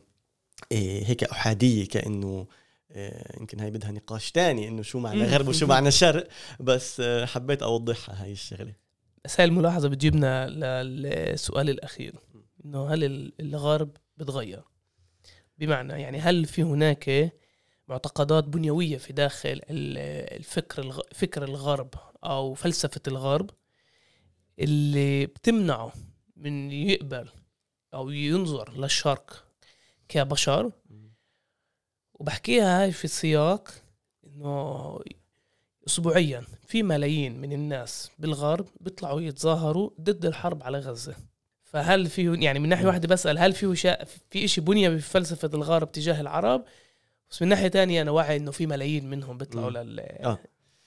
إيه 0.73 1.07
هيك 1.07 1.25
أحادية 1.25 1.89
كأنه 1.89 2.47
إيه 2.91 3.41
يمكن 3.41 3.61
هاي 3.61 3.71
بدها 3.71 3.91
نقاش 3.93 4.31
تاني 4.33 4.69
إنه 4.69 4.83
شو 4.83 4.99
معنى. 4.99 5.25
غرب 5.25 5.49
وشو 5.49 5.67
معنى 5.67 5.91
شرق. 5.91 6.29
بس 6.61 7.01
آه، 7.01 7.25
حبيت 7.27 7.63
أوضحها 7.63 8.25
هاي 8.25 8.33
الشغلة. 8.33 8.73
بس 9.25 9.41
هاي 9.41 9.45
الملاحظة 9.49 9.89
بتجيبنا 9.89 10.49
للسؤال 10.83 11.71
الأخير. 11.71 12.15
إنه 12.65 12.87
هل 12.89 13.05
ال- 13.05 13.33
الغرب 13.41 13.91
بتغير؟ 14.17 14.63
بمعنى 15.59 15.93
يعني 15.93 16.19
هل 16.19 16.45
في 16.45 16.63
هناك 16.63 17.33
معتقدات 17.89 18.45
بنيوية 18.45 18.97
في 18.99 19.13
داخل 19.13 19.49
ال- 19.49 19.99
الفكر 20.39 20.83
الغ... 20.83 21.01
فكر 21.15 21.45
الغرب 21.45 21.95
أو 22.25 22.55
فلسفة 22.55 23.01
الغرب 23.09 23.51
اللي 24.59 25.27
بتمنعه 25.27 25.93
من 26.37 26.73
يقبل 26.73 27.29
أو 27.95 28.11
ينظر 28.11 28.79
للشرق 28.81 29.47
كبشر؟ 30.09 30.73
وبحكيها 32.15 32.83
هاي 32.83 32.93
في 32.93 33.09
سياق 33.09 33.69
إنه 34.27 35.01
اسبوعيا 35.87 36.45
في 36.67 36.83
ملايين 36.83 37.41
من 37.41 37.53
الناس 37.53 38.11
بالغرب 38.19 38.67
بيطلعوا 38.81 39.21
يتظاهروا 39.21 39.91
ضد 40.01 40.27
الحرب 40.27 40.63
على 40.63 40.79
غزة. 40.79 41.17
فهل 41.71 42.07
في 42.07 42.35
يعني 42.45 42.59
من 42.59 42.69
ناحية 42.69 42.87
واحدة 42.87 43.09
بسأل 43.09 43.39
هل 43.39 43.53
في 43.53 43.77
شا... 43.77 44.05
في 44.05 44.49
شيء 44.49 44.65
بني 44.65 44.89
بفلسفة 44.97 45.51
الغرب 45.55 45.93
تجاه 45.93 46.21
العرب 46.21 46.65
بس 47.31 47.43
من 47.43 47.49
ناحية 47.49 47.69
تانية 47.69 48.03
أنا 48.03 48.11
واعي 48.11 48.37
إنه 48.37 48.51
في 48.51 48.67
ملايين 48.67 49.11
منهم 49.11 49.39
بيطلعوا. 49.39 49.71
لل 49.71 50.01
آه. 50.01 50.39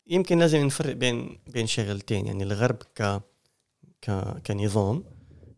يمكن 0.07 0.39
لازم 0.39 0.65
نفرق 0.65 0.93
بين 0.93 1.39
بين 1.47 1.67
شغلتين 1.67 2.25
يعني 2.27 2.43
الغرب 2.43 2.77
ك 2.95 3.21
ك 4.01 4.11
كنظام 4.47 5.03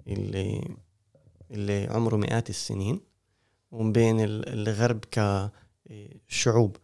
اللي 0.07 0.61
اللي 1.51 1.87
عمره 1.91 2.15
مئات 2.15 2.49
السنين 2.49 2.99
وبين 3.71 4.19
ال- 4.19 4.49
الغرب 4.49 5.05
كشعوب 5.11 6.77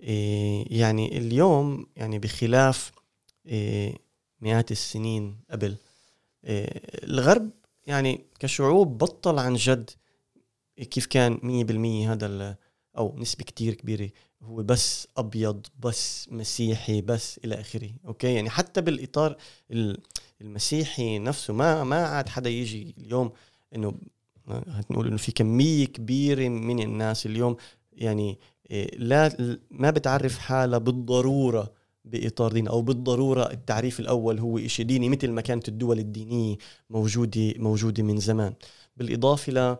إيه، 0.00 0.80
يعني 0.80 1.18
اليوم 1.18 1.86
يعني 1.96 2.18
بخلاف 2.18 2.92
إيه، 3.46 3.94
مئات 4.40 4.70
السنين 4.72 5.36
قبل 5.50 5.76
إيه، 6.44 6.68
الغرب 7.04 7.50
يعني 7.86 8.24
كشعوب 8.40 8.98
بطل 8.98 9.38
عن 9.38 9.54
جد 9.54 9.90
كيف 10.90 11.06
كان 11.06 11.38
مية 11.42 11.64
بالمية 11.64 12.12
هذا 12.12 12.26
ال- 12.26 12.56
أو 12.98 13.14
نسبة 13.18 13.44
كتير 13.44 13.74
كبيرة. 13.74 14.10
هو 14.42 14.56
بس 14.62 15.08
أبيض 15.16 15.66
بس 15.78 16.28
مسيحي 16.32 17.00
بس 17.00 17.40
إلى 17.44 17.60
آخره. 17.60 17.90
أوكي؟ 18.06 18.34
يعني 18.34 18.50
حتى 18.50 18.80
بالإطار 18.80 19.36
ال- 19.70 19.98
المسيحي 20.40 21.18
نفسه 21.18 21.54
ما 21.54 21.84
ما 21.84 22.06
عاد 22.06 22.28
حدا 22.28 22.50
يجي 22.50 22.94
اليوم 22.98 23.32
إنه 23.74 23.94
هنقول 24.48 25.06
إنه 25.06 25.16
في 25.16 25.32
كمية 25.32 25.84
كبيرة 25.86 26.48
من 26.48 26.80
الناس 26.82 27.26
اليوم 27.26 27.56
يعني 27.92 28.38
إيه، 28.70 28.98
لا 28.98 29.36
ما 29.70 29.90
بتعرف 29.90 30.38
حالها 30.38 30.78
بالضرورة. 30.78 31.72
بإطار 32.04 32.52
دين 32.52 32.68
أو 32.68 32.82
بالضرورة 32.82 33.50
التعريف 33.50 34.00
الأول 34.00 34.38
هو 34.38 34.58
إشي 34.58 34.84
ديني 34.84 35.08
مثل 35.08 35.30
ما 35.30 35.40
كانت 35.40 35.68
الدول 35.68 35.98
الدينية 35.98 36.56
موجودة 36.90 37.52
موجودة 37.56 38.02
من 38.02 38.20
زمان. 38.20 38.54
بالإضافة 38.96 39.52
ل 39.52 39.76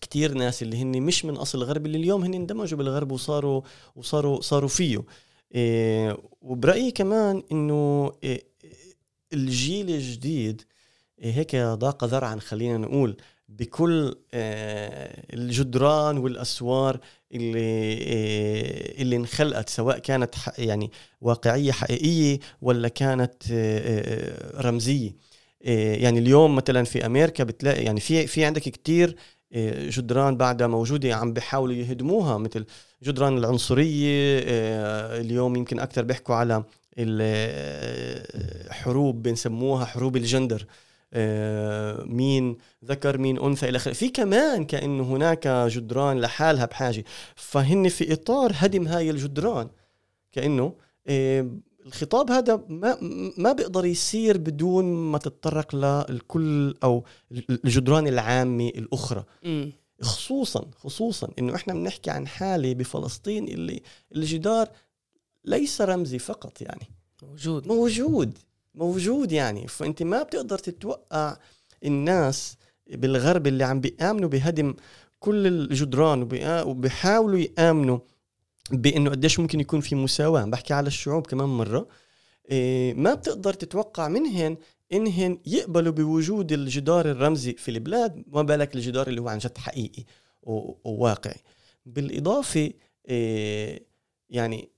كتير 0.00 0.34
ناس 0.34 0.62
اللي 0.62 0.76
هن 0.82 1.02
مش 1.02 1.24
من 1.24 1.36
أصل 1.36 1.62
غربي 1.62 1.86
اللي 1.86 1.98
اليوم 1.98 2.24
هن 2.24 2.34
اندمجوا 2.34 2.78
بالغرب 2.78 3.12
وصاروا 3.12 3.62
وصاروا 3.96 4.40
صاروا 4.40 4.68
فيه. 4.68 5.02
إيه 5.54 6.18
وبرأيي 6.42 6.90
كمان 6.90 7.42
إنه 7.52 8.12
إيه 8.22 8.42
الجيل 9.32 9.90
الجديد 9.90 10.62
إيه 11.22 11.32
هيك 11.32 11.56
ضاق 11.56 12.04
ذرعا 12.04 12.36
خلينا 12.36 12.78
نقول 12.78 13.16
بكل 13.48 14.16
آه 14.34 15.24
الجدران 15.34 16.18
والأسوار 16.18 17.00
اللي 17.32 17.58
إيه 17.58 19.02
اللي 19.02 19.16
انخلقت 19.16 19.68
سواء 19.68 19.98
كانت 19.98 20.34
يعني 20.58 20.90
واقعية 21.20 21.72
حقيقية 21.72 22.38
ولا 22.62 22.88
كانت 22.88 23.34
آه 23.52 23.78
آه 24.58 24.60
رمزية. 24.60 25.16
يعني 26.02 26.18
اليوم 26.18 26.56
مثلا 26.56 26.84
في 26.84 27.06
أمريكا 27.06 27.44
بتلاقي 27.44 27.84
يعني 27.84 28.00
في 28.00 28.26
في 28.26 28.44
عندك 28.44 28.62
كتير 28.62 29.16
جدران 29.88 30.36
بعدها 30.36 30.66
موجودة 30.66 31.14
عم 31.14 31.32
بيحاولوا 31.32 31.74
يهدموها 31.74 32.38
مثل 32.38 32.64
جدران 33.02 33.38
العنصرية 33.38 34.38
إيه، 34.38 35.20
اليوم 35.20 35.56
يمكن 35.56 35.80
أكثر 35.80 36.02
بيحكوا 36.02 36.34
على 36.34 36.64
الحروب 38.70 39.22
بنسموها 39.22 39.84
حروب 39.84 40.16
الجندر. 40.16 40.66
مين 42.06 42.56
ذكر 42.84 43.18
مين 43.18 43.38
أنثى 43.38 43.68
إلى 43.68 43.76
آخره. 43.76 43.92
في 43.92 44.08
كمان 44.08 44.64
كأنه 44.64 45.02
هناك 45.02 45.48
جدران 45.48 46.20
لحالها 46.20 46.66
بحاجة. 46.66 47.04
فهن 47.34 47.88
في 47.88 48.12
إطار 48.12 48.52
هدم 48.54 48.88
هاي 48.88 49.10
الجدران. 49.10 49.68
كأنه 50.32 50.74
إيه، 51.08 51.50
الخطاب 51.86 52.30
هذا 52.30 52.64
ما 52.68 52.98
ما 53.38 53.52
بيقدر 53.52 53.84
يصير 53.84 54.38
بدون 54.38 54.84
ما 54.84 55.18
تتطرق 55.18 55.76
للكل 55.76 56.74
أو 56.84 57.04
الجدران 57.50 58.06
العامة 58.06 58.68
الأخرى. 58.68 59.24
مم. 59.44 59.72
خصوصا 60.02 60.70
خصوصا 60.76 61.28
إنه 61.38 61.54
إحنا 61.54 61.74
بنحكي 61.74 62.10
عن 62.10 62.26
حالة 62.26 62.74
بفلسطين 62.74 63.48
اللي 63.48 63.82
الجدار 64.16 64.68
ليس 65.44 65.80
رمزي 65.80 66.18
فقط 66.18 66.62
يعني. 66.62 66.86
موجود. 67.22 67.68
موجود. 67.68 68.38
موجود 68.74 69.32
يعني. 69.32 69.68
فأنت 69.68 70.02
ما 70.02 70.22
بتقدر 70.22 70.58
تتوقع 70.58 71.36
الناس 71.84 72.56
بالغرب 72.86 73.46
اللي 73.46 73.64
عم 73.64 73.80
بيآمنوا 73.80 74.28
بهدم 74.28 74.74
كل 75.18 75.46
الجدران 75.46 76.28
وبيآ- 76.28 76.66
وبيحاولوا 76.66 77.38
يآمنوا 77.38 77.98
بأنه 78.70 79.10
قديش 79.10 79.40
ممكن 79.40 79.60
يكون 79.60 79.80
في 79.80 79.94
مساواة. 79.94 80.44
بحكي 80.44 80.74
على 80.74 80.86
الشعوب 80.86 81.26
كمان 81.26 81.48
مرة. 81.48 81.88
إيه، 82.50 82.94
ما 82.94 83.14
بتقدر 83.14 83.54
تتوقع 83.54 84.08
منهن 84.08 84.56
انهن 84.92 85.38
يقبلوا 85.46 85.92
بوجود 85.92 86.52
الجدار 86.52 87.10
الرمزي 87.10 87.52
في 87.52 87.70
البلاد. 87.70 88.24
ما 88.26 88.42
بالك 88.42 88.74
الجدار 88.74 89.08
اللي 89.08 89.20
هو 89.20 89.28
عن 89.28 89.38
جد 89.38 89.58
حقيقي 89.58 90.04
وواقعي. 90.42 91.40
بالإضافة 91.86 92.72
إيه، 93.08 93.86
يعني 94.30 94.68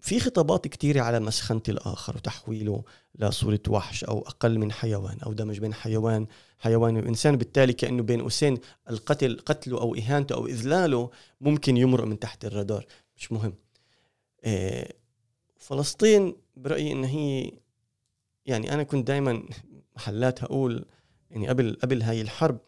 في 0.00 0.20
خطابات 0.20 0.68
كتيرة 0.68 1.00
على 1.00 1.20
مسخنة 1.20 1.62
الآخر 1.68 2.16
وتحويله 2.16 2.84
لصورة 3.18 3.60
وحش 3.68 4.04
أو 4.04 4.18
أقل 4.18 4.58
من 4.58 4.72
حيوان 4.72 5.18
أو 5.20 5.32
دمج 5.32 5.58
بين 5.58 5.74
حيوان 5.74 6.26
حيوان 6.58 6.96
وإنسان 6.96 7.36
بالتالي 7.36 7.72
كأنه 7.72 8.02
بين 8.02 8.22
قوسين 8.22 8.58
القتل 8.90 9.40
قتله 9.46 9.80
أو 9.80 9.94
إهانته 9.94 10.34
أو 10.34 10.46
إذلاله 10.46 11.10
ممكن 11.40 11.76
يمرق 11.76 12.04
من 12.04 12.18
تحت 12.18 12.44
الرادار. 12.44 12.86
مش 13.16 13.32
مهم. 13.32 13.54
إيه، 14.44 14.92
فلسطين 15.58 16.36
برأيي 16.56 16.92
إن 16.92 17.04
هي 17.04 17.52
يعني 18.46 18.74
أنا 18.74 18.82
كنت 18.82 19.06
دائما 19.06 19.42
محلات 19.96 20.42
هقول 20.42 20.84
يعني 21.30 21.48
قبل 21.48 21.78
قبل 21.82 22.02
هاي 22.02 22.20
الحرب 22.20 22.58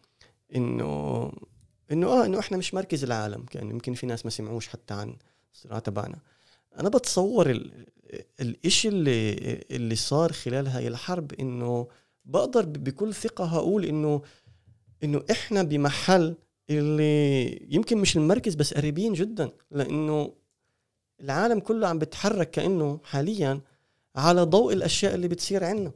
إنه 0.55 1.31
إنه 1.91 2.07
آه 2.07 2.25
إنه 2.25 2.39
إحنا 2.39 2.57
مش 2.57 2.73
مركز 2.73 3.03
العالم 3.03 3.45
كان 3.45 3.69
يمكن 3.69 3.93
في 3.93 4.05
ناس 4.05 4.25
ما 4.25 4.31
سمعوش 4.31 4.67
حتى 4.67 4.93
عن 4.93 5.15
الصراع 5.53 5.79
تبعنا. 5.79 6.19
أنا 6.79 6.89
بتصور 6.89 7.49
ال... 7.49 7.85
الإشي 8.39 8.87
اللي 8.87 9.33
اللي 9.71 9.95
صار 9.95 10.31
خلال 10.31 10.67
هاي 10.67 10.87
الحرب 10.87 11.33
إنه 11.33 11.87
بقدر 12.25 12.65
بكل 12.65 13.13
ثقة 13.13 13.45
هقول 13.45 13.85
إنه 13.85 14.21
إنه 15.03 15.23
إحنا 15.31 15.63
بمحل 15.63 16.35
اللي 16.69 17.67
يمكن 17.75 17.97
مش 17.97 18.17
المركز 18.17 18.55
بس 18.55 18.73
قريبين 18.73 19.13
جدا 19.13 19.51
لإنه 19.71 20.33
العالم 21.21 21.59
كله 21.59 21.87
عم 21.87 21.99
بتحرك 21.99 22.51
كأنه 22.51 22.99
حاليا 23.03 23.61
على 24.15 24.41
ضوء 24.43 24.73
الأشياء 24.73 25.15
اللي 25.15 25.27
بتصير 25.27 25.63
عندنا 25.63 25.91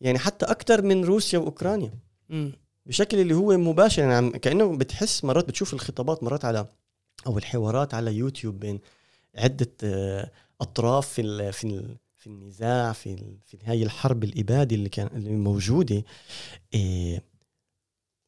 يعني 0.00 0.18
حتى 0.18 0.46
أكثر 0.46 0.82
من 0.82 1.04
روسيا 1.04 1.38
وأوكرانيا 1.38 1.92
مم. 2.28 2.52
بشكل 2.86 3.18
اللي 3.18 3.34
هو 3.34 3.56
مباشر 3.56 4.02
يعني 4.02 4.30
كأنه 4.30 4.76
بتحس 4.76 5.24
مرات 5.24 5.48
بتشوف 5.48 5.74
الخطابات 5.74 6.22
مرات 6.22 6.44
على 6.44 6.66
أو 7.26 7.38
الحوارات 7.38 7.94
على 7.94 8.14
يوتيوب 8.14 8.60
بين 8.60 8.80
عدة 9.34 9.70
آه، 9.84 10.30
أطراف 10.60 11.08
في 11.08 11.52
في 11.52 11.96
في 12.16 12.26
النزاع 12.26 12.92
في 12.92 13.36
في 13.46 13.58
هاي 13.64 13.82
الحرب 13.82 14.24
الإبادة 14.24 14.76
اللي 14.76 14.88
كان 14.88 15.06
اللي 15.06 15.30
موجودة. 15.30 16.04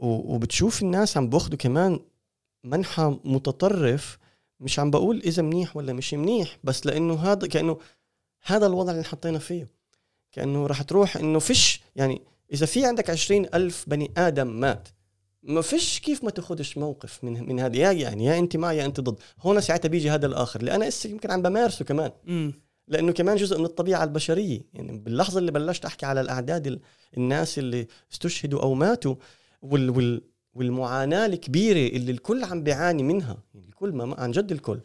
و- 0.01 0.35
وبتشوف 0.35 0.83
الناس 0.83 1.17
عم 1.17 1.29
بأخذوا 1.29 1.57
كمان 1.59 2.01
منحى 2.65 3.19
متطرف 3.25 4.19
مش 4.61 4.79
عم 4.79 4.91
بقول 4.91 5.19
إذا 5.25 5.43
منيح 5.43 5.77
ولا 5.77 5.93
مش 5.93 6.15
منيح 6.15 6.59
بس 6.65 6.87
لأنه 6.87 7.15
هذا 7.15 7.47
كأنه 7.49 7.79
هذا 8.45 8.67
الوضع 8.67 8.93
اللي 8.93 9.05
حطينا 9.05 9.39
فيه. 9.39 9.67
كأنه 10.33 10.67
راح 10.67 10.83
تروح 10.83 11.17
إنه 11.17 11.39
فيش 11.39 11.81
يعني 11.97 12.23
إذا 12.53 12.67
في 12.67 12.87
عندك 12.87 13.11
عشرين 13.11 13.47
ألف 13.55 13.85
بني 13.89 14.11
آدم 14.17 14.47
مات 14.61 14.89
ما 15.43 15.61
فيش 15.61 16.01
كيف 16.01 16.24
ما 16.24 16.30
تاخذش 16.30 16.78
موقف 16.78 17.24
من 17.24 17.49
من 17.49 17.61
هذه 17.61 17.76
يا 17.78 17.93
يعني 17.93 18.24
يا 18.24 18.38
انت 18.38 18.57
معي 18.57 18.76
يا 18.76 18.84
انت 18.84 19.01
ضد. 19.01 19.18
هون 19.40 19.61
ساعتها 19.61 19.88
بيجي 19.88 20.11
هذا 20.11 20.26
الآخر 20.26 20.61
اللي 20.61 20.74
أنا 20.74 20.88
هسه 20.88 21.11
يمكن 21.11 21.30
عم 21.30 21.43
بمارسه 21.43 21.84
كمان. 21.84 22.11
مم. 22.24 22.53
لأنه 22.88 23.12
كمان 23.12 23.36
جزء 23.36 23.59
من 23.59 23.64
الطبيعة 23.64 24.05
البشرية. 24.05 24.61
يعني 24.74 24.99
باللحظة 24.99 25.38
اللي 25.38 25.53
بلشت 25.53 25.84
أحكي 25.84 26.07
على 26.07 26.20
الأعداد 26.20 26.66
ال- 26.66 26.80
الناس 27.16 27.59
اللي 27.59 27.86
استشهدوا 28.12 28.62
أو 28.62 28.74
ماتوا 28.74 29.14
وال 29.62 29.90
وال 29.90 30.22
والمعاناة 30.55 31.26
الكبيرة 31.26 31.97
اللي 31.97 32.12
الكل 32.12 32.45
عم 32.45 32.62
بيعاني 32.62 33.03
منها. 33.03 33.38
يعني 33.55 33.68
الكل 33.68 33.93
ما 33.93 34.20
عن 34.20 34.30
جد 34.30 34.53
الكل. 34.53 34.80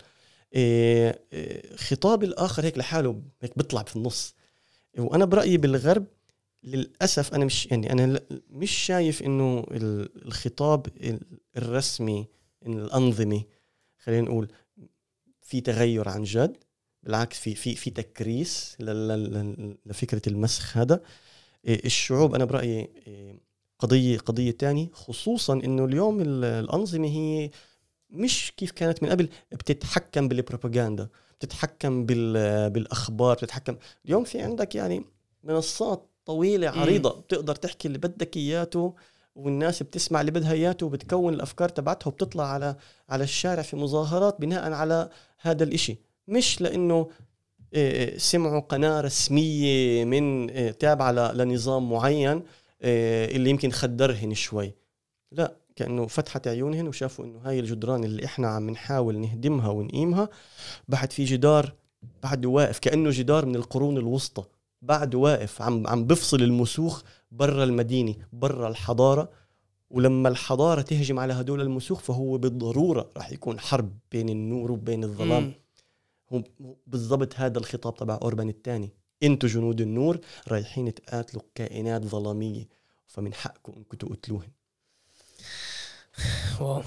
إيه 0.56 1.22
إيه 1.34 1.76
خطاب 1.76 2.24
الآخر 2.24 2.66
هيك 2.66 2.78
لحاله 2.78 3.22
هيك 3.42 3.58
بيطلع 3.58 3.84
في 3.84 3.96
النص. 3.96 4.36
وأنا 4.98 5.26
برأيي 5.26 5.58
بالغرب 5.58 6.06
للأسف 6.64 7.34
أنا 7.34 7.46
مش 7.46 7.66
يعني 7.66 7.92
أنا 7.92 8.20
مش 8.50 8.72
شايف 8.72 9.24
إنه 9.24 9.60
ال- 9.72 10.26
الخطاب 10.26 10.88
ال- 10.88 11.40
الرسمي 11.58 12.28
الأنظمة 12.66 13.44
خلينا 14.00 14.22
نقول 14.22 14.48
في 15.42 15.62
تغير 15.62 16.10
عن 16.10 16.24
جد 16.24 16.58
بالعكس 17.04 17.40
في 17.40 17.56
في 17.56 17.76
في 17.76 17.90
تكريس 17.90 18.76
لفكرة 19.86 20.22
المسخ 20.28 20.78
هذا. 20.78 21.02
إيه، 21.66 21.86
الشعوب 21.86 22.36
أنا 22.36 22.46
برأيي 22.46 22.90
إيه، 23.08 23.40
قضيه 23.80 24.18
قضية 24.18 24.52
تانية 24.52 24.90
خصوصا 24.94 25.54
إنه 25.54 25.86
اليوم 25.86 26.22
ال- 26.22 26.44
الأنظمة 26.46 27.08
هي 27.08 27.50
مش 28.10 28.54
كيف 28.58 28.72
كانت 28.72 29.04
من 29.04 29.10
قبل 29.10 29.30
بتتحكم 29.52 30.28
بالبروباغندا 30.28 31.10
بتتحكم 31.40 32.06
بال- 32.06 32.70
بالأخبار 32.70 33.36
بتتحكم. 33.36 33.78
اليوم 34.06 34.24
في 34.24 34.42
عندك 34.42 34.76
يعني 34.76 35.04
منصات 35.44 36.10
طويلة 36.28 36.72
مم. 36.72 36.80
عريضة 36.80 37.10
بتقدر 37.22 37.56
تحكي 37.56 37.88
اللي 37.88 37.98
بدك 37.98 38.38
إياته 38.38 38.94
والناس 39.36 39.84
بتسمع 39.84 40.22
اللي 40.22 40.32
بدها 40.32 40.52
إياته 40.52 40.86
وبتكون 40.86 41.34
الأفكار 41.34 41.70
تبعتها 41.70 42.08
وبتطلع 42.08 42.44
على 42.46 42.76
على 43.10 43.24
الشارع 43.24 43.62
في 43.62 43.76
مظاهرات 43.76 44.42
بناء 44.42 44.72
على 44.72 45.10
هذا 45.42 45.64
الإشي. 45.64 45.98
مش 46.28 46.62
لأنه 46.62 47.10
إيه، 47.74 48.18
سمعوا 48.18 48.60
قناة 48.60 49.02
رسمية 49.02 50.06
من 50.06 50.50
إيه، 50.50 50.72
تابعة 50.72 51.12
لنظام 51.12 51.90
معين 51.90 52.44
إيه، 52.84 53.36
اللي 53.36 53.50
يمكن 53.50 53.72
خدرهن 53.72 54.34
شوي. 54.34 54.74
لا 55.32 55.56
كأنه 55.76 56.08
فتحت 56.08 56.48
عيونهن 56.48 56.88
وشافوا 56.88 57.26
إنه 57.26 57.40
هاي 57.40 57.60
الجدران 57.60 58.04
اللي 58.04 58.26
إحنا 58.26 58.48
عم 58.48 58.70
نحاول 58.70 59.20
نهدمها 59.20 59.70
ونقيمها 59.70 60.30
بعد 60.88 61.12
في 61.12 61.24
جدار 61.24 61.74
بعده 62.24 62.50
واقف 62.50 62.80
كأنه 62.80 63.10
جدار 63.10 63.46
من 63.46 63.56
القرون 63.56 63.98
الوسطى. 63.98 64.44
بعده 64.82 65.18
واقف 65.18 65.62
عم 65.62 65.88
عم 65.88 66.08
بفصل 66.08 66.44
المسوخ 66.44 67.04
برا 67.32 67.64
المدينة 67.64 68.16
برا 68.34 68.70
الحضارة. 68.70 69.30
ولما 69.90 70.30
الحضارة 70.30 70.82
تهجم 70.82 71.20
على 71.20 71.34
هدول 71.34 71.62
المسوخ 71.62 72.00
فهو 72.00 72.38
بالضرورة 72.38 73.12
راح 73.18 73.32
يكون 73.32 73.60
حرب 73.60 73.98
بين 74.12 74.30
النور 74.30 74.72
وبين 74.72 75.04
الظلام. 75.04 75.54
هو 76.34 76.44
بالضبط 76.88 77.36
هذا 77.36 77.58
الخطاب 77.58 77.96
تبع 77.96 78.20
اوربان 78.22 78.50
الثاني. 78.50 78.94
أنتوا 79.24 79.50
جنود 79.50 79.82
النور 79.82 80.20
رايحين 80.48 80.94
تقاتلوا 80.94 81.44
كائنات 81.56 82.06
ظلامية 82.06 82.68
فمن 83.08 83.34
حقكم 83.34 83.74
انكم 83.78 83.98
تقتلوهن. 83.98 84.52
واو. 86.62 86.84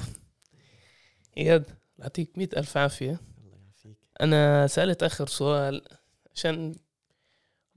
إياد 1.38 1.64
يعطيك 1.98 2.38
مئة 2.38 2.58
ألف 2.58 2.76
عافية. 2.76 3.20
الله 3.44 3.56
يعافيك. 3.56 3.96
أنا 4.20 4.66
سألت 4.66 5.02
آخر 5.02 5.26
سؤال 5.26 5.82
عشان 6.34 6.74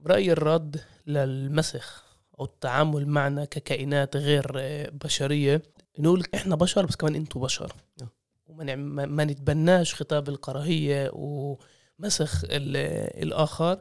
برأيي 0.04 0.32
الرد 0.32 0.80
للمسخ 1.06 2.04
أو 2.40 2.44
التعامل 2.44 3.06
معنا 3.08 3.44
ككائنات 3.44 4.16
غير 4.16 4.52
آه، 4.56 4.90
بشرية. 4.90 5.62
نقول 5.98 6.24
إحنا 6.34 6.56
بشر 6.56 6.86
بس 6.86 6.96
كمان 6.96 7.14
أنتوا 7.14 7.42
بشر. 7.42 7.72
نعم. 8.00 8.08
وما 8.46 8.64
نعم- 8.64 8.94
ما 9.16 9.24
نتبناش 9.24 9.94
خطاب 9.94 10.28
الكراهية 10.28 11.10
ومسخ 11.12 12.44
ال- 12.44 12.76
الآخر. 13.22 13.80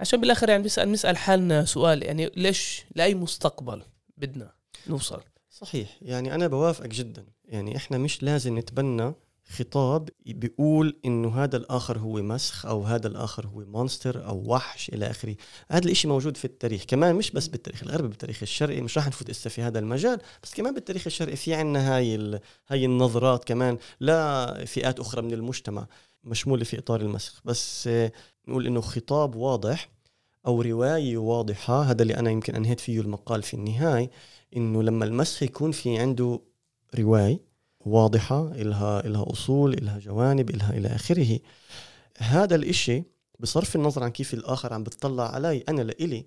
عشان 0.00 0.20
بالآخر 0.20 0.48
يعني 0.48 0.62
بنسأل 0.62 0.92
نسأل 0.92 1.16
حالنا 1.16 1.64
سؤال 1.64 2.02
يعني 2.02 2.30
ليش 2.36 2.84
لأي 2.94 3.14
مستقبل 3.14 3.82
بدنا 4.16 4.52
نوصل؟ 4.86 5.20
صحيح. 5.50 5.96
يعني 6.02 6.34
أنا 6.34 6.46
بوافقك 6.46 6.88
جدا. 6.88 7.26
يعني 7.44 7.76
إحنا 7.76 7.98
مش 7.98 8.22
لازم 8.22 8.58
نتبنى 8.58 9.12
خطاب 9.48 10.08
بيقول 10.26 10.96
إنه 11.04 11.44
هذا 11.44 11.56
الآخر 11.56 11.98
هو 11.98 12.22
مسخ 12.22 12.66
أو 12.66 12.82
هذا 12.82 13.06
الآخر 13.06 13.46
هو 13.46 13.64
مونستر 13.64 14.26
أو 14.26 14.42
وحش 14.46 14.88
إلى 14.88 15.10
آخره. 15.10 15.36
هذا 15.70 15.84
الإشي 15.84 16.08
موجود 16.08 16.36
في 16.36 16.44
التاريخ 16.44 16.84
كمان 16.84 17.14
مش 17.14 17.30
بس 17.30 17.48
بالتاريخ 17.48 17.82
الغربي 17.82 18.08
بالتاريخ 18.08 18.38
الشرقي 18.42 18.80
مش 18.80 18.98
راح 18.98 19.06
نفوت 19.06 19.30
اسا 19.30 19.50
في 19.50 19.62
هذا 19.62 19.78
المجال 19.78 20.20
بس 20.42 20.54
كمان 20.54 20.74
بالتاريخ 20.74 21.06
الشرقي 21.06 21.36
في 21.36 21.54
عنا 21.54 21.96
هاي 21.96 22.14
ال... 22.14 22.40
هاي 22.68 22.84
النظرات 22.84 23.44
كمان 23.44 23.78
لا 24.00 24.64
فئات 24.64 25.00
أخرى 25.00 25.22
من 25.22 25.32
المجتمع 25.32 25.86
مشمولة 26.24 26.64
في 26.64 26.78
إطار 26.78 27.00
المسخ. 27.00 27.40
بس 27.44 27.88
آه، 27.88 28.12
نقول 28.48 28.66
إنه 28.66 28.80
خطاب 28.80 29.34
واضح 29.34 29.90
أو 30.46 30.62
رواية 30.62 31.18
واضحة 31.18 31.82
هذا 31.82 32.02
اللي 32.02 32.16
أنا 32.16 32.30
يمكن 32.30 32.54
أنهيت 32.54 32.80
فيه 32.80 33.00
المقال 33.00 33.42
في 33.42 33.54
النهاية 33.54 34.10
إنه 34.56 34.82
لما 34.82 35.04
المسخ 35.04 35.42
يكون 35.42 35.72
في 35.72 35.98
عنده 35.98 36.40
رواية 36.98 37.55
واضحة 37.86 38.52
إلها 38.52 39.06
إلها 39.06 39.32
أصول 39.32 39.74
إلها 39.74 39.98
جوانب 39.98 40.50
إلها 40.50 40.76
إلى 40.78 40.88
آخره. 40.88 41.38
هذا 42.18 42.54
الإشي 42.54 43.02
بصرف 43.40 43.76
النظر 43.76 44.04
عن 44.04 44.10
كيف 44.10 44.34
الآخر 44.34 44.72
عم 44.72 44.82
بتطلع 44.82 45.34
علي 45.34 45.64
أنا 45.68 45.82
لإلي 45.82 46.26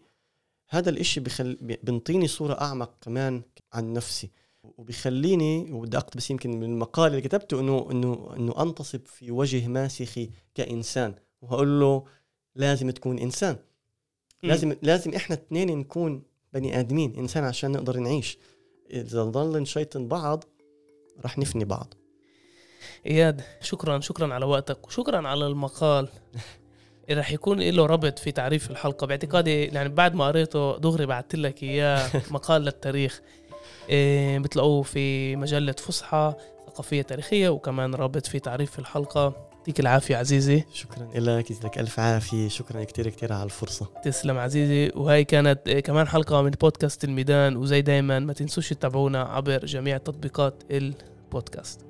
هذا 0.70 0.89
الإشي 0.89 1.20
بخل... 1.20 1.57
بنطيني 1.84 2.28
صورة 2.28 2.62
أعمق 2.62 2.91
كمان 3.01 3.41
عن 3.74 3.93
نفسي. 3.93 4.30
وبيخليني 4.64 5.72
وبدي 5.72 5.97
أقتبس 5.97 6.32
يمكن 6.32 6.60
من 6.60 6.64
المقال 6.64 7.12
اللي 7.12 7.22
كتبته 7.22 7.60
إنه 7.60 7.88
إنه 7.91 8.34
إنه 8.36 8.62
أنتصب 8.62 9.05
في 9.05 9.32
وجه 9.32 9.68
ماسخي 9.68 10.30
كإنسان. 10.55 11.14
وهقول 11.41 11.80
له 11.80 12.05
لازم 12.55 12.89
تكون 12.89 13.20
إنسان. 13.20 13.57
لازم 14.43 14.76
لازم 14.82 15.14
إحنا 15.14 15.36
اثنين 15.36 15.78
نكون 15.78 16.24
بني 16.53 16.80
آدمين 16.80 17.16
إنسان 17.16 17.43
عشان 17.43 17.72
نقدر 17.72 17.97
نعيش. 17.97 18.38
إذا 18.91 19.24
ضل 19.24 19.62
نشيطن 19.62 20.07
بعض 20.07 20.43
رح 21.26 21.38
نفني 21.38 21.66
بعض. 21.66 21.94
إياد 23.06 23.42
شكرا 23.62 24.00
شكرا 24.00 24.34
على 24.34 24.46
وقتك 24.46 24.88
وشكرا 24.88 25.28
على 25.28 25.48
المقال. 25.48 26.10
رح 27.12 27.32
يكون 27.32 27.60
له 27.60 27.86
ربط 27.86 28.20
في 28.20 28.32
تعريف 28.32 28.72
الحلقة. 28.72 29.08
باعتقادي 29.08 29.66
يعني 29.66 29.90
بعد 29.90 30.16
ما 30.16 30.28
قريته 30.28 30.78
دغري 30.78 31.06
بعثت 31.06 31.36
لك 31.36 31.64
إياه 31.64 32.10
مقال 32.32 32.62
للتاريخ. 32.62 33.22
إيه 33.90 34.40
بتلاقوه 34.40 34.84
في 34.84 35.36
مجلة 35.36 35.72
فصحى 35.72 36.34
ثقافية 36.68 37.02
تاريخية 37.02 37.50
وكمان 37.50 37.96
رابط 37.96 38.28
في 38.28 38.40
تعريف 38.40 38.80
الحلقة. 38.80 39.49
يعطيك 39.60 39.80
العافية 39.80 40.16
عزيزي. 40.16 40.64
شكرا 40.74 41.10
لك 41.16 41.51
يجزاك 41.51 41.80
ألف 41.80 41.99
عافية. 41.99 42.47
شكرا 42.47 42.84
كثير 42.84 43.10
كثير 43.10 43.34
على 43.34 43.43
الفرصة. 43.43 43.88
تسلم 44.03 44.38
عزيزي. 44.38 44.91
وهي 44.95 45.24
كانت 45.24 45.70
كمان 45.70 46.07
حلقة 46.07 46.41
من 46.41 46.51
بودكاست 46.51 47.03
الميدان 47.03 47.57
وزي 47.57 47.82
دايما 47.82 48.20
ما 48.20 48.34
تنسوش 48.34 48.70
تتابعونا 48.70 49.22
عبر 49.22 49.66
جميع 49.66 49.97
تطبيقات 49.97 50.64
البودكاست. 50.72 51.89